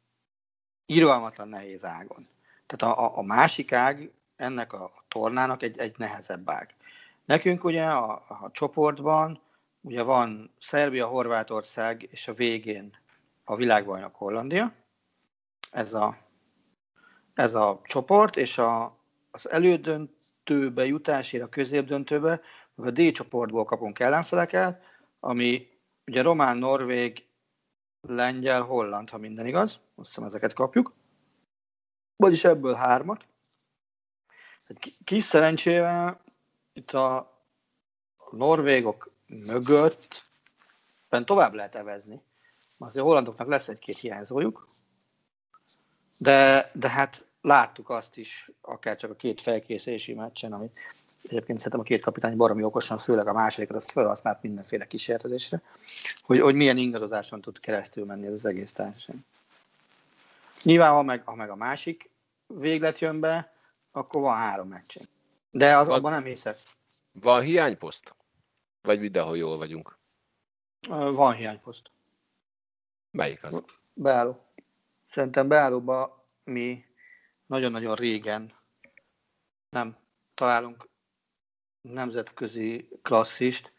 irgalmatlan 0.86 1.48
nehéz 1.48 1.84
ágon. 1.84 2.20
Tehát 2.66 2.98
a, 2.98 3.06
a, 3.06 3.18
a 3.18 3.22
másik 3.22 3.72
ág 3.72 4.12
ennek 4.36 4.74
a 4.74 4.92
tornának 5.08 5.64
egy, 5.64 5.78
egy 5.78 5.96
nehezebb 5.98 6.50
ág. 6.50 6.76
Nekünk 7.26 7.64
ugye 7.64 7.84
a, 7.84 8.12
a 8.12 8.50
csoportban 8.52 9.42
ugye 9.88 10.02
van 10.02 10.54
Szerbia, 10.60 11.08
Horvátország 11.08 12.08
és 12.12 12.28
a 12.28 12.34
végén 12.34 12.98
a 13.44 13.56
világbajnok 13.56 14.16
Hollandia. 14.16 14.74
Ez 15.72 15.94
a, 15.94 16.18
ez 17.34 17.56
a 17.56 17.82
csoport, 17.84 18.36
és 18.36 18.58
a, 18.58 18.98
az 19.32 19.50
elődöntőbe 19.50 20.86
jutásért 20.86 21.44
a 21.44 21.50
középdöntőbe, 21.50 22.42
a 22.76 22.92
D 22.92 23.12
csoportból 23.12 23.66
kapunk 23.66 24.00
ellenfeleket, 24.00 24.86
ami 25.20 25.70
ugye 26.06 26.22
román, 26.22 26.58
norvég, 26.58 27.26
lengyel, 28.02 28.62
holland, 28.62 29.10
ha 29.10 29.18
minden 29.18 29.46
igaz. 29.46 29.80
Azt 29.96 30.08
hiszem 30.10 30.24
ezeket 30.24 30.54
kapjuk. 30.54 30.94
Vagyis 32.16 32.44
ebből 32.44 32.74
hármat. 32.74 33.26
Kis 35.04 35.24
szerencsével 35.24 36.22
itt 36.74 36.92
a 36.92 37.38
norvégok 38.32 39.16
mögött 39.48 40.26
tovább 41.26 41.54
lehet 41.54 41.76
evezni. 41.76 42.22
Azért 42.78 43.04
a 43.04 43.08
hollandoknak 43.08 43.48
lesz 43.48 43.68
egy-két 43.68 43.98
hiányzójuk, 43.98 44.68
de, 46.18 46.72
de 46.74 46.90
hát 46.90 47.26
láttuk 47.42 47.90
azt 47.90 48.18
is, 48.18 48.52
akár 48.62 48.98
csak 48.98 49.12
a 49.12 49.16
két 49.16 49.42
felkészülési 49.42 50.14
meccsen, 50.14 50.54
amit 50.54 50.80
egyébként 51.24 51.58
szerintem 51.58 51.80
a 51.80 51.84
két 51.84 52.02
kapitány 52.02 52.38
baromi 52.38 52.64
okosan, 52.64 52.98
főleg 52.98 53.28
a 53.28 53.34
másodikat, 53.34 53.76
azt 53.76 53.92
felhasznált 53.92 54.42
mindenféle 54.42 54.86
kísérletezésre, 54.86 55.62
hogy, 56.22 56.40
hogy 56.40 56.56
milyen 56.56 56.78
ingadozáson 56.78 57.42
tud 57.42 57.60
keresztül 57.60 58.06
menni 58.06 58.26
ez 58.26 58.34
az 58.34 58.46
egész 58.46 58.74
társaság. 58.74 59.16
Nyilván, 60.64 60.92
ha 60.92 61.02
meg, 61.02 61.22
ha 61.26 61.36
meg 61.36 61.50
a 61.50 61.56
másik 61.56 62.10
véglet 62.48 63.00
jön 63.00 63.20
be, 63.20 63.54
akkor 63.92 64.22
van 64.22 64.36
három 64.36 64.68
meccsén. 64.68 65.04
De 65.52 65.78
az, 65.78 65.88
abban 65.88 66.12
nem 66.12 66.24
hiszek. 66.24 66.56
Van 67.12 67.42
hiányposzt? 67.42 68.16
Vagy 68.82 69.00
mindenhol 69.00 69.38
jól 69.38 69.58
vagyunk? 69.58 69.98
Van 70.90 71.34
hiányposzt. 71.34 71.92
Melyik 73.12 73.44
az? 73.44 73.64
Beálló. 73.94 74.46
Szerintem 75.06 75.48
beállóba 75.48 76.26
mi 76.44 76.86
nagyon-nagyon 77.46 77.96
régen 77.96 78.54
nem 79.70 79.98
találunk 80.34 80.90
nemzetközi 81.82 82.90
klasszist. 83.02 83.74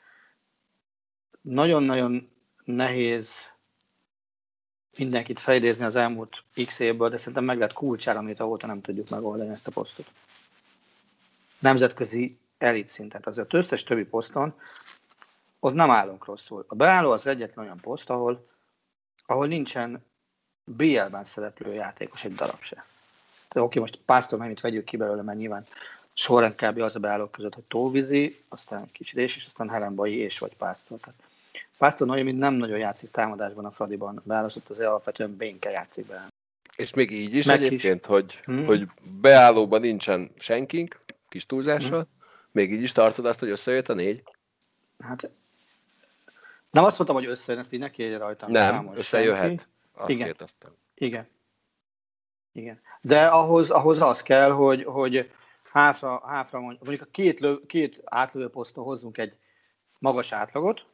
Nagyon-nagyon 1.41 2.33
nehéz 2.65 3.31
mindenkit 4.99 5.39
felidézni 5.39 5.85
az 5.85 5.97
elmúlt 5.97 6.45
x 6.67 6.79
évből, 6.79 7.09
de 7.09 7.17
szerintem 7.17 7.45
meg 7.45 7.57
lehet 7.57 7.73
kulcsára, 7.73 8.19
amit 8.19 8.41
ahóta 8.41 8.67
nem 8.67 8.81
tudjuk 8.81 9.09
megoldani 9.09 9.51
ezt 9.51 9.67
a 9.69 9.71
posztot. 9.71 10.13
Nemzetközi 11.59 12.39
elit 12.59 12.89
szinten. 12.89 13.21
Az 13.25 13.41
összes 13.49 13.83
többi 13.83 14.05
poszton 14.05 14.55
ott 15.61 15.75
nem 15.75 15.91
állunk 15.91 16.25
rosszul. 16.25 16.65
A 16.69 16.75
beálló 16.75 17.11
az 17.11 17.27
egyetlen 17.27 17.65
olyan 17.65 17.81
poszt, 17.81 18.11
ahol, 18.11 18.47
ahol 19.27 19.47
nincsen 19.47 20.05
BL-ben 20.65 21.25
szereplő 21.25 21.73
játékos 21.73 22.25
egy 22.25 22.35
darab 22.35 22.61
se. 22.61 22.85
Tehát 23.49 23.69
oké, 23.69 23.79
most 23.79 23.99
Pásztor 24.05 24.39
mennyit 24.39 24.61
vegyük 24.61 24.85
ki 24.85 24.97
belőle, 24.97 25.23
mert 25.23 25.39
nyilván 25.39 25.63
sorrend 26.15 26.55
kb. 26.55 26.81
az 26.81 26.97
a 26.97 26.99
beállók 26.99 27.31
között, 27.31 27.55
hogy 27.55 27.65
Tóvizi, 27.65 28.45
aztán 28.49 28.89
kicsi 28.93 29.17
Rés, 29.17 29.37
és 29.37 29.47
aztán 29.47 29.69
Herenbai 29.69 30.17
és 30.17 30.39
vagy 30.39 30.57
Pásztor. 30.57 30.99
Tehát 30.99 31.21
Pásztor 31.79 32.07
Noémi 32.07 32.33
nem 32.33 32.55
nagyon 32.55 32.79
játszik 32.79 33.11
támadásban 33.11 33.65
a 33.65 33.71
Fradiban, 33.71 34.23
beállószott 34.25 34.69
az 34.69 34.79
alapvetően 34.79 35.37
Bénke 35.37 35.71
játszik 35.71 36.07
be. 36.07 36.27
És 36.77 36.95
még 36.95 37.11
így 37.11 37.35
is 37.35 37.47
Meg 37.47 37.63
egyébként, 37.63 38.01
is. 38.01 38.07
Hogy, 38.07 38.41
hmm. 38.45 38.67
hogy 38.67 38.87
beállóban 39.21 39.81
nincsen 39.81 40.31
senkink, 40.39 40.99
kis 41.29 41.47
túlzással, 41.47 42.01
hmm. 42.01 42.18
Még 42.53 42.73
így 42.73 42.83
is 42.83 42.93
tartod 42.93 43.27
azt, 43.27 43.39
hogy 43.39 43.51
összejött 43.51 43.89
a 43.89 43.95
négy? 43.95 44.23
Hát 44.99 45.31
nem 46.71 46.85
azt 46.85 46.99
mondtam, 46.99 47.17
hogy 47.17 47.27
összejön, 47.27 47.61
ezt 47.61 47.73
így 47.73 47.81
ne 47.81 47.91
kérje 47.91 48.19
rajtam. 48.19 48.51
Nem, 48.51 48.91
összejöhet. 48.95 49.47
Senki. 49.47 49.63
Azt 49.93 50.11
Igen. 50.11 50.27
kérdeztem. 50.27 50.75
Igen. 50.95 51.29
Igen. 52.53 52.81
De 53.01 53.27
ahhoz, 53.27 53.71
ahhoz 53.71 54.01
az 54.01 54.23
kell, 54.23 54.51
hogy, 54.51 54.85
hogy 54.85 55.31
háfra, 55.71 56.23
háfra 56.27 56.61
mondjuk, 56.61 56.85
mondjuk 56.85 57.09
a 57.09 57.11
két, 57.11 57.41
lő, 57.41 57.67
két 57.67 58.01
átlövő 58.05 58.49
poszton 58.49 58.85
hozzunk 58.85 59.19
egy 59.19 59.37
magas 60.01 60.33
átlagot, 60.33 60.87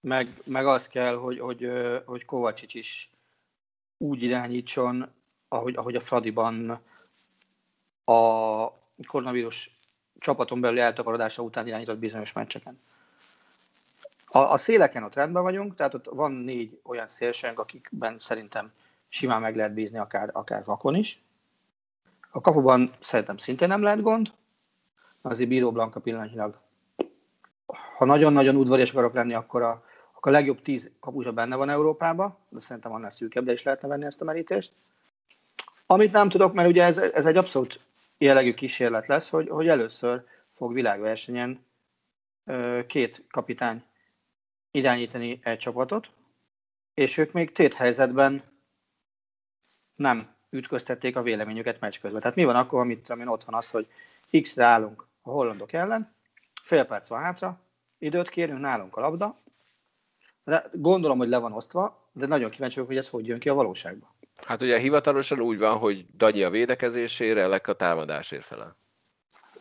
meg, 0.00 0.28
meg 0.44 0.66
az 0.66 0.88
kell, 0.88 1.14
hogy, 1.14 1.38
hogy, 1.38 1.68
hogy 2.04 2.24
Kovacsics 2.24 2.74
is 2.74 3.10
úgy 3.96 4.22
irányítson, 4.22 5.12
ahogy, 5.48 5.76
ahogy 5.76 5.94
a 5.94 6.00
Fradiban 6.00 6.80
a 8.04 8.68
koronavírus 9.06 9.73
csapaton 10.24 10.60
belül 10.60 10.80
eltakarodása 10.80 11.42
után 11.42 11.66
irányított 11.66 11.98
bizonyos 11.98 12.32
meccseken. 12.32 12.80
A, 14.26 14.38
a 14.38 14.56
széleken 14.56 15.02
ott 15.02 15.14
rendben 15.14 15.42
vagyunk, 15.42 15.74
tehát 15.74 15.94
ott 15.94 16.06
van 16.10 16.32
négy 16.32 16.80
olyan 16.82 17.08
szélsőnk, 17.08 17.58
akikben 17.58 18.18
szerintem 18.18 18.72
simán 19.08 19.40
meg 19.40 19.56
lehet 19.56 19.74
bízni, 19.74 19.98
akár, 19.98 20.30
akár 20.32 20.64
vakon 20.64 20.94
is. 20.94 21.22
A 22.30 22.40
kapuban 22.40 22.90
szerintem 23.00 23.36
szintén 23.36 23.68
nem 23.68 23.82
lehet 23.82 24.00
gond. 24.00 24.32
Azért 25.22 25.48
Bíró 25.48 25.72
Blanka 25.72 26.00
pillanatnyilag. 26.00 26.58
Ha 27.96 28.04
nagyon-nagyon 28.04 28.56
udvarias 28.56 28.90
akarok 28.90 29.14
lenni, 29.14 29.34
akkor 29.34 29.62
a, 29.62 29.84
akkor 30.14 30.32
a 30.32 30.34
legjobb 30.34 30.62
tíz 30.62 30.90
kapusa 31.00 31.32
benne 31.32 31.56
van 31.56 31.68
Európában, 31.68 32.36
de 32.48 32.60
szerintem 32.60 32.92
annál 32.92 33.10
szűkebb, 33.10 33.44
de 33.44 33.52
is 33.52 33.62
lehetne 33.62 33.88
venni 33.88 34.04
ezt 34.04 34.20
a 34.20 34.24
merítést. 34.24 34.72
Amit 35.86 36.12
nem 36.12 36.28
tudok, 36.28 36.52
mert 36.52 36.68
ugye 36.68 36.84
ez, 36.84 36.96
ez 36.96 37.26
egy 37.26 37.36
abszolút 37.36 37.80
jellegű 38.18 38.54
kísérlet 38.54 39.06
lesz, 39.06 39.28
hogy, 39.28 39.48
hogy 39.48 39.68
először 39.68 40.24
fog 40.50 40.72
világversenyen 40.72 41.66
két 42.86 43.24
kapitány 43.30 43.84
irányítani 44.70 45.40
egy 45.42 45.58
csapatot, 45.58 46.10
és 46.94 47.16
ők 47.16 47.32
még 47.32 47.52
tét 47.52 47.74
helyzetben 47.74 48.42
nem 49.94 50.34
ütköztették 50.50 51.16
a 51.16 51.22
véleményüket 51.22 51.80
meccs 51.80 51.98
közben. 52.00 52.20
Tehát 52.20 52.36
mi 52.36 52.44
van 52.44 52.56
akkor, 52.56 52.80
amit 52.80 53.08
amin 53.08 53.26
ott 53.26 53.44
van 53.44 53.54
az, 53.54 53.70
hogy 53.70 53.86
X-re 54.42 54.64
állunk 54.64 55.06
a 55.22 55.30
hollandok 55.30 55.72
ellen, 55.72 56.08
fél 56.62 56.84
perc 56.84 57.08
van 57.08 57.22
hátra, 57.22 57.60
időt 57.98 58.28
kérünk, 58.28 58.60
nálunk 58.60 58.96
a 58.96 59.00
labda, 59.00 59.42
gondolom, 60.72 61.18
hogy 61.18 61.28
le 61.28 61.38
van 61.38 61.52
osztva, 61.52 62.10
de 62.12 62.26
nagyon 62.26 62.50
kíváncsi 62.50 62.74
vagyok, 62.74 62.90
hogy 62.90 62.98
ez 62.98 63.08
hogy 63.08 63.26
jön 63.26 63.38
ki 63.38 63.48
a 63.48 63.54
valóságban. 63.54 64.13
Hát 64.46 64.62
ugye 64.62 64.78
hivatalosan 64.78 65.40
úgy 65.40 65.58
van, 65.58 65.78
hogy 65.78 66.06
Danyi 66.16 66.42
a 66.42 66.50
védekezésére, 66.50 67.46
Lek 67.46 67.68
a 67.68 67.72
támadásért 67.72 68.44
felel. 68.44 68.76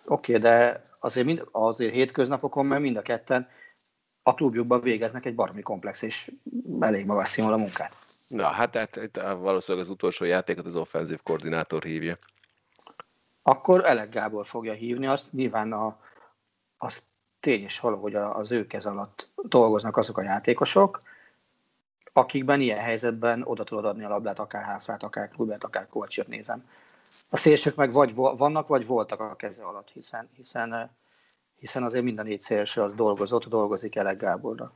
Oké, 0.06 0.36
okay, 0.36 0.44
de 0.44 0.82
azért, 1.00 1.26
mind, 1.26 1.48
azért 1.52 1.94
hétköznapokon, 1.94 2.66
mert 2.66 2.82
mind 2.82 2.98
a 2.98 3.02
ketten 3.02 3.48
a 4.24 4.34
klubjukban 4.34 4.82
végeznek 4.82 5.26
egy 5.26 5.36
baromi 5.36 5.62
komplex 5.62 6.02
és 6.02 6.32
elég 6.80 7.06
magas 7.06 7.30
színvonalú 7.30 7.62
munkát. 7.62 7.96
Na, 8.28 8.48
hát 8.48 8.72
tehát 8.72 8.96
itt 8.96 9.16
valószínűleg 9.18 9.86
az 9.86 9.92
utolsó 9.92 10.26
játékot 10.26 10.66
az 10.66 10.76
offenzív 10.76 11.22
koordinátor 11.24 11.84
hívja. 11.84 12.18
Akkor 13.42 13.86
Elek 13.86 14.10
Gábor 14.10 14.46
fogja 14.46 14.74
hívni, 14.74 15.08
azt 15.08 15.32
nyilván 15.32 15.72
a, 15.72 16.00
az 16.78 17.04
tény 17.40 17.64
is 17.64 17.80
való, 17.80 18.02
hogy 18.02 18.16
az 18.16 18.52
ő 18.52 18.68
kez 18.68 18.86
alatt 18.86 19.32
dolgoznak 19.36 19.98
azok 19.98 20.18
a 20.18 20.24
játékosok, 20.24 21.02
akikben 22.14 22.62
ilyen 22.62 22.80
helyzetben 22.80 23.44
oda 23.44 23.64
tudod 23.64 23.86
adni 23.86 24.04
a 24.04 24.10
labdát, 24.10 24.40
akár 24.40 24.64
Háfrát, 24.64 25.04
akár 25.04 25.30
Klubert, 25.30 25.64
akár 25.64 25.88
Kovacsot 25.88 26.28
nézem. 26.28 26.66
A 27.30 27.38
szélsők 27.38 27.76
meg 27.76 27.92
vagy 27.92 28.16
vannak, 28.16 28.68
vagy 28.68 28.86
voltak 28.86 29.20
a 29.20 29.36
keze 29.36 29.64
alatt, 29.64 29.90
hiszen, 29.90 30.30
hiszen, 30.36 30.92
hiszen 31.56 31.84
azért 31.84 32.04
minden 32.04 32.26
négy 32.26 32.42
szélső 32.42 32.82
az 32.82 32.94
dolgozott, 32.94 33.46
dolgozik 33.46 33.96
Elek 33.96 34.18
Gáborra. 34.18 34.74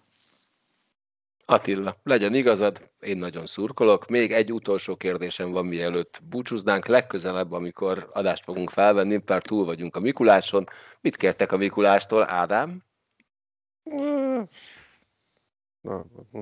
Attila, 1.50 1.96
legyen 2.04 2.34
igazad, 2.34 2.90
én 3.00 3.18
nagyon 3.18 3.46
szurkolok. 3.46 4.08
Még 4.08 4.32
egy 4.32 4.54
utolsó 4.54 4.96
kérdésem 4.96 5.52
van, 5.52 5.66
mielőtt 5.66 6.22
búcsúznánk. 6.30 6.86
Legközelebb, 6.86 7.52
amikor 7.52 8.10
adást 8.14 8.44
fogunk 8.44 8.70
felvenni, 8.70 9.20
már 9.26 9.42
túl 9.42 9.66
vagyunk 9.66 9.96
a 9.96 10.00
Mikuláson. 10.00 10.66
Mit 11.02 11.16
kértek 11.16 11.52
a 11.52 11.58
Mikulástól, 11.58 12.30
Ádám? 12.30 12.84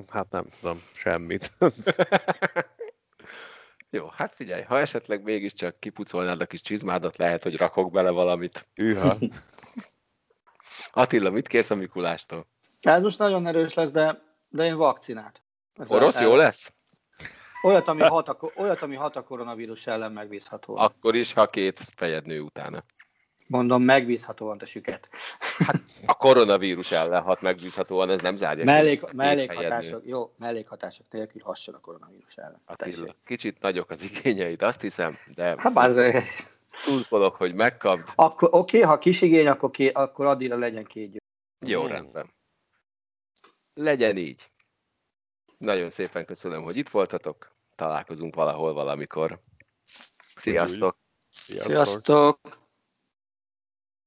Hát 0.08 0.30
nem 0.30 0.46
tudom, 0.60 0.78
semmit. 0.94 1.52
Jó, 3.90 4.06
hát 4.06 4.34
figyelj, 4.34 4.62
ha 4.62 4.78
esetleg 4.78 5.22
mégiscsak 5.22 5.80
kipucolnád 5.80 6.40
a 6.40 6.46
kis 6.46 6.60
csizmádat, 6.60 7.16
lehet, 7.16 7.42
hogy 7.42 7.56
rakok 7.56 7.92
bele 7.92 8.10
valamit. 8.10 8.68
Üha. 8.74 9.16
Attila, 10.92 11.30
mit 11.30 11.46
kérsz 11.46 11.70
a 11.70 11.74
Mikulástól? 11.74 12.46
Ez 12.80 13.02
most 13.02 13.18
nagyon 13.18 13.46
erős 13.46 13.74
lesz, 13.74 13.90
de 13.90 14.26
de 14.48 14.64
én 14.64 14.76
vakcinát. 14.76 15.42
Ez 15.74 15.90
Orosz, 15.90 16.20
jó 16.20 16.34
lesz? 16.34 16.72
Olyat 17.62 17.88
ami, 17.88 18.02
hat 18.02 18.28
a, 18.28 18.38
olyat, 18.56 18.82
ami 18.82 18.94
hat 18.94 19.16
a 19.16 19.22
koronavírus 19.22 19.86
ellen 19.86 20.12
megbízható. 20.12 20.76
Akkor 20.76 21.14
is, 21.14 21.32
ha 21.32 21.46
két 21.46 21.80
fejed 21.96 22.26
nő 22.26 22.40
utána. 22.40 22.84
Mondom, 23.46 23.82
megbízhatóan 23.82 24.58
a 24.58 24.64
süket. 24.64 25.08
Hát 25.58 25.82
a 26.06 26.14
koronavírus 26.14 26.92
ellen 26.92 27.22
hat 27.22 27.40
megbízhatóan, 27.40 28.10
ez 28.10 28.20
nem 28.20 28.36
zárja. 28.36 28.64
Mellék, 28.64 29.12
mellékhatások, 29.12 30.06
jó, 30.06 30.32
mellékhatások 30.38 31.06
nélkül 31.10 31.40
hasson 31.44 31.74
a 31.74 31.80
koronavírus 31.80 32.36
ellen. 32.36 32.60
Attila, 32.64 33.14
kicsit 33.24 33.60
nagyok 33.60 33.90
az 33.90 34.02
igényeid, 34.02 34.62
azt 34.62 34.80
hiszem, 34.80 35.16
de... 35.34 35.54
Hát 35.58 35.76
azért, 35.76 36.24
szurkolok, 36.66 37.36
hogy 37.36 37.54
megkapd. 37.54 38.08
Akkor 38.14 38.48
oké, 38.52 38.76
okay, 38.76 38.90
ha 38.90 38.98
kis 38.98 39.22
igény, 39.22 39.46
akkor, 39.48 39.70
ké, 39.70 39.88
akkor 39.88 40.26
addigra 40.26 40.58
legyen 40.58 40.84
két 40.84 41.10
győr. 41.10 41.20
Jó, 41.66 41.80
Hmm. 41.80 41.90
rendben. 41.90 42.34
Legyen 43.74 44.16
így. 44.16 44.50
Nagyon 45.58 45.90
szépen 45.90 46.24
köszönöm, 46.24 46.62
hogy 46.62 46.76
itt 46.76 46.88
voltatok. 46.88 47.54
Találkozunk 47.74 48.34
valahol 48.34 48.72
valamikor. 48.72 49.40
Sziasztok! 50.36 50.98
Sziasztok! 51.28 51.68
Sziasztok! 51.68 52.65